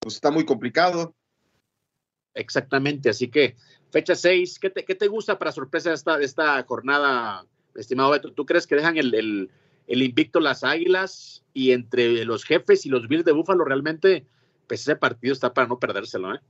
pues 0.00 0.16
está 0.16 0.30
muy 0.30 0.44
complicado. 0.44 1.14
Exactamente, 2.34 3.10
así 3.10 3.28
que 3.28 3.56
fecha 3.90 4.14
6, 4.14 4.58
¿qué 4.58 4.70
te, 4.70 4.84
¿qué 4.84 4.94
te, 4.94 5.08
gusta 5.08 5.38
para 5.38 5.52
sorpresa 5.52 5.92
esta, 5.92 6.20
esta 6.20 6.62
jornada, 6.64 7.44
estimado 7.74 8.10
Beto? 8.10 8.32
¿Tú 8.32 8.46
crees 8.46 8.66
que 8.66 8.76
dejan 8.76 8.96
el, 8.96 9.14
el, 9.14 9.50
el 9.86 10.02
invicto 10.02 10.40
las 10.40 10.64
Águilas 10.64 11.44
y 11.52 11.72
entre 11.72 12.24
los 12.24 12.44
jefes 12.44 12.86
y 12.86 12.88
los 12.88 13.08
Bills 13.08 13.24
de 13.24 13.32
Búfalo 13.32 13.64
realmente 13.64 14.24
pues 14.66 14.80
ese 14.80 14.96
partido 14.96 15.34
está 15.34 15.52
para 15.52 15.66
no 15.66 15.78
perdérselo, 15.78 16.34
¿eh? 16.34 16.40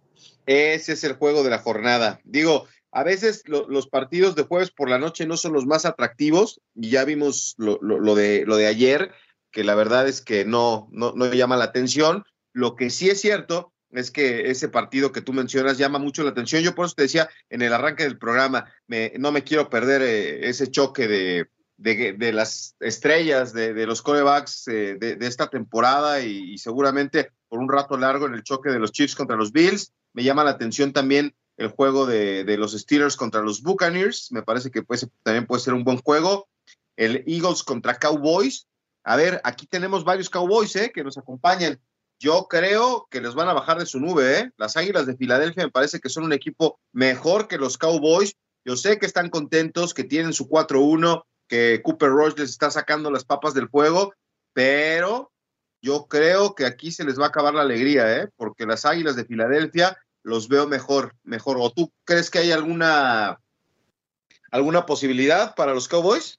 Ese 0.46 0.92
es 0.92 1.02
el 1.02 1.14
juego 1.14 1.42
de 1.42 1.50
la 1.50 1.58
jornada. 1.58 2.20
Digo, 2.22 2.68
a 2.92 3.02
veces 3.02 3.42
los 3.46 3.88
partidos 3.88 4.36
de 4.36 4.44
jueves 4.44 4.70
por 4.70 4.88
la 4.88 4.98
noche 4.98 5.26
no 5.26 5.36
son 5.36 5.52
los 5.54 5.66
más 5.66 5.86
atractivos, 5.86 6.60
ya 6.74 7.04
vimos 7.04 7.56
lo, 7.58 7.78
de, 8.14 8.44
lo 8.46 8.56
de 8.56 8.66
ayer, 8.66 9.12
que 9.50 9.64
la 9.64 9.74
verdad 9.74 10.06
es 10.06 10.20
que 10.20 10.44
no, 10.44 10.88
no, 10.92 11.14
no 11.16 11.32
llama 11.32 11.56
la 11.56 11.64
atención. 11.64 12.24
Lo 12.52 12.76
que 12.76 12.90
sí 12.90 13.08
es 13.08 13.20
cierto 13.20 13.72
es 13.92 14.10
que 14.10 14.50
ese 14.50 14.68
partido 14.68 15.12
que 15.12 15.22
tú 15.22 15.32
mencionas 15.32 15.78
llama 15.78 15.98
mucho 15.98 16.22
la 16.22 16.30
atención. 16.30 16.62
Yo 16.62 16.74
por 16.74 16.86
eso 16.86 16.94
te 16.94 17.02
decía 17.02 17.28
en 17.50 17.62
el 17.62 17.72
arranque 17.72 18.04
del 18.04 18.18
programa, 18.18 18.64
me, 18.86 19.12
no 19.18 19.32
me 19.32 19.44
quiero 19.44 19.70
perder 19.70 20.02
eh, 20.02 20.48
ese 20.48 20.70
choque 20.70 21.06
de, 21.06 21.48
de, 21.76 22.32
las 22.32 22.76
estrellas 22.80 23.52
de, 23.52 23.86
los 23.86 24.02
corebacks 24.02 24.68
eh, 24.68 24.96
de, 24.98 25.26
esta 25.26 25.48
temporada 25.48 26.20
y, 26.20 26.56
seguramente 26.58 27.30
por 27.48 27.58
un 27.58 27.68
rato 27.68 27.98
largo 27.98 28.26
en 28.26 28.34
el 28.34 28.42
choque 28.42 28.70
de 28.70 28.78
los 28.78 28.92
Chiefs 28.92 29.14
contra 29.14 29.36
los 29.36 29.52
Bills. 29.52 29.92
Me 30.12 30.22
llama 30.22 30.44
la 30.44 30.50
atención 30.50 30.92
también 30.92 31.34
el 31.56 31.68
juego 31.68 32.06
de, 32.06 32.44
los 32.56 32.72
Steelers 32.72 33.16
contra 33.16 33.42
los 33.42 33.62
Buccaneers. 33.62 34.32
Me 34.32 34.42
parece 34.42 34.70
que 34.70 34.82
también 35.22 35.46
puede 35.46 35.62
ser 35.62 35.74
un 35.74 35.84
buen 35.84 35.98
juego. 35.98 36.48
El 36.96 37.24
Eagles 37.26 37.62
contra 37.62 37.98
Cowboys. 37.98 38.66
A 39.04 39.16
ver, 39.16 39.40
aquí 39.44 39.66
tenemos 39.66 40.04
varios 40.04 40.30
Cowboys 40.30 40.76
eh, 40.76 40.92
que 40.94 41.02
nos 41.02 41.18
acompañan. 41.18 41.80
Yo 42.22 42.46
creo 42.48 43.08
que 43.10 43.20
les 43.20 43.34
van 43.34 43.48
a 43.48 43.52
bajar 43.52 43.80
de 43.80 43.86
su 43.86 43.98
nube. 43.98 44.38
¿eh? 44.38 44.50
Las 44.56 44.76
Águilas 44.76 45.06
de 45.06 45.16
Filadelfia 45.16 45.64
me 45.64 45.72
parece 45.72 45.98
que 45.98 46.08
son 46.08 46.22
un 46.22 46.32
equipo 46.32 46.78
mejor 46.92 47.48
que 47.48 47.58
los 47.58 47.78
Cowboys. 47.78 48.36
Yo 48.64 48.76
sé 48.76 49.00
que 49.00 49.06
están 49.06 49.28
contentos, 49.28 49.92
que 49.92 50.04
tienen 50.04 50.32
su 50.32 50.48
4-1, 50.48 51.24
que 51.48 51.82
Cooper 51.82 52.10
Rush 52.10 52.34
les 52.36 52.50
está 52.50 52.70
sacando 52.70 53.10
las 53.10 53.24
papas 53.24 53.54
del 53.54 53.68
fuego, 53.68 54.14
pero 54.52 55.32
yo 55.80 56.06
creo 56.06 56.54
que 56.54 56.64
aquí 56.64 56.92
se 56.92 57.02
les 57.02 57.18
va 57.18 57.24
a 57.24 57.28
acabar 57.30 57.54
la 57.54 57.62
alegría, 57.62 58.16
¿eh? 58.16 58.28
porque 58.36 58.66
las 58.66 58.84
Águilas 58.84 59.16
de 59.16 59.24
Filadelfia 59.24 59.98
los 60.22 60.46
veo 60.46 60.68
mejor, 60.68 61.16
mejor. 61.24 61.56
¿O 61.58 61.72
tú 61.72 61.92
crees 62.04 62.30
que 62.30 62.38
hay 62.38 62.52
alguna, 62.52 63.40
alguna 64.52 64.86
posibilidad 64.86 65.56
para 65.56 65.74
los 65.74 65.88
Cowboys? 65.88 66.38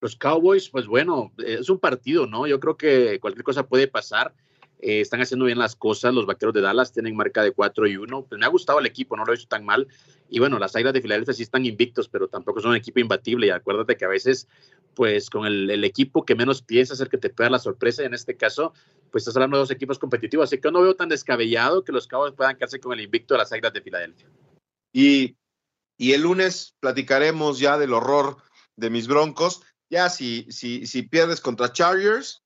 Los 0.00 0.16
Cowboys, 0.16 0.70
pues 0.70 0.86
bueno, 0.86 1.30
es 1.44 1.68
un 1.68 1.78
partido, 1.78 2.26
¿no? 2.26 2.46
Yo 2.46 2.58
creo 2.58 2.78
que 2.78 3.20
cualquier 3.20 3.44
cosa 3.44 3.68
puede 3.68 3.86
pasar. 3.86 4.34
Eh, 4.80 5.00
están 5.00 5.20
haciendo 5.20 5.46
bien 5.46 5.58
las 5.58 5.74
cosas. 5.74 6.14
Los 6.14 6.26
vaqueros 6.26 6.54
de 6.54 6.60
Dallas 6.60 6.92
tienen 6.92 7.16
marca 7.16 7.42
de 7.42 7.52
4 7.52 7.86
y 7.88 7.96
1. 7.96 8.26
Pues 8.26 8.38
me 8.38 8.46
ha 8.46 8.48
gustado 8.48 8.78
el 8.78 8.86
equipo, 8.86 9.16
no 9.16 9.24
lo 9.24 9.32
he 9.32 9.36
hecho 9.36 9.48
tan 9.48 9.64
mal. 9.64 9.88
Y 10.28 10.38
bueno, 10.38 10.58
las 10.58 10.76
Águilas 10.76 10.94
de 10.94 11.02
Filadelfia 11.02 11.34
sí 11.34 11.42
están 11.42 11.66
invictos, 11.66 12.08
pero 12.08 12.28
tampoco 12.28 12.60
son 12.60 12.70
un 12.70 12.76
equipo 12.76 13.00
imbatible. 13.00 13.48
Y 13.48 13.50
acuérdate 13.50 13.96
que 13.96 14.04
a 14.04 14.08
veces, 14.08 14.48
pues 14.94 15.30
con 15.30 15.46
el, 15.46 15.84
equipo 15.84 16.24
que 16.24 16.34
menos 16.34 16.62
piensas 16.62 17.00
el 17.00 17.08
que 17.08 17.18
te 17.18 17.30
puede 17.30 17.50
la 17.50 17.58
sorpresa. 17.58 18.02
Y 18.02 18.06
en 18.06 18.14
este 18.14 18.36
caso, 18.36 18.72
pues 19.10 19.22
estás 19.22 19.36
hablando 19.36 19.56
de 19.56 19.62
dos 19.62 19.70
equipos 19.70 19.98
competitivos. 19.98 20.44
Así 20.44 20.60
que 20.60 20.70
no 20.70 20.82
veo 20.82 20.94
tan 20.94 21.08
descabellado 21.08 21.82
que 21.82 21.92
los 21.92 22.06
Cowboys 22.06 22.34
puedan 22.34 22.56
quedarse 22.56 22.78
con 22.78 22.92
el 22.92 23.04
invicto 23.04 23.34
de 23.34 23.38
las 23.38 23.52
Águilas 23.52 23.72
de 23.72 23.82
Filadelfia. 23.82 24.28
Y, 24.92 25.36
y 25.96 26.12
el 26.12 26.22
lunes 26.22 26.76
platicaremos 26.78 27.58
ya 27.58 27.78
del 27.78 27.94
horror 27.94 28.36
de 28.76 28.90
mis 28.90 29.08
broncos. 29.08 29.62
Ya 29.90 30.08
si, 30.08 30.46
si, 30.50 30.86
si 30.86 31.02
pierdes 31.02 31.40
contra 31.40 31.72
Chargers, 31.72 32.42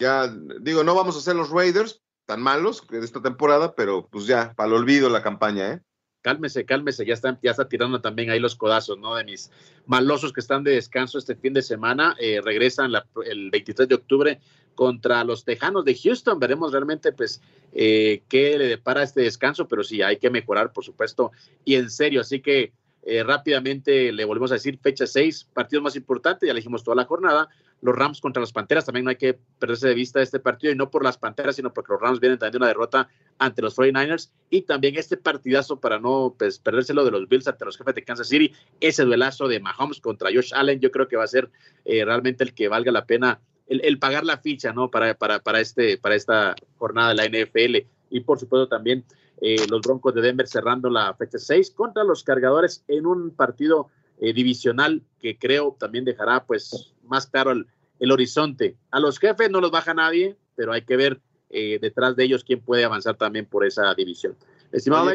ya 0.00 0.34
digo, 0.60 0.82
no 0.82 0.94
vamos 0.94 1.16
a 1.16 1.20
ser 1.20 1.36
los 1.36 1.50
Raiders 1.50 2.02
tan 2.26 2.40
malos 2.42 2.82
de 2.88 3.04
esta 3.04 3.22
temporada, 3.22 3.74
pero 3.74 4.08
pues 4.10 4.26
ya, 4.26 4.54
para 4.54 4.68
el 4.68 4.74
olvido 4.74 5.08
la 5.10 5.22
campaña, 5.22 5.72
¿eh? 5.72 5.80
Cálmese, 6.22 6.66
cálmese, 6.66 7.06
ya 7.06 7.14
está, 7.14 7.38
ya 7.42 7.50
está 7.50 7.66
tirando 7.66 8.02
también 8.02 8.30
ahí 8.30 8.38
los 8.38 8.54
codazos, 8.54 8.98
¿no? 8.98 9.14
De 9.14 9.24
mis 9.24 9.50
malosos 9.86 10.34
que 10.34 10.40
están 10.40 10.62
de 10.64 10.72
descanso 10.72 11.16
este 11.16 11.34
fin 11.34 11.54
de 11.54 11.62
semana, 11.62 12.14
eh, 12.20 12.42
regresan 12.44 12.92
el 13.24 13.50
23 13.50 13.88
de 13.88 13.94
octubre 13.94 14.40
contra 14.74 15.24
los 15.24 15.44
Tejanos 15.44 15.84
de 15.84 15.94
Houston. 15.94 16.38
Veremos 16.38 16.72
realmente, 16.72 17.12
pues, 17.12 17.40
eh, 17.72 18.22
qué 18.28 18.58
le 18.58 18.66
depara 18.66 19.02
este 19.02 19.22
descanso, 19.22 19.66
pero 19.66 19.82
sí, 19.82 20.02
hay 20.02 20.18
que 20.18 20.28
mejorar, 20.28 20.72
por 20.72 20.84
supuesto, 20.84 21.32
y 21.64 21.76
en 21.76 21.90
serio. 21.90 22.20
Así 22.20 22.40
que 22.40 22.74
eh, 23.02 23.22
rápidamente 23.22 24.12
le 24.12 24.24
volvemos 24.26 24.50
a 24.50 24.54
decir 24.54 24.78
fecha 24.78 25.06
6, 25.06 25.48
partido 25.54 25.80
más 25.80 25.96
importante, 25.96 26.46
ya 26.46 26.52
le 26.52 26.60
dijimos 26.60 26.84
toda 26.84 26.96
la 26.96 27.06
jornada. 27.06 27.48
Los 27.82 27.94
Rams 27.94 28.20
contra 28.20 28.40
las 28.40 28.52
Panteras, 28.52 28.84
también 28.84 29.04
no 29.04 29.10
hay 29.10 29.16
que 29.16 29.38
perderse 29.58 29.88
de 29.88 29.94
vista 29.94 30.20
este 30.20 30.38
partido, 30.38 30.72
y 30.72 30.76
no 30.76 30.90
por 30.90 31.02
las 31.02 31.18
Panteras, 31.18 31.56
sino 31.56 31.72
porque 31.72 31.92
los 31.92 32.00
Rams 32.00 32.20
vienen 32.20 32.38
también 32.38 32.52
de 32.52 32.58
una 32.58 32.66
derrota 32.66 33.08
ante 33.38 33.62
los 33.62 33.76
49ers 33.76 34.30
y 34.50 34.62
también 34.62 34.96
este 34.96 35.16
partidazo 35.16 35.80
para 35.80 35.98
no 35.98 36.34
pues, 36.38 36.58
perdérselo 36.58 37.04
de 37.04 37.10
los 37.10 37.28
Bills 37.28 37.48
ante 37.48 37.64
los 37.64 37.78
jefes 37.78 37.94
de 37.94 38.04
Kansas 38.04 38.28
City, 38.28 38.52
ese 38.80 39.04
duelazo 39.04 39.48
de 39.48 39.60
Mahomes 39.60 40.00
contra 40.00 40.30
Josh 40.32 40.52
Allen, 40.54 40.80
yo 40.80 40.90
creo 40.90 41.08
que 41.08 41.16
va 41.16 41.24
a 41.24 41.28
ser 41.28 41.50
eh, 41.84 42.04
realmente 42.04 42.44
el 42.44 42.54
que 42.54 42.68
valga 42.68 42.92
la 42.92 43.06
pena 43.06 43.40
el, 43.70 43.98
pagar 44.00 44.24
la 44.24 44.38
ficha, 44.38 44.72
¿no? 44.72 44.90
Para, 44.90 45.14
para, 45.14 45.38
para, 45.38 45.60
este, 45.60 45.96
para 45.96 46.16
esta 46.16 46.56
jornada 46.76 47.10
de 47.10 47.14
la 47.14 47.26
NFL 47.26 47.86
y 48.10 48.20
por 48.20 48.38
supuesto 48.38 48.68
también 48.68 49.04
eh, 49.40 49.64
los 49.70 49.80
Broncos 49.80 50.14
de 50.14 50.20
Denver 50.20 50.46
cerrando 50.46 50.90
la 50.90 51.14
fecha 51.14 51.38
6 51.38 51.70
contra 51.70 52.04
los 52.04 52.24
cargadores 52.24 52.84
en 52.88 53.06
un 53.06 53.30
partido 53.30 53.88
eh, 54.20 54.32
divisional 54.32 55.02
que 55.20 55.38
creo 55.38 55.76
también 55.78 56.04
dejará 56.04 56.44
pues 56.44 56.92
más 57.10 57.26
claro 57.26 57.50
el, 57.50 57.66
el, 57.98 58.12
horizonte. 58.12 58.76
A 58.90 59.00
los 59.00 59.18
jefes 59.18 59.50
no 59.50 59.60
los 59.60 59.70
baja 59.70 59.92
nadie, 59.92 60.36
pero 60.56 60.72
hay 60.72 60.82
que 60.82 60.96
ver 60.96 61.20
eh, 61.50 61.78
detrás 61.80 62.16
de 62.16 62.24
ellos 62.24 62.44
quién 62.44 62.60
puede 62.60 62.84
avanzar 62.84 63.16
también 63.16 63.46
por 63.46 63.66
esa 63.66 63.92
división. 63.94 64.36
Estimado 64.72 65.10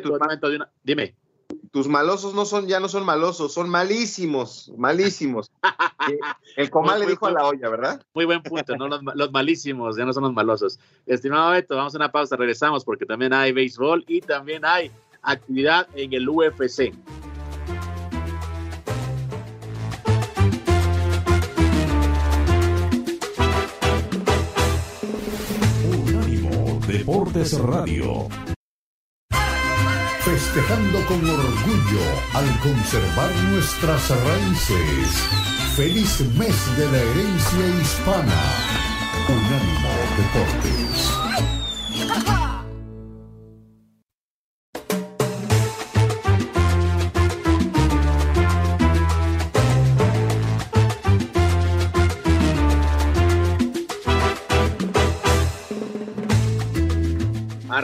dime 0.84 1.16
tus 1.72 1.88
malosos 1.88 2.34
no 2.34 2.46
son, 2.46 2.68
ya 2.68 2.80
no 2.80 2.88
son 2.88 3.06
malosos, 3.06 3.54
son 3.54 3.70
malísimos, 3.70 4.72
malísimos. 4.78 5.52
El 6.56 6.70
comal 6.70 7.00
le 7.00 7.08
dijo 7.08 7.28
a 7.28 7.32
la 7.32 7.46
olla, 7.46 7.70
¿verdad? 7.70 8.02
Muy 8.14 8.26
buen 8.26 8.42
punto, 8.42 8.76
¿no? 8.78 8.88
Los, 8.88 9.32
malísimos, 9.32 9.98
ya 9.98 10.06
no 10.06 10.14
son 10.14 10.24
los 10.24 10.34
malosos. 10.34 10.80
Estimado 11.06 11.52
Beto, 11.52 11.76
vamos 11.76 11.94
a 11.94 11.98
una 11.98 12.12
pausa, 12.12 12.36
regresamos 12.36 12.86
porque 12.86 13.06
también 13.06 13.34
hay 13.34 13.52
béisbol 13.52 14.06
y 14.08 14.22
también 14.22 14.64
hay 14.66 14.92
actividad 15.22 15.88
en 15.96 16.14
el 16.14 16.30
UFC. 16.30 16.94
Deportes 27.06 27.54
Radio 27.60 28.28
festejando 30.22 31.06
con 31.06 31.20
orgullo 31.30 32.02
al 32.34 32.60
conservar 32.62 33.30
nuestras 33.52 34.10
raíces. 34.10 35.24
Feliz 35.76 36.20
mes 36.36 36.78
de 36.78 36.92
la 36.92 36.98
herencia 36.98 37.68
hispana. 37.80 38.42
Unánimo 39.30 39.90
Deportes. 40.18 41.25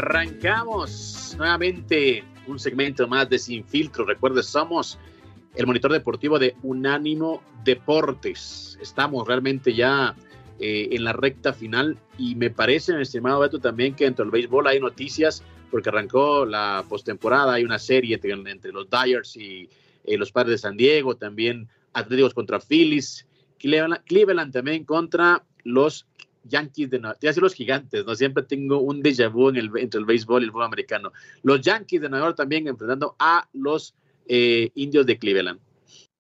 Arrancamos 0.02 1.36
nuevamente 1.38 2.24
un 2.48 2.58
segmento 2.58 3.08
más 3.08 3.30
de 3.30 3.38
Sin 3.38 3.64
Filtro. 3.64 4.04
Recuerde, 4.04 4.42
somos 4.42 4.98
el 5.54 5.68
monitor 5.68 5.92
deportivo 5.92 6.40
de 6.40 6.56
Unánimo 6.64 7.44
Deportes. 7.64 8.80
Estamos 8.82 9.28
realmente 9.28 9.76
ya 9.76 10.16
eh, 10.60 10.90
en 10.94 11.04
la 11.04 11.14
recta 11.14 11.54
final 11.54 12.00
y 12.18 12.34
me 12.34 12.50
parece, 12.50 12.96
mi 12.96 13.04
estimado 13.04 13.42
Beto, 13.42 13.60
también 13.60 13.94
que 13.94 14.06
dentro 14.06 14.26
del 14.26 14.32
béisbol 14.32 14.66
hay 14.66 14.80
noticias 14.80 15.44
porque 15.70 15.90
arrancó 15.90 16.48
la 16.48 16.84
postemporada, 16.90 17.54
hay 17.54 17.64
una 17.64 17.78
serie 17.78 18.20
entre, 18.24 18.72
los 18.72 18.88
Dyers 18.90 19.38
y 19.38 19.70
eh, 20.04 20.18
los 20.18 20.32
Padres 20.32 20.54
de 20.54 20.68
San 20.68 20.78
Diego, 20.78 21.16
también 21.16 21.70
Atléticos 21.94 22.34
contra 22.34 22.60
Phillies, 22.60 23.28
Cleveland, 23.60 24.04
Cleveland 24.06 24.52
también 24.52 24.84
contra 24.84 25.44
los 25.64 26.08
Yankees 26.44 26.90
de 26.90 27.00
Nueva 27.00 27.18
York, 27.20 27.38
los 27.38 27.54
gigantes, 27.54 28.06
¿no? 28.06 28.16
Siempre 28.16 28.44
tengo 28.44 28.80
un 28.80 29.02
déjà 29.02 29.32
vu 29.32 29.50
en 29.50 29.58
el, 29.58 29.72
entre 29.78 30.00
el 30.00 30.06
béisbol 30.06 30.42
y 30.42 30.46
el 30.46 30.52
fútbol 30.52 30.66
americano. 30.66 31.12
Los 31.44 31.62
Yankees 31.62 32.02
de 32.02 32.10
Nueva 32.10 32.28
York 32.28 32.38
también 32.38 32.68
enfrentando 32.68 33.16
a 33.20 33.48
los 33.54 33.96
eh, 34.28 34.72
indios 34.76 35.06
de 35.06 35.18
Cleveland. 35.18 35.60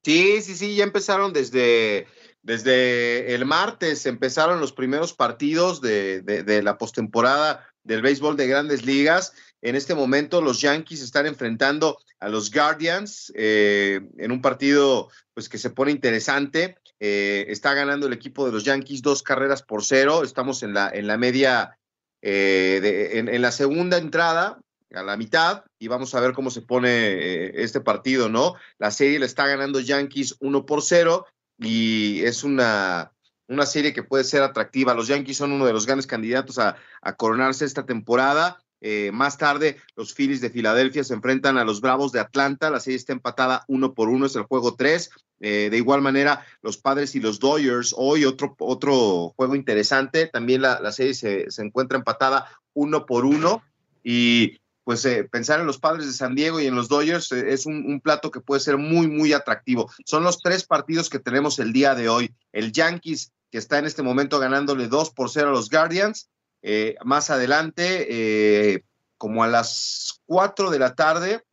Sí, 0.03 0.41
sí, 0.41 0.55
sí, 0.55 0.75
ya 0.75 0.83
empezaron 0.83 1.31
desde, 1.31 2.07
desde 2.41 3.35
el 3.35 3.45
martes, 3.45 4.05
empezaron 4.05 4.59
los 4.59 4.73
primeros 4.73 5.13
partidos 5.13 5.79
de, 5.79 6.21
de, 6.21 6.63
la 6.63 6.77
postemporada 6.77 7.67
del 7.83 8.01
béisbol 8.01 8.35
de 8.35 8.47
grandes 8.47 8.85
ligas. 8.85 9.33
En 9.61 9.75
este 9.75 9.93
momento 9.93 10.41
los 10.41 10.59
Yankees 10.59 11.01
están 11.01 11.27
enfrentando 11.27 11.99
a 12.19 12.29
los 12.29 12.51
Guardians 12.51 13.31
eh, 13.35 14.01
en 14.17 14.31
un 14.31 14.41
partido 14.41 15.09
pues 15.35 15.47
que 15.47 15.59
se 15.59 15.69
pone 15.69 15.91
interesante. 15.91 16.77
Eh, 17.03 17.51
está 17.51 17.73
ganando 17.73 18.05
el 18.05 18.13
equipo 18.13 18.45
de 18.45 18.51
los 18.51 18.63
Yankees 18.63 19.01
dos 19.01 19.23
carreras 19.23 19.63
por 19.63 19.83
cero. 19.83 20.21
Estamos 20.23 20.61
en 20.61 20.75
la, 20.75 20.87
en 20.87 21.07
la 21.07 21.17
media, 21.17 21.79
eh, 22.21 23.09
en, 23.15 23.41
la 23.41 23.51
segunda 23.51 23.97
entrada, 23.97 24.61
a 24.93 25.01
la 25.01 25.17
mitad, 25.17 25.63
y 25.79 25.87
vamos 25.87 26.13
a 26.13 26.19
ver 26.19 26.33
cómo 26.33 26.51
se 26.51 26.61
pone 26.61 26.89
eh, 26.89 27.63
este 27.63 27.81
partido, 27.81 28.29
¿no? 28.29 28.53
La 28.77 28.91
serie 28.91 29.17
la 29.17 29.25
está 29.25 29.47
ganando 29.47 29.79
Yankees 29.79 30.37
uno 30.41 30.67
por 30.67 30.83
cero 30.83 31.25
y 31.57 32.21
es 32.23 32.43
una, 32.43 33.11
una 33.47 33.65
serie 33.65 33.93
que 33.93 34.03
puede 34.03 34.23
ser 34.23 34.43
atractiva. 34.43 34.93
Los 34.93 35.07
Yankees 35.07 35.37
son 35.37 35.53
uno 35.53 35.65
de 35.65 35.73
los 35.73 35.87
grandes 35.87 36.05
candidatos 36.05 36.59
a, 36.59 36.75
a 37.01 37.15
coronarse 37.15 37.65
esta 37.65 37.83
temporada. 37.83 38.61
Eh, 38.81 39.11
más 39.13 39.37
tarde, 39.37 39.77
los 39.95 40.13
Phillies 40.13 40.41
de 40.41 40.49
Filadelfia 40.49 41.03
se 41.03 41.13
enfrentan 41.13 41.57
a 41.57 41.63
los 41.63 41.81
Bravos 41.81 42.11
de 42.11 42.19
Atlanta. 42.19 42.71
La 42.71 42.79
serie 42.79 42.97
está 42.97 43.13
empatada 43.13 43.63
uno 43.67 43.93
por 43.93 44.09
uno, 44.09 44.25
es 44.25 44.35
el 44.35 44.43
juego 44.43 44.75
tres. 44.75 45.11
Eh, 45.39 45.69
de 45.69 45.77
igual 45.77 46.01
manera, 46.01 46.45
los 46.61 46.77
Padres 46.77 47.15
y 47.15 47.19
los 47.19 47.39
Dodgers, 47.39 47.93
hoy 47.95 48.25
otro, 48.25 48.55
otro 48.59 49.33
juego 49.35 49.55
interesante. 49.55 50.27
También 50.27 50.63
la, 50.63 50.91
serie 50.91 51.13
se, 51.13 51.47
encuentra 51.59 51.97
empatada 51.97 52.49
uno 52.73 53.05
por 53.05 53.25
uno. 53.25 53.63
Y 54.03 54.57
pues 54.83 55.05
eh, 55.05 55.25
pensar 55.31 55.59
en 55.59 55.67
los 55.67 55.77
Padres 55.77 56.07
de 56.07 56.13
San 56.13 56.33
Diego 56.33 56.59
y 56.59 56.65
en 56.65 56.75
los 56.75 56.89
Dodgers 56.89 57.31
es 57.31 57.67
un, 57.67 57.85
un, 57.85 58.01
plato 58.01 58.31
que 58.31 58.41
puede 58.41 58.61
ser 58.61 58.77
muy, 58.77 59.07
muy 59.07 59.31
atractivo. 59.31 59.91
Son 60.05 60.23
los 60.23 60.39
tres 60.39 60.63
partidos 60.63 61.07
que 61.09 61.19
tenemos 61.19 61.59
el 61.59 61.71
día 61.71 61.93
de 61.93 62.09
hoy. 62.09 62.33
El 62.51 62.71
Yankees, 62.71 63.31
que 63.51 63.59
está 63.59 63.77
en 63.77 63.85
este 63.85 64.01
momento 64.01 64.39
ganándole 64.39 64.87
dos 64.87 65.11
por 65.11 65.29
cero 65.29 65.49
a 65.49 65.51
los 65.51 65.69
Guardians 65.69 66.29
eh, 66.61 66.95
más 67.03 67.29
adelante, 67.29 68.07
eh, 68.09 68.83
como 69.17 69.43
a 69.43 69.47
las 69.47 70.21
4 70.25 70.69
de 70.71 70.79
la 70.79 70.95
tarde, 70.95 71.43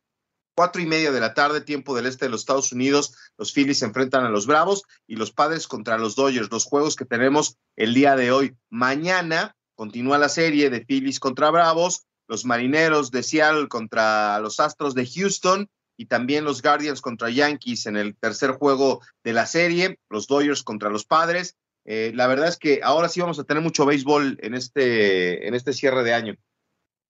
cuatro 0.59 0.81
y 0.81 0.85
media 0.85 1.13
de 1.13 1.21
la 1.21 1.33
tarde, 1.33 1.61
tiempo 1.61 1.95
del 1.95 2.05
este 2.05 2.25
de 2.25 2.31
los 2.31 2.41
Estados 2.41 2.73
Unidos, 2.73 3.15
los 3.37 3.53
Phillies 3.53 3.79
se 3.79 3.85
enfrentan 3.85 4.25
a 4.25 4.29
los 4.29 4.45
Bravos 4.45 4.83
y 5.07 5.15
los 5.15 5.31
Padres 5.31 5.67
contra 5.67 5.97
los 5.97 6.17
Dodgers, 6.17 6.51
los 6.51 6.65
juegos 6.65 6.97
que 6.97 7.05
tenemos 7.05 7.55
el 7.77 7.93
día 7.93 8.17
de 8.17 8.33
hoy. 8.33 8.57
Mañana 8.69 9.55
continúa 9.75 10.17
la 10.17 10.27
serie 10.27 10.69
de 10.69 10.81
Phillies 10.81 11.21
contra 11.21 11.49
Bravos, 11.49 12.03
los 12.27 12.43
Marineros 12.43 13.09
de 13.09 13.23
Seattle 13.23 13.69
contra 13.69 14.37
los 14.41 14.59
Astros 14.59 14.95
de 14.95 15.07
Houston 15.07 15.69
y 15.95 16.07
también 16.07 16.43
los 16.43 16.61
Guardians 16.61 16.99
contra 16.99 17.29
Yankees 17.29 17.85
en 17.85 17.95
el 17.95 18.17
tercer 18.17 18.51
juego 18.51 18.99
de 19.23 19.31
la 19.31 19.45
serie, 19.45 19.97
los 20.09 20.27
Dodgers 20.27 20.63
contra 20.63 20.89
los 20.89 21.05
Padres 21.05 21.55
eh, 21.91 22.11
la 22.13 22.27
verdad 22.27 22.47
es 22.47 22.57
que 22.57 22.81
ahora 22.83 23.09
sí 23.09 23.19
vamos 23.19 23.39
a 23.39 23.45
tener 23.45 23.63
mucho 23.63 23.83
béisbol 23.83 24.37
en 24.43 24.53
este, 24.53 25.47
en 25.47 25.55
este 25.55 25.73
cierre 25.73 26.03
de 26.03 26.13
año. 26.13 26.35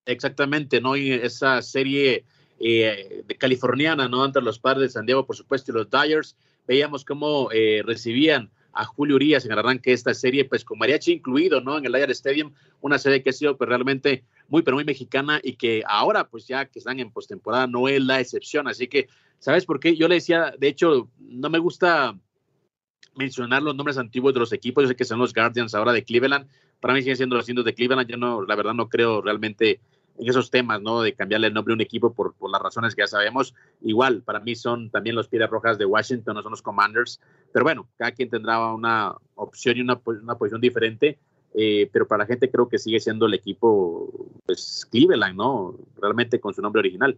Exactamente, 0.06 0.80
¿no? 0.80 0.96
Y 0.96 1.12
esa 1.12 1.62
serie 1.62 2.24
eh, 2.62 3.26
de 3.28 3.36
californiana, 3.36 4.08
¿no? 4.08 4.24
Entre 4.24 4.42
los 4.42 4.58
padres 4.58 4.84
de 4.84 4.90
San 4.94 5.06
Diego, 5.06 5.26
por 5.26 5.36
supuesto, 5.36 5.74
y 5.74 5.76
los 5.76 5.90
Dyers, 5.90 6.38
veíamos 6.66 7.04
cómo 7.04 7.50
eh, 7.52 7.84
recibían 7.86 8.52
a 8.72 8.86
Julio 8.86 9.18
Urias 9.18 9.44
en 9.44 9.52
el 9.52 9.60
arranque 9.60 9.90
de 9.90 9.96
esta 9.96 10.14
serie, 10.14 10.46
pues 10.46 10.64
con 10.64 10.80
mariachi 10.80 11.12
incluido, 11.12 11.60
¿no? 11.60 11.78
En 11.78 11.86
el 11.86 11.92
Dyer 11.92 12.12
Stadium, 12.12 12.54
una 12.80 12.98
serie 12.98 13.22
que 13.22 13.32
ha 13.32 13.34
sido 13.34 13.58
pues, 13.58 13.68
realmente 13.68 14.24
muy, 14.48 14.62
pero 14.62 14.78
muy 14.78 14.86
mexicana 14.86 15.42
y 15.44 15.58
que 15.58 15.84
ahora, 15.86 16.30
pues 16.30 16.48
ya 16.48 16.64
que 16.64 16.80
están 16.80 17.02
en 17.02 17.12
postemporada, 17.12 17.68
no 17.68 17.90
es 17.90 18.02
la 18.02 18.22
excepción. 18.22 18.70
Así 18.70 18.88
que, 18.88 19.10
¿sabes 19.40 19.66
por 19.66 19.82
qué? 19.82 19.98
Yo 19.98 20.08
le 20.08 20.16
decía, 20.16 20.54
de 20.58 20.70
hecho, 20.70 21.10
no 21.20 21.50
me 21.50 21.60
gusta 21.60 22.18
mencionar 23.16 23.62
los 23.62 23.76
nombres 23.76 23.98
antiguos 23.98 24.34
de 24.34 24.40
los 24.40 24.54
equipos. 24.54 24.84
Yo 24.84 24.88
sé 24.90 24.96
que 24.96 25.06
son 25.06 25.20
los 25.20 25.34
Guardians 25.34 25.76
ahora 25.76 25.92
de 25.92 26.04
Cleveland. 26.04 26.48
Para 26.80 26.94
mí 26.94 27.02
siguen 27.02 27.18
siendo 27.18 27.36
los 27.36 27.48
indios 27.50 27.66
de 27.66 27.74
Cleveland. 27.74 28.10
Yo 28.10 28.18
no, 28.18 28.44
la 28.44 28.56
verdad, 28.56 28.74
no 28.74 28.90
creo 28.90 29.22
realmente 29.22 29.80
en 30.18 30.28
esos 30.28 30.52
temas, 30.52 30.82
¿no? 30.82 31.02
De 31.02 31.14
cambiarle 31.14 31.48
el 31.48 31.54
nombre 31.54 31.74
a 31.74 31.76
un 31.76 31.82
equipo 31.82 32.14
por, 32.14 32.36
las 32.50 32.62
razones 32.62 32.96
que 32.96 33.02
ya 33.02 33.08
sabemos. 33.08 33.54
Igual, 33.82 34.22
para 34.22 34.40
mí 34.40 34.56
son 34.56 34.90
también 34.90 35.16
los 35.16 35.28
Piedras 35.28 35.50
Rojas 35.50 35.78
de 35.78 35.86
Washington, 35.86 36.36
no 36.36 36.42
son 36.42 36.52
los 36.52 36.62
Commanders. 36.62 37.20
Pero 37.52 37.64
bueno, 37.64 37.88
cada 37.98 38.12
quien 38.12 38.30
tendrá 38.30 38.74
una 38.74 39.16
opción 39.36 39.78
y 39.78 39.82
una, 39.82 40.00
una 40.06 40.36
posición 40.36 40.62
diferente. 40.62 41.18
Eh, 41.54 41.90
pero 41.92 42.08
para 42.08 42.24
la 42.24 42.28
gente 42.28 42.50
creo 42.52 42.70
que 42.70 42.78
sigue 42.78 43.00
siendo 43.00 43.26
el 43.26 43.34
equipo, 43.34 44.30
pues 44.46 44.88
Cleveland, 44.92 45.36
¿no? 45.36 45.76
Realmente 46.00 46.40
con 46.40 46.54
su 46.54 46.62
nombre 46.62 46.80
original. 46.80 47.18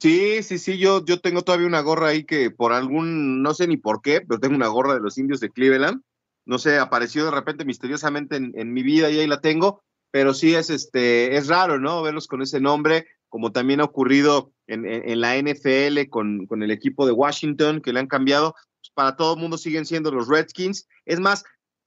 Sí, 0.00 0.42
sí, 0.42 0.58
sí, 0.58 0.78
yo, 0.78 1.04
yo 1.04 1.20
tengo 1.20 1.42
todavía 1.42 1.66
una 1.66 1.82
gorra 1.82 2.08
ahí 2.08 2.24
que 2.24 2.50
por 2.50 2.72
algún, 2.72 3.42
no 3.42 3.52
sé 3.52 3.66
ni 3.66 3.76
por 3.76 4.00
qué, 4.00 4.22
pero 4.22 4.40
tengo 4.40 4.56
una 4.56 4.68
gorra 4.68 4.94
de 4.94 5.00
los 5.00 5.18
indios 5.18 5.40
de 5.40 5.50
Cleveland. 5.50 6.02
No 6.46 6.58
sé, 6.58 6.78
apareció 6.78 7.26
de 7.26 7.30
repente 7.30 7.66
misteriosamente 7.66 8.36
en, 8.36 8.72
mi 8.72 8.82
vida 8.82 9.10
y 9.10 9.18
ahí 9.20 9.26
la 9.26 9.42
tengo, 9.42 9.82
pero 10.10 10.32
sí 10.32 10.54
es 10.54 10.70
este, 10.70 11.36
es 11.36 11.48
raro, 11.48 11.78
¿no? 11.78 12.00
Verlos 12.02 12.28
con 12.28 12.40
ese 12.40 12.60
nombre, 12.60 13.08
como 13.28 13.52
también 13.52 13.82
ha 13.82 13.84
ocurrido 13.84 14.52
en, 14.66 14.86
en, 14.86 15.20
la 15.20 15.36
NFL 15.36 16.08
con, 16.08 16.46
con, 16.46 16.62
el 16.62 16.70
equipo 16.70 17.04
de 17.04 17.12
Washington, 17.12 17.82
que 17.82 17.92
le 17.92 18.00
han 18.00 18.06
cambiado. 18.06 18.54
Pues 18.80 18.90
para 18.94 19.16
todo 19.16 19.34
el 19.34 19.40
mundo 19.40 19.58
siguen 19.58 19.84
siendo 19.84 20.10
los 20.10 20.28
Redskins. 20.28 20.88
Es 21.04 21.20
más, 21.20 21.44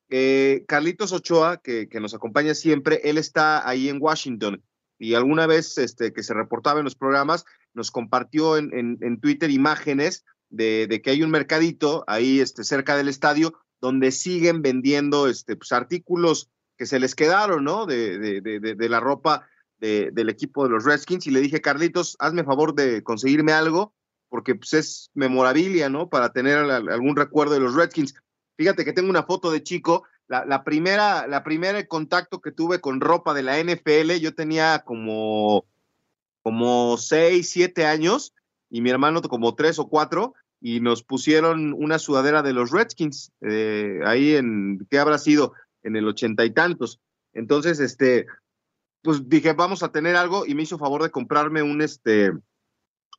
eh, 0.10 0.65
Carlitos 0.67 1.13
Ochoa, 1.13 1.58
que, 1.58 1.89
que 1.89 1.99
nos 1.99 2.13
acompaña 2.13 2.54
siempre, 2.54 3.02
él 3.04 3.17
está 3.17 3.67
ahí 3.67 3.89
en 3.89 3.97
Washington 3.99 4.63
y 5.03 5.15
alguna 5.15 5.47
vez 5.47 5.77
este, 5.77 6.13
que 6.13 6.23
se 6.23 6.33
reportaba 6.33 6.79
en 6.79 6.85
los 6.85 6.95
programas, 6.95 7.45
nos 7.73 7.91
compartió 7.91 8.57
en, 8.57 9.19
Twitter 9.19 9.49
imágenes 9.49 10.23
de, 10.49 10.87
de, 10.87 11.01
que 11.01 11.09
hay 11.09 11.23
un 11.23 11.29
mercadito 11.29 12.03
ahí 12.07 12.39
este, 12.39 12.63
cerca 12.63 12.95
del 12.95 13.09
estadio 13.09 13.53
donde 13.81 14.11
siguen 14.11 14.61
vendiendo 14.61 15.27
este, 15.27 15.57
pues, 15.57 15.73
artículos 15.73 16.49
que 16.77 16.85
se 16.85 16.99
les 16.99 17.15
quedaron, 17.15 17.65
¿no? 17.65 17.85
De, 17.85 18.17
de, 18.17 18.59
de 18.59 18.89
la 18.89 18.99
ropa 18.99 19.47
del 19.79 20.29
equipo 20.29 20.63
de 20.63 20.69
los 20.69 20.85
Redskins. 20.85 21.27
Y 21.27 21.31
le 21.31 21.41
dije, 21.41 21.59
Carlitos, 21.59 22.15
hazme 22.19 22.45
favor 22.45 22.73
de 22.73 23.03
conseguirme 23.03 23.51
algo, 23.51 23.93
porque 24.29 24.55
pues, 24.55 24.73
es 24.73 25.11
memorabilia, 25.13 25.89
¿no? 25.89 26.09
Para 26.09 26.31
tener 26.31 26.57
algún 26.57 27.17
recuerdo 27.17 27.55
de 27.55 27.59
los 27.59 27.75
Redskins. 27.75 28.15
Fíjate 28.55 28.85
que 28.85 28.93
tengo 28.93 29.09
una 29.09 29.23
foto 29.23 29.51
de 29.51 29.63
chico 29.63 30.05
la, 30.27 30.63
primera, 30.63 31.27
la 31.27 31.43
primera 31.43 31.86
contacto 31.86 32.41
que 32.41 32.51
tuve 32.51 32.79
con 32.79 33.01
ropa 33.01 33.33
de 33.33 33.43
la 33.43 33.62
NFL, 33.62 34.13
yo 34.19 34.33
tenía 34.33 34.83
como, 34.86 35.65
como 36.41 36.97
seis, 36.97 37.49
siete 37.49 37.86
años 37.86 38.33
y 38.69 38.81
mi 38.81 38.89
hermano 38.89 39.21
como 39.21 39.55
tres 39.55 39.79
o 39.79 39.88
cuatro 39.88 40.33
y 40.59 40.79
nos 40.79 41.03
pusieron 41.03 41.73
una 41.73 41.99
sudadera 41.99 42.41
de 42.41 42.53
los 42.53 42.71
Redskins, 42.71 43.31
eh, 43.41 43.99
ahí 44.05 44.36
en, 44.36 44.88
¿qué 44.89 44.97
habrá 44.97 45.17
sido? 45.17 45.53
En 45.83 45.97
el 45.97 46.07
ochenta 46.07 46.45
y 46.45 46.51
tantos. 46.51 47.01
Entonces, 47.33 47.81
este, 47.81 48.27
pues 49.01 49.27
dije, 49.27 49.51
vamos 49.53 49.83
a 49.83 49.91
tener 49.91 50.15
algo 50.15 50.45
y 50.45 50.55
me 50.55 50.63
hizo 50.63 50.77
favor 50.77 51.03
de 51.03 51.12
comprarme 51.12 51.62
un, 51.62 51.81
este, 51.81 52.31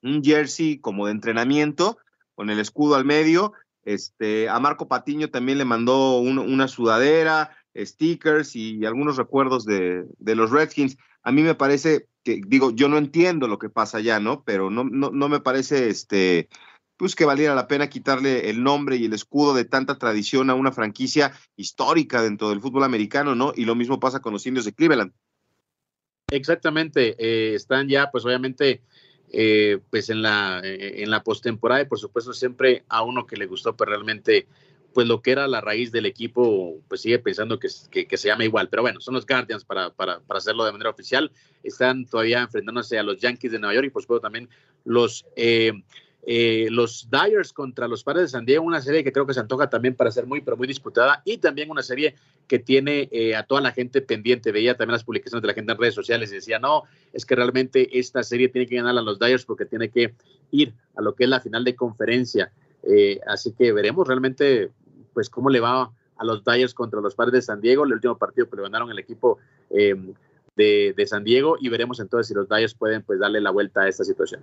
un 0.03 0.23
jersey 0.25 0.79
como 0.79 1.07
de 1.07 1.13
entrenamiento 1.13 1.99
con 2.35 2.49
el 2.49 2.59
escudo 2.59 2.95
al 2.95 3.05
medio 3.05 3.53
este, 3.85 4.49
a 4.49 4.59
Marco 4.61 4.89
Patiño 4.89 5.31
también 5.31 5.59
le 5.59 5.65
mandó 5.65 6.19
una 6.19 6.69
sudadera, 6.69 7.57
stickers 7.77 8.55
y 8.57 8.85
algunos 8.85 9.17
recuerdos 9.17 9.65
de, 9.65 10.07
los 10.19 10.51
Redskins. 10.51 10.97
A 11.23 11.33
mí 11.33 11.43
me 11.43 11.55
parece 11.55 12.09
que, 12.23 12.41
digo, 12.47 12.71
yo 12.71 12.89
no 12.89 12.99
entiendo 12.99 13.49
lo 13.49 13.59
que 13.59 13.69
pasa 13.69 13.99
allá, 13.99 14.21
¿no? 14.21 14.43
Pero 14.45 14.71
no, 14.71 14.85
no, 14.85 15.11
no 15.11 15.29
me 15.29 15.41
parece, 15.41 15.89
este, 15.89 16.49
pues 16.97 17.15
que 17.15 17.25
valiera 17.25 17.55
la 17.55 17.69
pena 17.69 17.89
quitarle 17.89 18.51
el 18.51 18.63
nombre 18.63 18.97
y 18.97 19.07
el 19.07 19.13
escudo 19.13 19.55
de 19.55 19.65
tanta 19.65 19.99
tradición 19.99 20.51
a 20.51 20.55
una 20.55 20.73
franquicia 20.73 21.33
histórica 21.57 22.23
dentro 22.23 22.51
del 22.51 22.61
fútbol 22.61 22.85
americano, 22.85 23.35
¿no? 23.35 23.53
Y 23.55 23.65
lo 23.65 23.75
mismo 23.75 24.01
pasa 24.01 24.21
con 24.21 24.33
los 24.33 24.47
indios 24.47 24.65
de 24.65 24.73
Cleveland. 24.73 25.13
Exactamente, 26.31 27.15
eh, 27.19 27.55
están 27.55 27.89
ya, 27.89 28.11
pues 28.11 28.25
obviamente, 28.25 28.83
eh, 29.37 29.81
pues 29.91 30.11
en 30.11 30.23
la, 30.23 30.61
eh, 30.63 31.03
en 31.03 31.11
la 31.11 31.25
postemporada 31.25 31.83
y 31.83 31.87
por 31.87 31.99
supuesto 31.99 32.33
siempre 32.33 32.85
a 32.89 33.03
uno 33.03 33.27
que 33.27 33.37
le 33.37 33.47
gustó 33.47 33.77
pues 33.77 33.89
realmente 33.89 34.47
pues 34.93 35.09
lo 35.09 35.23
que 35.23 35.33
era 35.33 35.49
la 35.49 35.61
raíz 35.61 35.91
del 35.91 36.07
equipo 36.07 36.77
pues 36.87 37.01
sigue 37.01 37.19
pensando 37.19 37.59
que, 37.59 37.69
que, 38.07 38.17
se 38.17 38.29
llama 38.29 38.45
igual, 38.45 38.69
pero 38.69 38.83
bueno, 38.83 39.01
son 39.01 39.15
los 39.15 39.27
Guardians 39.27 39.65
para, 39.65 39.91
para, 39.91 40.21
para, 40.21 40.39
hacerlo 40.39 40.65
de 40.65 40.71
manera 40.71 40.91
oficial, 40.91 41.33
están 41.65 42.07
todavía 42.07 42.43
enfrentándose 42.43 42.97
a 42.97 43.03
los 43.03 43.19
Yankees 43.19 43.51
de 43.51 43.59
Nueva 43.59 43.75
York 43.75 43.89
y 43.89 43.91
por 43.91 44.03
supuesto 44.03 44.21
también 44.21 44.49
los 44.85 45.27
eh, 45.35 45.73
eh, 46.27 46.69
los 46.71 47.09
Dyers 47.11 47.53
contra 47.53 47.87
los 47.87 48.03
Padres 48.03 48.23
de 48.23 48.29
San 48.29 48.47
Diego, 48.47 48.65
una 48.65 48.81
serie 48.81 49.05
que 49.05 49.13
creo 49.13 49.27
que 49.27 49.35
se 49.35 49.41
antoja 49.41 49.69
también 49.69 49.95
para 49.95 50.11
ser 50.11 50.27
muy, 50.27 50.41
pero 50.41 50.57
muy 50.57 50.67
disputada 50.67 51.21
y 51.25 51.37
también 51.39 51.71
una 51.71 51.83
serie 51.83 52.15
que 52.49 52.59
tiene 52.59 53.09
eh, 53.13 53.37
a 53.37 53.43
toda 53.43 53.61
la 53.61 53.73
gente 53.73 54.01
pendiente. 54.01 54.51
Veía 54.51 54.75
también 54.75 54.93
las 54.93 55.05
publicaciones 55.05 55.43
de 55.43 55.49
la 55.49 55.55
gente 55.55 55.73
en 55.73 55.79
redes 55.79 55.95
sociales 55.95 56.33
y 56.33 56.37
decía, 56.37 56.59
no, 56.59 56.85
es 57.13 57.27
que 57.27 57.35
realmente 57.35 57.99
esta 57.99 58.23
serie 58.23 58.49
tiene 58.49 58.67
que 58.67 58.77
ganar 58.77 58.97
a 58.97 59.03
los 59.03 59.19
Dyers 59.19 59.45
porque 59.45 59.67
tiene 59.67 59.91
que 59.91 60.15
ir 60.51 60.73
a 60.97 61.03
lo 61.03 61.15
que 61.15 61.25
es 61.25 61.31
la 61.31 61.41
final 61.41 61.63
de 61.63 61.77
conferencia. 61.77 62.51
Eh, 62.85 63.21
así 63.27 63.53
que 63.53 63.73
veremos 63.73 64.07
realmente 64.09 64.71
pues 65.13 65.29
cómo 65.29 65.51
le 65.51 65.61
va 65.61 65.93
a 66.17 66.25
los 66.25 66.43
Dyers 66.43 66.73
contra 66.73 67.01
los 67.01 67.15
Padres 67.15 67.35
de 67.35 67.43
San 67.43 67.61
Diego, 67.61 67.85
el 67.85 67.93
último 67.93 68.17
partido 68.17 68.49
que 68.49 68.57
le 68.57 68.63
ganaron 68.63 68.91
el 68.91 68.99
equipo 68.99 69.39
de, 69.69 70.15
de, 70.97 71.07
San 71.07 71.25
Diego 71.25 71.57
y 71.61 71.69
veremos 71.69 72.01
entonces 72.01 72.29
si 72.29 72.35
los 72.35 72.49
Dyers 72.49 72.75
pueden 72.75 73.03
pues 73.03 73.19
darle 73.19 73.41
la 73.41 73.51
vuelta 73.51 73.83
a 73.83 73.89
esta 73.89 74.05
situación. 74.05 74.43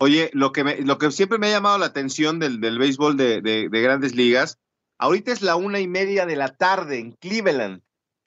Oye, 0.00 0.30
lo 0.32 0.52
que, 0.52 0.62
lo 0.84 0.96
que 0.96 1.10
siempre 1.10 1.38
me 1.38 1.48
ha 1.48 1.50
llamado 1.50 1.76
la 1.76 1.86
atención 1.86 2.38
del, 2.38 2.58
béisbol 2.58 3.16
de, 3.16 3.68
grandes 3.70 4.14
ligas, 4.14 4.58
ahorita 4.96 5.32
es 5.32 5.42
la 5.42 5.56
una 5.56 5.80
y 5.80 5.88
media 5.88 6.24
de 6.24 6.36
la 6.36 6.54
tarde 6.54 7.00
en 7.00 7.12
Cleveland. 7.12 7.82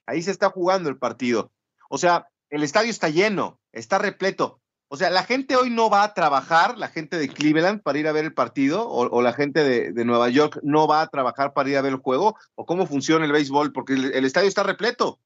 Ahí 0.06 0.22
se 0.22 0.32
está 0.32 0.50
jugando 0.50 0.90
el 0.90 0.98
partido. 0.98 1.52
O 1.90 1.98
sea, 1.98 2.28
el 2.50 2.64
estadio 2.64 2.90
está 2.90 3.08
lleno, 3.08 3.60
está 3.72 4.00
repleto. 4.00 4.60
O 4.90 4.98
sea, 4.98 5.10
la 5.10 5.24
gente 5.24 5.56
hoy 5.56 5.70
no 5.70 5.90
va 5.90 6.04
a 6.04 6.14
trabajar, 6.14 6.78
la 6.78 6.90
gente 6.90 7.18
de 7.18 7.30
Cleveland 7.30 7.82
para 7.82 8.00
ir 8.00 8.08
a 8.10 8.12
ver 8.12 8.26
el 8.26 8.34
partido, 8.34 8.90
o, 8.90 9.22
la 9.22 9.32
gente 9.32 9.64
de, 9.64 10.04
Nueva 10.04 10.28
York 10.28 10.60
no 10.64 10.86
va 10.86 11.02
a 11.02 11.08
trabajar 11.08 11.54
para 11.54 11.70
ir 11.70 11.78
a 11.78 11.82
ver 11.82 11.94
el 11.94 12.00
juego, 12.00 12.36
o 12.56 12.66
cómo 12.66 12.86
funciona 12.86 13.24
el 13.24 13.32
béisbol, 13.32 13.72
porque 13.72 13.94
el 13.94 14.26
estadio 14.26 14.50
está 14.50 14.64
repleto. 14.64 15.20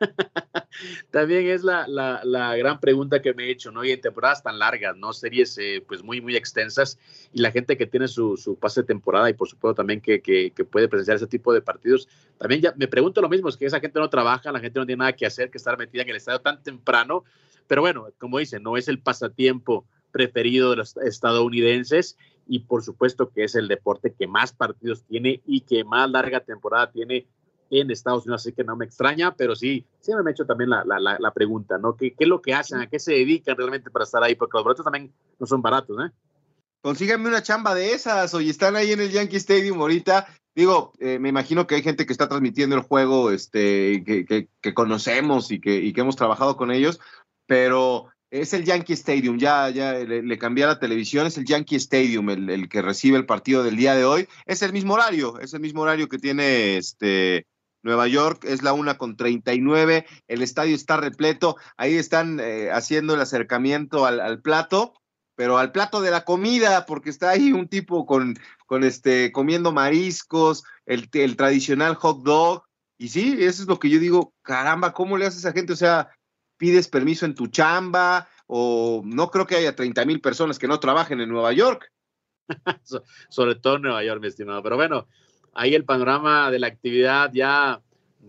También 1.10 1.46
es 1.46 1.62
la, 1.62 1.86
la, 1.88 2.56
gran 2.56 2.80
pregunta 2.80 3.20
que 3.20 3.34
me 3.34 3.44
he 3.44 3.50
hecho, 3.50 3.70
¿no? 3.70 3.84
Y 3.84 3.90
en 3.90 4.00
temporadas 4.00 4.42
tan 4.42 4.58
largas, 4.58 4.96
¿no? 4.96 5.12
Series 5.12 5.56
eh, 5.58 5.84
pues 5.86 6.02
muy, 6.02 6.20
muy 6.20 6.36
extensas 6.36 6.98
y 7.32 7.40
la 7.40 7.50
gente 7.50 7.76
que 7.76 7.86
tiene 7.86 8.08
su, 8.08 8.36
su 8.36 8.56
pase 8.56 8.82
de 8.82 8.86
temporada 8.86 9.28
y 9.28 9.34
por 9.34 9.48
supuesto 9.48 9.74
también 9.74 10.00
que, 10.00 10.20
que, 10.20 10.52
puede 10.64 10.88
presenciar 10.88 11.16
ese 11.16 11.26
tipo 11.26 11.52
de 11.52 11.62
partidos, 11.62 12.08
también 12.38 12.60
ya 12.60 12.74
me 12.76 12.88
pregunto 12.88 13.20
lo 13.20 13.28
mismo, 13.28 13.48
es 13.48 13.56
que 13.56 13.66
esa 13.66 13.80
gente 13.80 13.98
no 13.98 14.08
trabaja, 14.08 14.52
la 14.52 14.60
gente 14.60 14.78
no 14.78 14.86
tiene 14.86 15.00
nada 15.00 15.12
que 15.12 15.26
hacer 15.26 15.50
que 15.50 15.58
estar 15.58 15.76
metida 15.78 16.02
en 16.02 16.10
el 16.10 16.16
estadio 16.16 16.40
tan 16.40 16.62
temprano, 16.62 17.24
pero 17.66 17.82
bueno, 17.82 18.08
como 18.18 18.38
dice, 18.38 18.60
no 18.60 18.76
es 18.76 18.88
el 18.88 19.00
pasatiempo 19.00 19.86
preferido 20.12 20.70
de 20.70 20.76
los 20.76 20.96
estadounidenses 20.98 22.16
y 22.46 22.60
por 22.60 22.82
supuesto 22.82 23.30
que 23.30 23.44
es 23.44 23.54
el 23.54 23.68
deporte 23.68 24.12
que 24.12 24.26
más 24.26 24.52
partidos 24.52 25.04
tiene 25.04 25.40
y 25.46 25.60
que 25.60 25.84
más 25.84 26.10
larga 26.10 26.40
temporada 26.40 26.90
tiene 26.90 27.26
en 27.70 27.90
Estados 27.90 28.24
Unidos, 28.24 28.42
así 28.42 28.52
que 28.52 28.64
no 28.64 28.76
me 28.76 28.84
extraña, 28.84 29.34
pero 29.34 29.54
sí, 29.54 29.86
siempre 30.00 30.24
me 30.24 30.30
he 30.30 30.32
hecho 30.32 30.44
también 30.44 30.70
la, 30.70 30.84
la, 30.84 31.16
la 31.18 31.30
pregunta, 31.32 31.78
¿no? 31.78 31.96
¿Qué, 31.96 32.12
¿Qué, 32.12 32.24
es 32.24 32.28
lo 32.28 32.42
que 32.42 32.52
hacen? 32.52 32.80
¿A 32.80 32.88
qué 32.88 32.98
se 32.98 33.12
dedican 33.12 33.56
realmente 33.56 33.90
para 33.90 34.04
estar 34.04 34.22
ahí? 34.22 34.34
Porque 34.34 34.56
los 34.56 34.64
boletos 34.64 34.84
también 34.84 35.12
no 35.38 35.46
son 35.46 35.62
baratos, 35.62 35.96
¿eh? 36.04 36.10
Consíganme 36.82 37.28
una 37.28 37.42
chamba 37.42 37.74
de 37.74 37.92
esas, 37.92 38.32
oye, 38.34 38.50
están 38.50 38.74
ahí 38.74 38.92
en 38.92 39.00
el 39.00 39.10
Yankee 39.10 39.36
Stadium 39.36 39.80
ahorita. 39.80 40.26
Digo, 40.54 40.92
eh, 40.98 41.18
me 41.18 41.28
imagino 41.28 41.66
que 41.66 41.76
hay 41.76 41.82
gente 41.82 42.06
que 42.06 42.12
está 42.12 42.28
transmitiendo 42.28 42.74
el 42.74 42.82
juego, 42.82 43.30
este, 43.30 44.02
que, 44.04 44.48
que, 44.60 44.74
conocemos 44.74 45.52
y 45.52 45.60
que, 45.60 45.92
que 45.92 46.00
hemos 46.00 46.16
trabajado 46.16 46.56
con 46.56 46.70
ellos, 46.70 46.98
pero 47.46 48.08
es 48.30 48.52
el 48.54 48.64
Yankee 48.64 48.92
Stadium, 48.92 49.38
ya, 49.38 49.70
ya 49.70 49.92
le, 49.94 50.38
cambié 50.38 50.64
a 50.64 50.68
la 50.68 50.78
televisión, 50.78 51.26
es 51.26 51.36
el 51.36 51.44
Yankee 51.44 51.76
Stadium 51.76 52.30
el, 52.30 52.68
que 52.68 52.80
recibe 52.80 53.18
el 53.18 53.26
partido 53.26 53.64
del 53.64 53.76
día 53.76 53.94
de 53.94 54.04
hoy. 54.04 54.28
Es 54.46 54.62
el 54.62 54.72
mismo 54.72 54.94
horario, 54.94 55.38
es 55.40 55.52
el 55.52 55.60
mismo 55.60 55.82
horario 55.82 56.08
que 56.08 56.18
tiene 56.18 56.76
este 56.76 57.46
Nueva 57.82 58.06
York 58.08 58.44
es 58.44 58.62
la 58.62 58.72
una 58.72 58.98
con 58.98 59.16
39, 59.16 60.06
el 60.28 60.42
estadio 60.42 60.74
está 60.74 60.96
repleto, 60.96 61.56
ahí 61.76 61.96
están 61.96 62.38
eh, 62.40 62.70
haciendo 62.70 63.14
el 63.14 63.20
acercamiento 63.20 64.06
al, 64.06 64.40
plato, 64.42 64.94
pero 65.34 65.58
al 65.58 65.72
plato 65.72 66.00
de 66.00 66.10
la 66.10 66.24
comida, 66.24 66.86
porque 66.86 67.10
está 67.10 67.30
ahí 67.30 67.52
un 67.52 67.68
tipo 67.68 68.06
con, 68.06 68.38
con 68.66 68.84
este, 68.84 69.32
comiendo 69.32 69.72
mariscos, 69.72 70.64
el, 70.86 71.08
el 71.12 71.36
tradicional 71.36 71.94
hot 71.94 72.22
dog, 72.22 72.64
y 72.98 73.08
sí, 73.08 73.36
eso 73.38 73.62
es 73.62 73.68
lo 73.68 73.78
que 73.78 73.88
yo 73.88 73.98
digo, 73.98 74.34
caramba, 74.42 74.92
¿cómo 74.92 75.16
le 75.16 75.24
haces 75.24 75.46
a 75.46 75.48
esa 75.48 75.56
gente? 75.56 75.72
O 75.72 75.76
sea, 75.76 76.10
pides 76.58 76.86
permiso 76.86 77.24
en 77.24 77.34
tu 77.34 77.46
chamba, 77.46 78.28
o 78.46 79.00
no 79.06 79.30
creo 79.30 79.46
que 79.46 79.56
haya 79.56 79.74
30 79.74 80.04
mil 80.04 80.20
personas 80.20 80.58
que 80.58 80.68
no 80.68 80.80
trabajen 80.80 81.20
en 81.20 81.30
Nueva 81.30 81.54
York. 81.54 81.90
Sobre 83.30 83.54
todo 83.54 83.76
en 83.76 83.82
Nueva 83.82 84.04
York, 84.04 84.20
mi 84.20 84.28
estimado. 84.28 84.62
Pero 84.62 84.76
bueno, 84.76 85.08
ahí 85.54 85.74
el 85.74 85.84
panorama 85.84 86.50
de 86.50 86.58
la 86.58 86.66
actividad 86.66 87.30
ya 87.32 87.80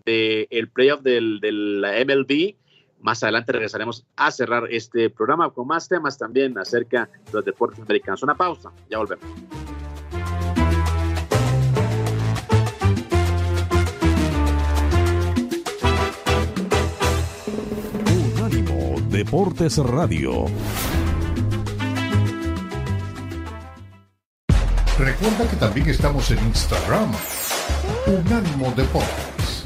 del 0.06 0.48
el 0.50 0.70
playoff 0.70 1.02
del, 1.02 1.40
del 1.40 1.84
MLB. 2.06 2.56
Más 3.00 3.24
adelante 3.24 3.52
regresaremos 3.52 4.06
a 4.16 4.30
cerrar 4.30 4.68
este 4.70 5.10
programa 5.10 5.50
con 5.50 5.68
más 5.68 5.88
temas 5.88 6.18
también 6.18 6.58
acerca 6.58 7.10
de 7.26 7.32
los 7.34 7.46
deportes 7.46 7.80
americanos. 7.80 8.22
Una 8.22 8.36
pausa, 8.36 8.72
ya 8.90 9.00
volvemos. 9.00 9.26
Unánimo 18.36 19.02
Deportes 19.10 19.78
Radio. 19.78 20.46
Recuerda 25.02 25.50
que 25.50 25.56
también 25.56 25.90
estamos 25.90 26.30
en 26.30 26.38
Instagram. 26.46 27.12
Unánimo 28.06 28.72
Deportes. 28.78 29.66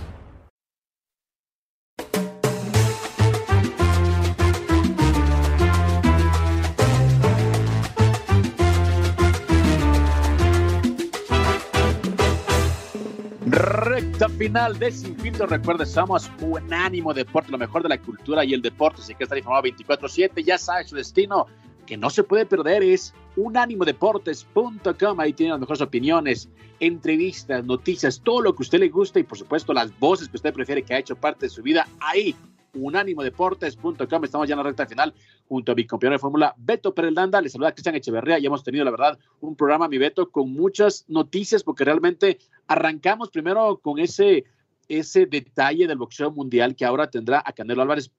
Recta 13.45 14.29
final 14.29 14.79
de 14.79 14.89
Sin 14.89 15.17
Filtro. 15.17 15.47
Recuerda, 15.47 15.85
somos 15.85 16.31
Unánimo 16.39 17.13
Deporte, 17.13 17.51
lo 17.51 17.57
mejor 17.57 17.83
de 17.83 17.89
la 17.89 17.97
cultura 17.97 18.45
y 18.45 18.53
el 18.53 18.61
deporte. 18.61 19.01
Si 19.01 19.07
quieres 19.07 19.25
estar 19.25 19.37
informado 19.37 19.63
24-7, 19.63 20.45
ya 20.45 20.57
sabes 20.57 20.87
su 20.87 20.95
destino 20.95 21.47
que 21.85 21.97
no 21.97 22.09
se 22.09 22.23
puede 22.23 22.45
perder 22.45 22.83
es 22.83 23.13
unánimodeportes.com. 23.35 25.19
Ahí 25.19 25.33
tiene 25.33 25.51
las 25.51 25.59
mejores 25.59 25.81
opiniones, 25.81 26.49
entrevistas, 26.79 27.63
noticias, 27.63 28.21
todo 28.23 28.41
lo 28.41 28.55
que 28.55 28.63
usted 28.63 28.79
le 28.79 28.89
gusta 28.89 29.19
y 29.19 29.23
por 29.23 29.37
supuesto 29.37 29.73
las 29.73 29.97
voces 29.99 30.29
que 30.29 30.37
usted 30.37 30.53
prefiere 30.53 30.83
que 30.83 30.93
ha 30.93 30.99
hecho 30.99 31.15
parte 31.15 31.45
de 31.45 31.49
su 31.49 31.61
vida. 31.61 31.87
Ahí 31.99 32.35
unánimodeportes.com. 32.75 34.23
Estamos 34.23 34.47
ya 34.47 34.53
en 34.53 34.57
la 34.57 34.63
recta 34.63 34.85
final 34.85 35.13
junto 35.47 35.71
a 35.71 35.75
mi 35.75 35.85
compañero 35.85 36.15
de 36.15 36.19
fórmula 36.19 36.53
Beto 36.57 36.93
Perelanda. 36.93 37.41
Les 37.41 37.53
saluda 37.53 37.71
Cristian 37.71 37.95
Echeverría 37.95 38.39
y 38.39 38.45
hemos 38.45 38.63
tenido, 38.63 38.83
la 38.83 38.91
verdad, 38.91 39.17
un 39.41 39.55
programa, 39.55 39.87
mi 39.87 39.97
Beto, 39.97 40.29
con 40.29 40.51
muchas 40.51 41.05
noticias 41.07 41.63
porque 41.63 41.85
realmente 41.85 42.39
arrancamos 42.67 43.29
primero 43.29 43.79
con 43.81 43.99
ese, 43.99 44.45
ese 44.87 45.25
detalle 45.25 45.87
del 45.87 45.97
boxeo 45.97 46.31
mundial 46.31 46.75
que 46.75 46.85
ahora 46.85 47.09
tendrá 47.09 47.41
a 47.45 47.53
Canelo 47.53 47.81
Álvarez 47.81 48.11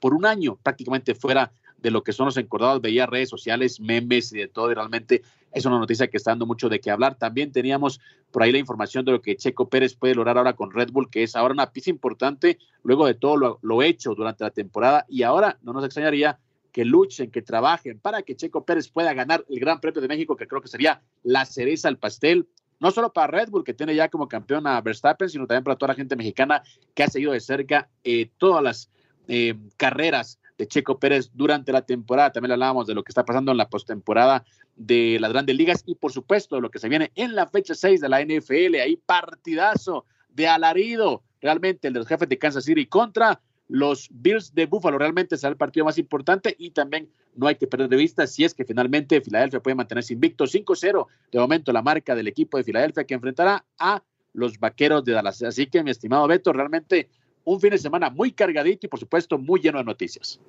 por 0.00 0.14
un 0.14 0.26
año 0.26 0.56
prácticamente 0.62 1.14
fuera 1.14 1.50
de 1.78 1.90
lo 1.90 2.02
que 2.02 2.12
son 2.12 2.26
los 2.26 2.36
encordados, 2.36 2.80
veía 2.80 3.06
redes 3.06 3.28
sociales, 3.28 3.80
memes 3.80 4.32
y 4.32 4.38
de 4.38 4.48
todo, 4.48 4.70
y 4.70 4.74
realmente 4.74 5.22
es 5.52 5.64
una 5.66 5.78
noticia 5.78 6.08
que 6.08 6.16
está 6.16 6.32
dando 6.32 6.46
mucho 6.46 6.68
de 6.68 6.80
qué 6.80 6.90
hablar. 6.90 7.16
También 7.16 7.52
teníamos 7.52 8.00
por 8.30 8.42
ahí 8.42 8.52
la 8.52 8.58
información 8.58 9.04
de 9.04 9.12
lo 9.12 9.22
que 9.22 9.36
Checo 9.36 9.68
Pérez 9.68 9.94
puede 9.94 10.14
lograr 10.14 10.36
ahora 10.36 10.54
con 10.54 10.72
Red 10.72 10.90
Bull, 10.90 11.10
que 11.10 11.22
es 11.22 11.36
ahora 11.36 11.54
una 11.54 11.70
pieza 11.70 11.90
importante 11.90 12.58
luego 12.82 13.06
de 13.06 13.14
todo 13.14 13.58
lo, 13.60 13.82
hecho 13.82 14.14
durante 14.14 14.44
la 14.44 14.50
temporada, 14.50 15.06
y 15.08 15.22
ahora 15.22 15.58
no 15.62 15.72
nos 15.72 15.84
extrañaría 15.84 16.38
que 16.72 16.84
luchen, 16.84 17.30
que 17.30 17.40
trabajen 17.40 18.00
para 18.00 18.22
que 18.22 18.34
Checo 18.34 18.64
Pérez 18.64 18.88
pueda 18.88 19.14
ganar 19.14 19.44
el 19.48 19.60
Gran 19.60 19.80
Premio 19.80 20.00
de 20.00 20.08
México, 20.08 20.36
que 20.36 20.48
creo 20.48 20.60
que 20.60 20.68
sería 20.68 21.02
la 21.22 21.44
cereza 21.44 21.86
al 21.88 21.98
pastel, 21.98 22.48
no 22.80 22.90
solo 22.90 23.12
para 23.12 23.28
Red 23.28 23.50
Bull, 23.50 23.62
que 23.62 23.74
tiene 23.74 23.94
ya 23.94 24.08
como 24.08 24.26
campeón 24.26 24.66
a 24.66 24.80
Verstappen, 24.80 25.28
sino 25.28 25.46
también 25.46 25.62
para 25.62 25.76
toda 25.76 25.92
la 25.92 25.96
gente 25.96 26.16
mexicana 26.16 26.62
que 26.94 27.04
ha 27.04 27.08
seguido 27.08 27.32
de 27.32 27.40
cerca 27.40 27.88
eh, 28.02 28.30
todas 28.38 28.62
las 28.62 28.90
eh, 29.28 29.54
carreras 29.76 30.40
de 30.56 30.68
Checo 30.68 30.98
Pérez 30.98 31.30
durante 31.34 31.72
la 31.72 31.82
temporada. 31.82 32.32
También 32.32 32.52
hablábamos 32.52 32.86
de 32.86 32.94
lo 32.94 33.02
que 33.02 33.10
está 33.10 33.24
pasando 33.24 33.52
en 33.52 33.58
la 33.58 33.68
postemporada 33.68 34.44
de 34.76 35.18
las 35.20 35.32
grandes 35.32 35.56
ligas 35.56 35.82
y 35.86 35.94
por 35.94 36.12
supuesto 36.12 36.60
lo 36.60 36.70
que 36.70 36.78
se 36.78 36.88
viene 36.88 37.12
en 37.14 37.34
la 37.34 37.46
fecha 37.46 37.74
6 37.74 38.00
de 38.00 38.08
la 38.08 38.22
NFL. 38.22 38.76
Ahí 38.76 38.96
partidazo 38.96 40.04
de 40.28 40.48
alarido, 40.48 41.22
realmente 41.40 41.88
el 41.88 41.94
de 41.94 42.00
los 42.00 42.08
jefes 42.08 42.28
de 42.28 42.38
Kansas 42.38 42.64
City 42.64 42.86
contra 42.86 43.40
los 43.68 44.08
Bills 44.10 44.54
de 44.54 44.66
Buffalo. 44.66 44.98
Realmente 44.98 45.36
será 45.36 45.50
el 45.50 45.56
partido 45.56 45.86
más 45.86 45.98
importante 45.98 46.54
y 46.58 46.70
también 46.70 47.08
no 47.34 47.46
hay 47.46 47.56
que 47.56 47.66
perder 47.66 47.88
de 47.88 47.96
vista 47.96 48.26
si 48.26 48.44
es 48.44 48.54
que 48.54 48.64
finalmente 48.64 49.20
Filadelfia 49.20 49.60
puede 49.60 49.74
mantenerse 49.74 50.12
invicto 50.12 50.44
5-0. 50.44 51.06
De 51.32 51.38
momento 51.38 51.72
la 51.72 51.82
marca 51.82 52.14
del 52.14 52.28
equipo 52.28 52.58
de 52.58 52.64
Filadelfia 52.64 53.04
que 53.04 53.14
enfrentará 53.14 53.64
a 53.78 54.02
los 54.32 54.58
Vaqueros 54.58 55.04
de 55.04 55.12
Dallas. 55.12 55.42
Así 55.42 55.66
que 55.66 55.82
mi 55.82 55.90
estimado 55.90 56.26
Beto, 56.26 56.52
realmente 56.52 57.08
un 57.44 57.60
fin 57.60 57.70
de 57.70 57.78
semana 57.78 58.10
muy 58.10 58.32
cargadito 58.32 58.86
y 58.86 58.88
por 58.88 59.00
supuesto 59.00 59.38
muy 59.38 59.60
lleno 59.60 59.78
de 59.78 59.84
noticias. 59.84 60.40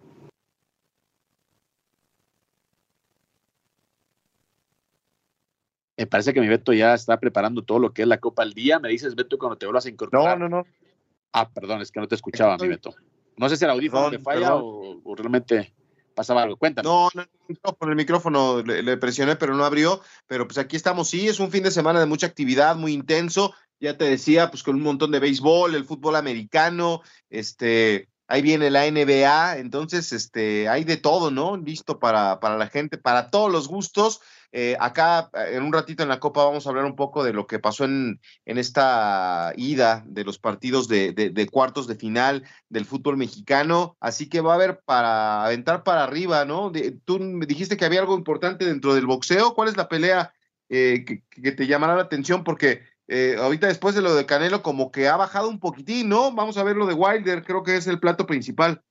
Me 5.98 6.08
parece 6.08 6.34
que 6.34 6.42
mi 6.42 6.48
Beto 6.48 6.74
ya 6.74 6.94
está 6.94 7.20
preparando 7.20 7.64
todo 7.64 7.80
lo 7.80 7.94
que 7.94 8.02
es 8.02 8.08
la 8.08 8.20
Copa 8.20 8.44
al 8.44 8.54
Día. 8.54 8.80
Me 8.80 8.90
dices, 8.90 9.16
Beto, 9.16 9.38
cuando 9.38 9.58
te 9.58 9.66
vuelvas 9.66 9.86
a 9.86 9.90
incorporar. 9.90 10.38
No, 10.38 10.50
no, 10.50 10.58
no. 10.58 10.68
Ah, 11.32 11.50
perdón, 11.50 11.82
es 11.82 11.92
que 11.92 12.02
no 12.02 12.08
te 12.08 12.16
escuchaba, 12.16 12.58
mi 12.58 12.68
Beto. 12.68 12.94
No 13.38 13.48
sé 13.50 13.58
si 13.58 13.66
el 13.66 13.72
audífono 13.72 14.10
le 14.10 14.20
falla 14.20 14.56
o, 14.56 15.16
realmente 15.16 15.74
pasaba 16.14 16.44
algo. 16.44 16.58
Cuéntame. 16.58 16.88
No, 16.88 17.10
no, 17.16 17.74
por 17.74 17.90
el 17.90 17.96
micrófono 17.96 18.62
le, 18.62 18.84
le, 18.84 18.98
presioné, 18.98 19.38
pero 19.38 19.56
no 19.56 19.64
abrió. 19.64 20.02
Pero 20.28 20.48
pues 20.48 20.58
aquí 20.58 20.76
estamos. 20.76 21.10
Sí, 21.10 21.28
es 21.28 21.40
un 21.40 21.52
fin 21.52 21.64
de 21.64 21.72
semana 21.72 22.00
de 22.00 22.06
mucha 22.06 22.28
actividad, 22.28 22.76
muy 22.76 22.92
intenso 22.92 23.54
ya 23.80 23.98
te 23.98 24.06
decía, 24.06 24.50
pues 24.50 24.64
con 24.64 24.76
un 24.76 24.84
montón 24.84 25.12
de 25.12 25.20
béisbol, 25.20 25.76
el 25.76 25.86
fútbol 25.86 26.16
americano, 26.16 27.02
este, 27.30 28.10
ahí 28.28 28.42
viene 28.42 28.70
la 28.70 28.90
NBA, 28.90 29.58
entonces, 29.58 30.12
este, 30.12 30.68
hay 30.70 30.84
de 30.84 30.98
todo, 30.98 31.32
¿no? 31.32 31.58
Listo 31.58 32.00
para, 32.00 32.40
para 32.40 32.58
la 32.58 32.68
gente, 32.68 32.98
para 32.98 33.30
todos 33.30 33.52
los 33.52 33.68
gustos. 33.68 34.22
Eh, 34.58 34.78
acá, 34.80 35.30
en 35.52 35.64
un 35.64 35.74
ratito 35.74 36.02
en 36.02 36.08
la 36.08 36.22
Copa, 36.22 36.46
vamos 36.46 36.66
a 36.66 36.70
hablar 36.70 36.86
un 36.86 36.96
poco 36.96 37.26
de 37.26 37.34
lo 37.34 37.46
que 37.46 37.60
pasó 37.60 37.84
en, 37.84 38.22
en 38.46 38.58
esta 38.58 39.52
ida 39.58 40.04
de 40.08 40.24
los 40.24 40.40
partidos 40.40 40.88
de, 40.88 41.12
de, 41.12 41.48
cuartos 41.50 41.88
de 41.88 41.96
final 41.96 42.44
del 42.70 42.86
fútbol 42.86 43.18
mexicano. 43.18 43.98
Así 44.00 44.30
que 44.30 44.40
va 44.40 44.54
a 44.54 44.56
haber 44.56 44.80
para 44.86 45.44
aventar 45.44 45.84
para 45.84 46.06
arriba, 46.06 46.46
¿no? 46.46 46.72
tú 47.04 47.20
me 47.20 47.46
dijiste 47.46 47.76
que 47.76 47.84
había 47.84 48.00
algo 48.00 48.16
importante 48.16 48.66
dentro 48.66 48.96
del 48.96 49.08
boxeo. 49.08 49.54
¿Cuál 49.54 49.68
es 49.68 49.76
la 49.76 49.90
pelea 49.90 50.34
eh, 50.70 51.04
que, 51.06 51.22
que, 51.30 51.52
te 51.52 51.68
llamará 51.68 51.96
la 51.96 52.04
atención? 52.04 52.46
Porque 52.46 52.82
eh, 53.08 53.36
ahorita 53.40 53.68
después 53.68 53.94
de 53.94 54.02
lo 54.02 54.16
de 54.16 54.26
Canelo, 54.26 54.64
como 54.64 54.92
que 54.92 55.08
ha 55.08 55.16
bajado 55.16 55.50
un 55.50 55.60
poquitín, 55.60 56.10
¿no? 56.10 56.32
Vamos 56.32 56.58
a 56.58 56.64
ver 56.64 56.76
lo 56.76 56.88
de 56.88 56.94
Wilder, 56.94 57.44
creo 57.44 57.64
que 57.64 57.78
es 57.78 57.88
el 57.88 58.00
plato 58.00 58.26
principal. 58.26 58.82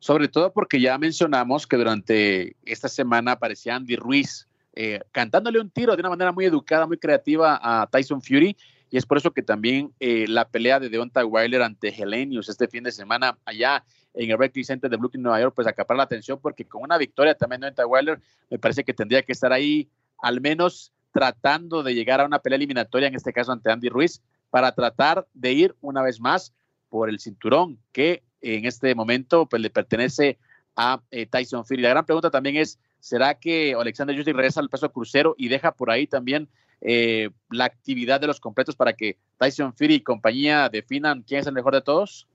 Sobre 0.00 0.28
todo 0.28 0.52
porque 0.52 0.80
ya 0.80 0.96
mencionamos 0.98 1.66
que 1.66 1.76
durante 1.76 2.56
esta 2.64 2.88
semana 2.88 3.32
aparecía 3.32 3.76
Andy 3.76 3.96
Ruiz 3.96 4.48
eh, 4.72 5.00
cantándole 5.12 5.60
un 5.60 5.70
tiro 5.70 5.94
de 5.94 6.00
una 6.00 6.10
manera 6.10 6.32
muy 6.32 6.44
educada, 6.44 6.86
muy 6.86 6.96
creativa 6.96 7.60
a 7.62 7.86
Tyson 7.86 8.22
Fury. 8.22 8.56
Y 8.90 8.96
es 8.96 9.06
por 9.06 9.18
eso 9.18 9.30
que 9.30 9.42
también 9.42 9.92
eh, 10.00 10.26
la 10.26 10.48
pelea 10.48 10.80
de 10.80 10.88
Deontay 10.88 11.24
Wilder 11.24 11.62
ante 11.62 11.88
Helenius 11.88 12.48
este 12.48 12.66
fin 12.66 12.82
de 12.82 12.90
semana 12.90 13.38
allá 13.44 13.84
en 14.14 14.30
el 14.30 14.36
Berkeley 14.36 14.64
Center 14.64 14.90
de 14.90 14.96
Brooklyn, 14.96 15.22
Nueva 15.22 15.40
York, 15.40 15.52
pues 15.54 15.68
acapar 15.68 15.96
la 15.96 16.02
atención 16.02 16.40
porque 16.42 16.64
con 16.64 16.82
una 16.82 16.98
victoria 16.98 17.34
también 17.34 17.60
de 17.60 17.66
Deontay 17.66 17.84
Wilder 17.84 18.20
me 18.48 18.58
parece 18.58 18.82
que 18.82 18.92
tendría 18.92 19.22
que 19.22 19.30
estar 19.32 19.52
ahí 19.52 19.88
al 20.18 20.40
menos 20.40 20.92
tratando 21.12 21.82
de 21.82 21.94
llegar 21.94 22.20
a 22.20 22.26
una 22.26 22.38
pelea 22.38 22.56
eliminatoria, 22.56 23.08
en 23.08 23.14
este 23.14 23.32
caso 23.32 23.52
ante 23.52 23.70
Andy 23.70 23.88
Ruiz, 23.88 24.22
para 24.50 24.72
tratar 24.72 25.26
de 25.34 25.52
ir 25.52 25.76
una 25.80 26.02
vez 26.02 26.20
más 26.20 26.52
por 26.88 27.08
el 27.08 27.20
cinturón 27.20 27.78
que 27.92 28.22
en 28.40 28.64
este 28.66 28.94
momento 28.94 29.46
pues, 29.46 29.62
le 29.62 29.70
pertenece 29.70 30.38
a 30.76 31.00
eh, 31.10 31.26
Tyson 31.26 31.64
Fury. 31.64 31.82
La 31.82 31.90
gran 31.90 32.04
pregunta 32.04 32.30
también 32.30 32.56
es, 32.56 32.78
¿será 33.00 33.34
que 33.34 33.74
Alexander 33.74 34.18
Usyk 34.18 34.34
regresa 34.34 34.60
al 34.60 34.68
peso 34.68 34.90
crucero 34.90 35.34
y 35.38 35.48
deja 35.48 35.72
por 35.72 35.90
ahí 35.90 36.06
también 36.06 36.48
eh, 36.80 37.30
la 37.50 37.66
actividad 37.66 38.20
de 38.20 38.26
los 38.26 38.40
completos 38.40 38.74
para 38.74 38.94
que 38.94 39.18
Tyson 39.38 39.74
Fury 39.74 39.96
y 39.96 40.00
compañía 40.00 40.68
definan 40.68 41.22
quién 41.22 41.40
es 41.40 41.46
el 41.46 41.52
mejor 41.52 41.74
de 41.74 41.82
todos? 41.82 42.26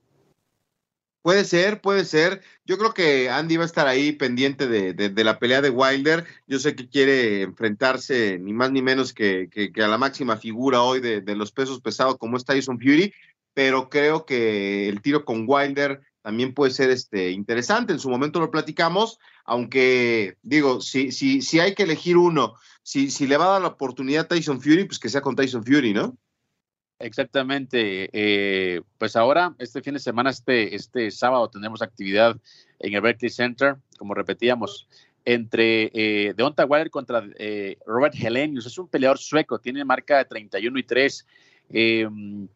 Puede 1.26 1.42
ser, 1.44 1.80
puede 1.80 2.04
ser. 2.04 2.40
Yo 2.64 2.78
creo 2.78 2.94
que 2.94 3.28
Andy 3.30 3.56
va 3.56 3.64
a 3.64 3.66
estar 3.66 3.88
ahí 3.88 4.12
pendiente 4.12 4.68
de, 4.68 5.24
la 5.24 5.40
pelea 5.40 5.60
de 5.60 5.70
Wilder. 5.70 6.24
Yo 6.46 6.60
sé 6.60 6.76
que 6.76 6.88
quiere 6.88 7.42
enfrentarse 7.42 8.38
ni 8.38 8.52
más 8.52 8.70
ni 8.70 8.80
menos 8.80 9.12
que, 9.12 9.50
a 9.74 9.88
la 9.88 9.98
máxima 9.98 10.36
figura 10.36 10.82
hoy 10.82 11.00
de, 11.00 11.34
los 11.34 11.50
pesos 11.50 11.80
pesados 11.80 12.16
como 12.18 12.36
es 12.36 12.44
Tyson 12.44 12.78
Fury, 12.78 13.12
pero 13.54 13.88
creo 13.88 14.24
que 14.24 14.88
el 14.88 15.02
tiro 15.02 15.24
con 15.24 15.46
Wilder 15.48 16.00
también 16.22 16.54
puede 16.54 16.70
ser 16.70 16.90
este, 16.90 17.32
interesante. 17.32 17.92
En 17.92 17.98
su 17.98 18.08
momento 18.08 18.38
lo 18.38 18.52
platicamos, 18.52 19.18
aunque 19.44 20.36
digo, 20.42 20.80
si, 20.80 21.10
si, 21.10 21.42
si 21.42 21.58
hay 21.58 21.74
que 21.74 21.82
elegir 21.82 22.18
uno, 22.18 22.54
si, 22.84 23.10
si 23.10 23.26
le 23.26 23.36
va 23.36 23.46
a 23.46 23.52
dar 23.54 23.62
la 23.62 23.68
oportunidad 23.74 24.26
a 24.26 24.28
Tyson 24.28 24.60
Fury, 24.60 24.84
pues 24.84 25.00
que 25.00 25.08
sea 25.08 25.22
con 25.22 25.34
Tyson 25.34 25.64
Fury, 25.64 25.92
¿no? 25.92 26.16
Exactamente. 26.98 28.08
Eh, 28.12 28.82
pues 28.98 29.16
ahora, 29.16 29.54
este 29.58 29.82
fin 29.82 29.94
de 29.94 30.00
semana, 30.00 30.30
este, 30.30 30.74
este 30.74 31.10
sábado, 31.10 31.48
tenemos 31.48 31.82
actividad 31.82 32.36
en 32.78 32.94
el 32.94 33.00
Berkeley 33.00 33.30
Center, 33.30 33.76
como 33.98 34.14
repetíamos, 34.14 34.88
entre 35.24 35.90
eh, 35.92 36.34
Deonta 36.36 36.64
Wilder 36.64 36.90
contra 36.90 37.24
eh, 37.38 37.76
Robert 37.84 38.14
Helenius. 38.14 38.66
Es 38.66 38.78
un 38.78 38.88
peleador 38.88 39.18
sueco, 39.18 39.58
tiene 39.58 39.84
marca 39.84 40.18
de 40.18 40.24
31 40.24 40.78
y 40.78 40.82
3. 40.82 41.26
Eh, 41.68 42.08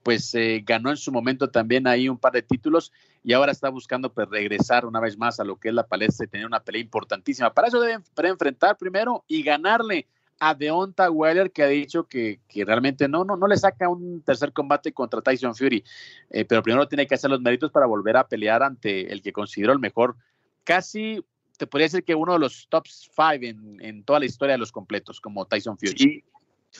pues 0.04 0.32
ganó 0.62 0.90
en 0.90 0.96
su 0.96 1.10
momento 1.10 1.50
también 1.50 1.88
ahí 1.88 2.08
un 2.08 2.16
par 2.16 2.32
de 2.32 2.42
títulos 2.42 2.92
y 3.24 3.32
ahora 3.32 3.50
está 3.50 3.68
buscando 3.68 4.12
pues, 4.12 4.28
regresar 4.28 4.86
una 4.86 5.00
vez 5.00 5.18
más 5.18 5.40
a 5.40 5.44
lo 5.44 5.56
que 5.56 5.70
es 5.70 5.74
la 5.74 5.88
palestra 5.88 6.26
y 6.26 6.28
tener 6.28 6.46
una 6.46 6.62
pelea 6.62 6.80
importantísima. 6.80 7.52
Para 7.52 7.66
eso 7.66 7.80
deben 7.80 8.04
enfrentar 8.16 8.76
primero 8.78 9.24
y 9.26 9.42
ganarle 9.42 10.06
a 10.40 10.54
Deonta 10.54 11.10
Wilder 11.10 11.52
que 11.52 11.62
ha 11.62 11.68
dicho 11.68 12.08
que, 12.08 12.40
realmente 12.54 13.06
no, 13.06 13.24
no, 13.24 13.36
no 13.36 13.46
le 13.46 13.56
saca 13.56 13.88
un 13.88 14.22
tercer 14.22 14.52
combate 14.52 14.92
contra 14.92 15.20
Tyson 15.20 15.54
Fury, 15.54 15.84
eh, 16.30 16.44
pero 16.46 16.62
primero 16.62 16.88
tiene 16.88 17.06
que 17.06 17.14
hacer 17.14 17.30
los 17.30 17.40
méritos 17.40 17.70
para 17.70 17.86
volver 17.86 18.16
a 18.16 18.26
pelear 18.26 18.62
ante 18.62 19.12
el 19.12 19.22
que 19.22 19.32
considero 19.32 19.72
el 19.72 19.78
mejor, 19.78 20.16
casi 20.64 21.22
te 21.58 21.66
podría 21.66 21.86
decir 21.86 22.04
que 22.04 22.14
uno 22.14 22.32
de 22.32 22.38
los 22.38 22.66
top 22.70 22.86
five 23.14 23.54
en, 23.80 24.02
toda 24.04 24.18
la 24.18 24.24
historia 24.24 24.54
de 24.54 24.58
los 24.58 24.72
completos, 24.72 25.20
como 25.20 25.46
Tyson 25.46 25.76
Fury. 25.78 26.24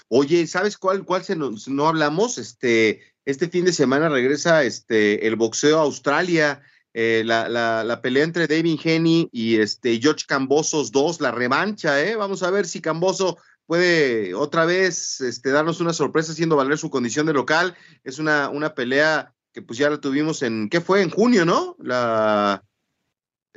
Oye, 0.09 0.47
¿sabes 0.47 0.79
cuál, 0.79 1.05
cuál 1.05 1.23
se 1.23 1.37
nos, 1.37 1.69
no 1.69 1.87
hablamos? 1.87 2.39
Este, 2.39 3.03
este 3.27 3.49
fin 3.49 3.67
de 3.67 3.73
semana 3.75 4.09
regresa 4.09 4.63
este, 4.63 5.27
el 5.27 5.37
boxeo 5.37 5.79
a 5.79 5.83
Australia. 5.83 6.63
Eh, 6.93 7.23
la, 7.25 7.49
la, 7.49 8.03
pelea 8.03 8.25
entre 8.25 8.49
David 8.49 8.81
Henny 8.83 9.29
y 9.31 9.59
este 9.61 10.01
George 10.01 10.25
Cambosos 10.27 10.91
2, 10.91 11.21
la 11.21 11.31
revancha, 11.31 12.03
¿eh? 12.03 12.17
Vamos 12.17 12.43
a 12.43 12.51
ver 12.51 12.67
si 12.67 12.81
Camboso 12.81 13.39
puede 13.67 14.35
otra 14.35 14.65
vez 14.65 15.21
este, 15.21 15.51
darnos 15.51 15.81
una 15.81 15.93
sorpresa 15.93 16.33
haciendo 16.33 16.57
valer 16.57 16.79
su 16.79 16.91
condición 16.91 17.27
de 17.27 17.33
local. 17.33 17.77
Es 18.03 18.19
una, 18.19 18.49
una 18.49 18.75
pelea 18.75 19.33
que 19.53 19.63
pues 19.63 19.79
ya 19.79 19.89
la 19.89 20.01
tuvimos 20.01 20.43
en, 20.43 20.69
¿qué 20.69 20.81
fue? 20.81 21.03
En 21.03 21.11
junio, 21.11 21.45
¿no? 21.45 21.77
La, 21.79 22.65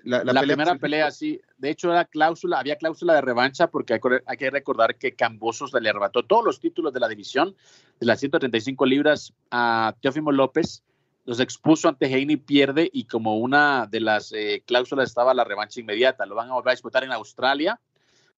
la, 0.03 0.41
primera 0.41 0.75
pelea, 0.75 1.11
sí. 1.11 1.41
De 1.57 1.69
hecho, 1.69 1.91
era 1.91 2.05
cláusula, 2.05 2.59
había 2.59 2.75
cláusula 2.75 3.13
de 3.13 3.21
revancha 3.21 3.67
porque 3.67 3.99
hay, 4.25 4.37
que 4.37 4.49
recordar 4.49 4.97
que 4.97 5.15
Cambosos 5.15 5.73
le 5.73 5.89
arrebató 5.89 6.23
todos 6.23 6.43
los 6.43 6.59
títulos 6.59 6.93
de 6.93 6.99
la 6.99 7.07
división 7.07 7.55
de 7.99 8.05
las 8.05 8.19
135 8.19 8.85
libras 8.85 9.33
a 9.49 9.95
Teófimo 10.01 10.31
López 10.31 10.83
los 11.25 11.39
expuso 11.39 11.87
ante 11.87 12.07
Heine 12.07 12.33
y 12.33 12.37
pierde 12.37 12.89
y 12.91 13.05
como 13.05 13.37
una 13.37 13.87
de 13.87 14.01
las 14.01 14.31
eh, 14.33 14.63
cláusulas 14.65 15.09
estaba 15.09 15.33
la 15.33 15.43
revancha 15.43 15.79
inmediata. 15.79 16.25
Lo 16.25 16.35
van 16.35 16.49
a 16.49 16.53
volver 16.53 16.69
a 16.69 16.75
disputar 16.75 17.03
en 17.03 17.11
Australia, 17.11 17.79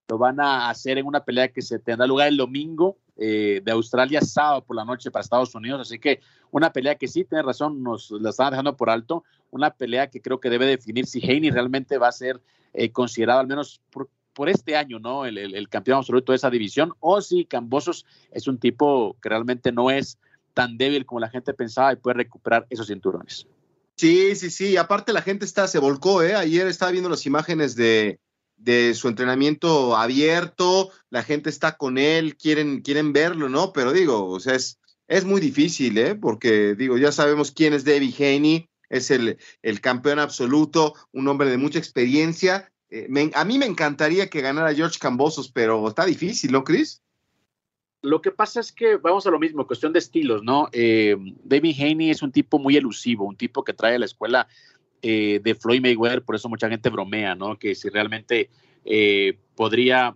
lo 0.07 0.17
van 0.17 0.39
a 0.39 0.69
hacer 0.69 0.97
en 0.97 1.07
una 1.07 1.23
pelea 1.23 1.47
que 1.47 1.61
se 1.61 1.79
tendrá 1.79 2.05
lugar 2.05 2.27
el 2.27 2.37
domingo 2.37 2.97
eh, 3.17 3.61
de 3.63 3.71
Australia 3.71 4.21
sábado 4.21 4.63
por 4.63 4.75
la 4.75 4.85
noche 4.85 5.09
para 5.09 5.23
Estados 5.23 5.55
Unidos. 5.55 5.81
Así 5.81 5.97
que 5.97 6.19
una 6.51 6.71
pelea 6.71 6.95
que 6.95 7.07
sí, 7.07 7.25
tiene 7.25 7.41
razón, 7.41 7.81
nos 7.81 8.11
la 8.11 8.29
están 8.29 8.51
dejando 8.51 8.77
por 8.77 8.89
alto. 8.89 9.23
Una 9.49 9.71
pelea 9.71 10.09
que 10.09 10.21
creo 10.21 10.39
que 10.39 10.49
debe 10.49 10.65
definir 10.67 11.07
si 11.07 11.23
Haney 11.23 11.49
realmente 11.49 11.97
va 11.97 12.09
a 12.09 12.11
ser 12.11 12.39
eh, 12.73 12.91
considerado, 12.91 13.39
al 13.39 13.47
menos 13.47 13.81
por, 13.89 14.09
por 14.33 14.49
este 14.49 14.75
año, 14.75 14.99
¿no? 14.99 15.25
El, 15.25 15.37
el, 15.37 15.69
campeón 15.69 15.99
absoluto 15.99 16.33
de 16.33 16.35
esa 16.35 16.49
división, 16.49 16.93
o 16.99 17.21
si 17.21 17.45
Cambosos 17.45 18.05
es 18.31 18.47
un 18.47 18.59
tipo 18.59 19.15
que 19.21 19.29
realmente 19.29 19.71
no 19.71 19.89
es 19.89 20.19
tan 20.55 20.77
débil 20.77 21.05
como 21.05 21.19
la 21.19 21.29
gente 21.29 21.53
pensaba 21.53 21.93
y 21.93 21.97
puede 21.97 22.17
recuperar 22.17 22.65
esos 22.71 22.87
cinturones. 22.87 23.45
Sí, 23.95 24.35
sí, 24.35 24.49
sí. 24.49 24.77
Aparte 24.77 25.13
la 25.13 25.21
gente 25.21 25.45
está, 25.45 25.67
se 25.67 25.77
volcó, 25.77 26.23
¿eh? 26.23 26.33
Ayer 26.33 26.65
estaba 26.67 26.91
viendo 26.91 27.09
las 27.09 27.25
imágenes 27.27 27.75
de, 27.75 28.19
de 28.57 28.93
su 28.93 29.07
entrenamiento 29.07 29.95
abierto, 29.95 30.89
la 31.09 31.23
gente 31.23 31.49
está 31.49 31.77
con 31.77 31.97
él, 31.97 32.35
quieren, 32.35 32.81
quieren 32.81 33.13
verlo, 33.13 33.49
¿no? 33.49 33.71
Pero 33.73 33.93
digo, 33.93 34.27
o 34.27 34.39
sea, 34.39 34.55
es, 34.55 34.79
es 35.07 35.25
muy 35.25 35.39
difícil, 35.39 35.97
¿eh? 35.97 36.15
Porque 36.15 36.73
digo, 36.75 36.97
ya 36.97 37.11
sabemos 37.11 37.51
quién 37.51 37.73
es 37.73 37.85
David 37.85 38.15
Haney, 38.17 38.69
es 38.89 39.11
el, 39.11 39.37
el 39.61 39.81
campeón 39.81 40.19
absoluto, 40.19 40.93
un 41.11 41.27
hombre 41.27 41.49
de 41.49 41.57
mucha 41.57 41.79
experiencia. 41.79 42.71
Eh, 42.89 43.07
a 43.33 43.45
mí 43.45 43.57
me 43.57 43.65
encantaría 43.65 44.29
que 44.29 44.41
ganara 44.41 44.73
George 44.73 44.99
Cambosos, 44.99 45.51
pero 45.51 45.87
está 45.87 46.05
difícil, 46.05 46.51
¿no, 46.51 46.63
Chris? 46.63 47.01
Lo 48.05 48.21
que 48.21 48.31
pasa 48.31 48.59
es 48.59 48.71
que 48.71 48.97
vamos 48.97 49.25
a 49.25 49.31
lo 49.31 49.39
mismo, 49.39 49.65
cuestión 49.65 49.91
de 49.91 49.99
estilos, 49.99 50.43
¿no? 50.43 50.69
Eh, 50.71 51.15
David 51.43 51.75
Haney 51.79 52.11
es 52.11 52.21
un 52.21 52.31
tipo 52.31 52.59
muy 52.59 52.77
elusivo, 52.77 53.25
un 53.25 53.35
tipo 53.35 53.63
que 53.63 53.73
trae 53.73 53.95
a 53.95 53.99
la 53.99 54.05
escuela 54.05 54.47
eh, 55.01 55.41
de 55.43 55.55
Floyd 55.55 55.81
Mayweather, 55.81 56.23
por 56.23 56.35
eso 56.35 56.47
mucha 56.47 56.69
gente 56.69 56.89
bromea, 56.89 57.33
¿no? 57.33 57.57
Que 57.57 57.73
si 57.73 57.89
realmente 57.89 58.49
eh, 58.85 59.39
podría, 59.55 60.15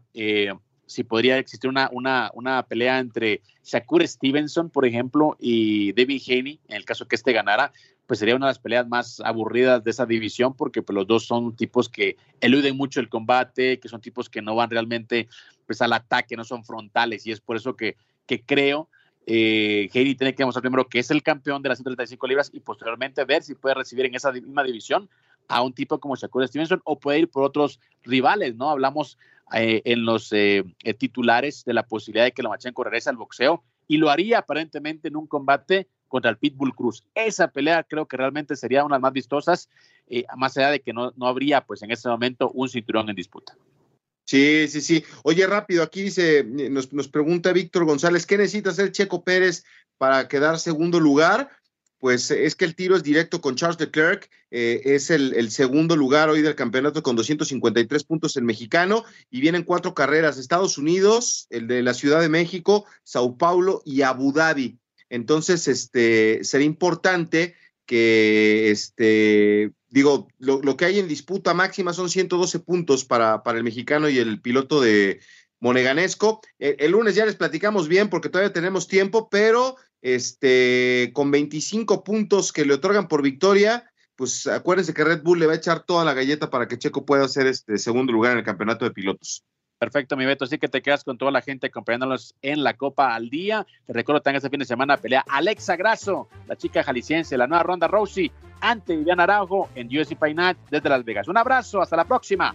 si 0.90 1.04
podría 1.04 1.38
existir 1.38 1.70
una, 1.70 1.88
una, 1.92 2.32
una, 2.34 2.64
pelea 2.64 2.98
entre 2.98 3.42
Shakur 3.64 4.06
Stevenson, 4.08 4.72
por 4.72 4.88
ejemplo, 4.88 5.38
y 5.40 5.94
David 5.94 6.22
Haney, 6.28 6.60
en 6.68 6.78
el 6.78 6.84
caso 6.84 7.08
que 7.08 7.16
este 7.16 7.32
ganara, 7.32 7.72
pues 8.08 8.18
sería 8.18 8.36
una 8.36 8.48
de 8.48 8.50
las 8.50 8.60
peleas 8.60 8.88
más 8.88 9.20
aburridas 9.20 9.84
de 9.84 9.92
esa 9.92 10.08
división, 10.08 10.56
porque 10.56 10.82
pues, 10.82 10.96
los 10.96 11.06
dos 11.06 11.28
son 11.28 11.56
tipos 11.56 11.90
que 11.90 12.18
eluden 12.42 12.76
mucho 12.76 13.00
el 13.00 13.08
combate, 13.08 13.80
que 13.80 13.88
son 13.88 14.02
tipos 14.02 14.30
que 14.30 14.42
no 14.42 14.56
van 14.56 14.72
realmente 14.72 15.28
pues 15.68 15.80
al 15.84 15.94
ataque, 15.94 16.36
no 16.36 16.44
son 16.44 16.66
frontales 16.66 17.28
y 17.28 17.32
es 17.32 17.40
por 17.40 17.56
eso 17.56 17.76
que, 17.76 17.96
que 18.26 18.42
creo 18.42 18.90
eh, 19.32 19.92
Heidi 19.94 20.16
tiene 20.16 20.34
que 20.34 20.42
demostrar 20.42 20.64
primero 20.64 20.90
que 20.90 20.98
es 20.98 21.12
el 21.12 21.22
campeón 21.22 21.62
de 21.62 21.70
las 21.70 21.78
135 21.78 22.26
libras 22.26 22.50
y 22.52 22.62
posteriormente 22.62 23.24
ver 23.26 23.44
si 23.44 23.54
puede 23.54 23.76
recibir 23.76 24.08
en 24.08 24.16
esa 24.16 24.32
misma 24.32 24.64
división 24.64 25.08
a 25.48 25.62
un 25.62 25.72
tipo 25.72 26.00
como 26.00 26.16
Shakur 26.16 26.48
Stevenson 26.48 26.82
o 26.84 27.00
puede 27.00 27.20
ir 27.20 27.30
por 27.30 27.44
otros 27.44 27.80
rivales, 28.04 28.56
¿no? 28.56 28.72
Hablamos 28.72 29.20
eh, 29.54 29.82
en 29.86 30.06
los 30.06 30.32
eh, 30.32 30.64
eh, 30.84 30.94
titulares 30.94 31.66
de 31.66 31.74
la 31.74 31.84
posibilidad 31.84 32.26
de 32.26 32.32
que 32.32 32.44
Lomachenko 32.44 32.84
regrese 32.84 33.10
al 33.10 33.18
boxeo 33.18 33.64
y 33.88 33.98
lo 33.98 34.10
haría 34.10 34.40
aparentemente 34.40 35.08
en 35.08 35.16
un 35.16 35.28
combate 35.28 35.88
contra 36.08 36.30
el 36.30 36.38
Pitbull 36.38 36.76
Cruz. 36.76 37.04
Esa 37.16 37.48
pelea 37.48 37.84
creo 37.84 38.08
que 38.08 38.18
realmente 38.18 38.56
sería 38.56 38.84
una 38.84 38.96
de 38.96 38.98
las 38.98 39.02
más 39.04 39.14
vistosas, 39.14 39.70
más 40.38 40.58
allá 40.58 40.72
de 40.72 40.82
que 40.82 40.94
no, 40.94 41.14
no 41.18 41.28
habría 41.28 41.62
pues 41.62 41.82
en 41.84 41.92
ese 41.92 42.10
momento 42.10 42.52
un 42.52 42.68
cinturón 42.68 43.10
en 43.10 43.16
disputa. 43.16 43.56
Sí, 44.26 44.68
sí, 44.68 44.82
sí. 44.82 45.04
Oye, 45.24 45.46
rápido, 45.48 45.82
aquí 45.82 46.04
dice, 46.04 46.44
nos, 46.44 46.94
nos 46.94 47.08
pregunta 47.08 47.52
Víctor 47.52 47.86
González, 47.86 48.28
¿qué 48.28 48.38
necesita 48.38 48.70
hacer 48.70 48.92
Checo 48.92 49.24
Pérez 49.24 49.66
para 49.98 50.28
quedar 50.28 50.60
segundo 50.60 51.00
lugar? 51.00 51.50
Pues 52.00 52.32
es 52.32 52.56
que 52.56 52.66
el 52.66 52.76
tiro 52.76 52.96
es 52.96 53.04
directo 53.04 53.42
con 53.42 53.56
Charles 53.56 53.80
Leclerc, 53.80 54.30
eh, 54.52 54.82
es 54.86 55.10
el, 55.10 55.52
segundo 55.52 55.96
lugar 55.96 56.30
hoy 56.30 56.42
del 56.42 56.56
campeonato 56.56 57.04
con 57.04 57.16
253 57.16 58.04
puntos 58.06 58.38
en 58.38 58.46
mexicano 58.46 59.04
y 59.30 59.42
vienen 59.42 59.64
cuatro 59.64 59.94
carreras, 59.94 60.38
Estados 60.38 60.78
Unidos, 60.78 61.48
el 61.50 61.68
de 61.68 61.84
la 61.84 61.94
Ciudad 61.94 62.22
de 62.22 62.30
México, 62.30 62.86
Sao 63.04 63.38
Paulo 63.38 63.82
y 63.86 64.02
Abu 64.02 64.32
Dhabi. 64.32 64.80
Entonces, 65.10 65.68
este, 65.68 66.44
sería 66.44 66.68
importante 66.68 67.56
que 67.86 68.72
este, 68.72 69.74
digo, 69.90 70.28
lo, 70.38 70.78
que 70.78 70.86
hay 70.86 71.00
en 71.00 71.08
disputa 71.08 71.54
máxima 71.54 71.94
son 71.94 72.10
112 72.10 72.60
puntos 72.60 73.04
para, 73.04 73.44
para 73.44 73.58
el 73.58 73.64
mexicano 73.64 74.10
y 74.10 74.20
el 74.20 74.40
piloto 74.42 74.80
de 74.80 75.20
Moneganesco. 75.60 76.42
El, 76.58 76.92
lunes 76.92 77.16
ya 77.16 77.26
les 77.26 77.36
platicamos 77.36 77.88
bien 77.88 78.10
porque 78.10 78.30
todavía 78.30 78.54
tenemos 78.54 78.88
tiempo, 78.88 79.30
pero 79.30 79.76
este, 80.02 81.12
con 81.14 81.32
25 81.32 82.04
puntos 82.04 82.54
que 82.54 82.66
le 82.66 82.74
otorgan 82.74 83.08
por 83.08 83.22
victoria, 83.22 83.92
pues 84.16 84.48
acuérdense 84.48 84.94
que 84.94 85.04
Red 85.04 85.24
Bull 85.24 85.40
le 85.40 85.46
va 85.48 85.54
a 85.54 85.58
echar 85.58 85.84
toda 85.86 86.04
la 86.04 86.14
galleta 86.14 86.50
para 86.50 86.68
que 86.68 86.78
Checo 86.78 87.06
pueda 87.06 87.26
hacer 87.26 87.48
este 87.48 87.78
segundo 87.78 88.12
lugar 88.12 88.34
en 88.34 88.40
el 88.40 88.44
campeonato 88.44 88.86
de 88.86 88.92
pilotos. 88.92 89.44
Perfecto, 89.80 90.18
mi 90.18 90.26
Beto. 90.26 90.44
Así 90.44 90.58
que 90.58 90.68
te 90.68 90.82
quedas 90.82 91.06
con 91.06 91.18
toda 91.18 91.32
la 91.32 91.42
gente 91.42 91.68
acompañándonos 91.68 92.36
en 92.42 92.64
la 92.64 92.74
Copa 92.74 93.16
al 93.16 93.30
día. 93.30 93.66
Te 93.88 93.94
recuerdo 93.94 94.22
también 94.22 94.38
este 94.38 94.50
fin 94.50 94.60
de 94.60 94.66
semana 94.66 94.98
pelea 94.98 95.24
Alexa 95.26 95.78
Grasso, 95.78 96.28
la 96.48 96.58
chica 96.58 96.84
jalisciense, 96.84 97.38
la 97.38 97.48
nueva 97.48 97.64
ronda 97.64 97.88
Rousey, 97.88 98.30
ante 98.60 98.98
Viviana 98.98 99.24
Araujo 99.24 99.70
en 99.76 99.88
UFC 99.88 100.18
Fight 100.18 100.36
Night 100.36 100.58
desde 100.70 100.90
Las 100.90 101.06
Vegas. 101.06 101.30
Un 101.30 101.38
abrazo, 101.38 101.82
hasta 101.82 101.96
la 101.96 102.04
próxima. 102.04 102.54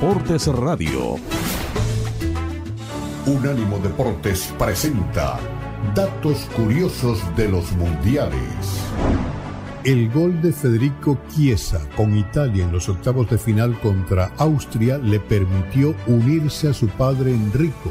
Deportes 0.00 0.46
Radio. 0.46 1.16
Unánimo 3.26 3.80
Deportes 3.80 4.54
presenta 4.56 5.40
datos 5.92 6.48
curiosos 6.54 7.18
de 7.36 7.48
los 7.48 7.72
mundiales. 7.72 8.38
El 9.82 10.08
gol 10.12 10.40
de 10.40 10.52
Federico 10.52 11.18
Chiesa 11.34 11.80
con 11.96 12.16
Italia 12.16 12.62
en 12.62 12.70
los 12.70 12.88
octavos 12.88 13.28
de 13.28 13.38
final 13.38 13.76
contra 13.80 14.30
Austria 14.38 14.98
le 14.98 15.18
permitió 15.18 15.96
unirse 16.06 16.68
a 16.68 16.72
su 16.72 16.86
padre 16.90 17.32
Enrico. 17.32 17.90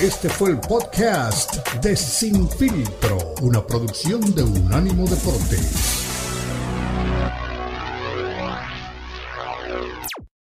Este 0.00 0.28
fue 0.28 0.50
el 0.50 0.60
podcast 0.60 1.56
de 1.78 1.96
Sin 1.96 2.48
Filtro, 2.48 3.18
una 3.40 3.66
producción 3.66 4.32
de 4.32 4.44
Unánimo 4.44 5.08
Deportes. 5.08 6.01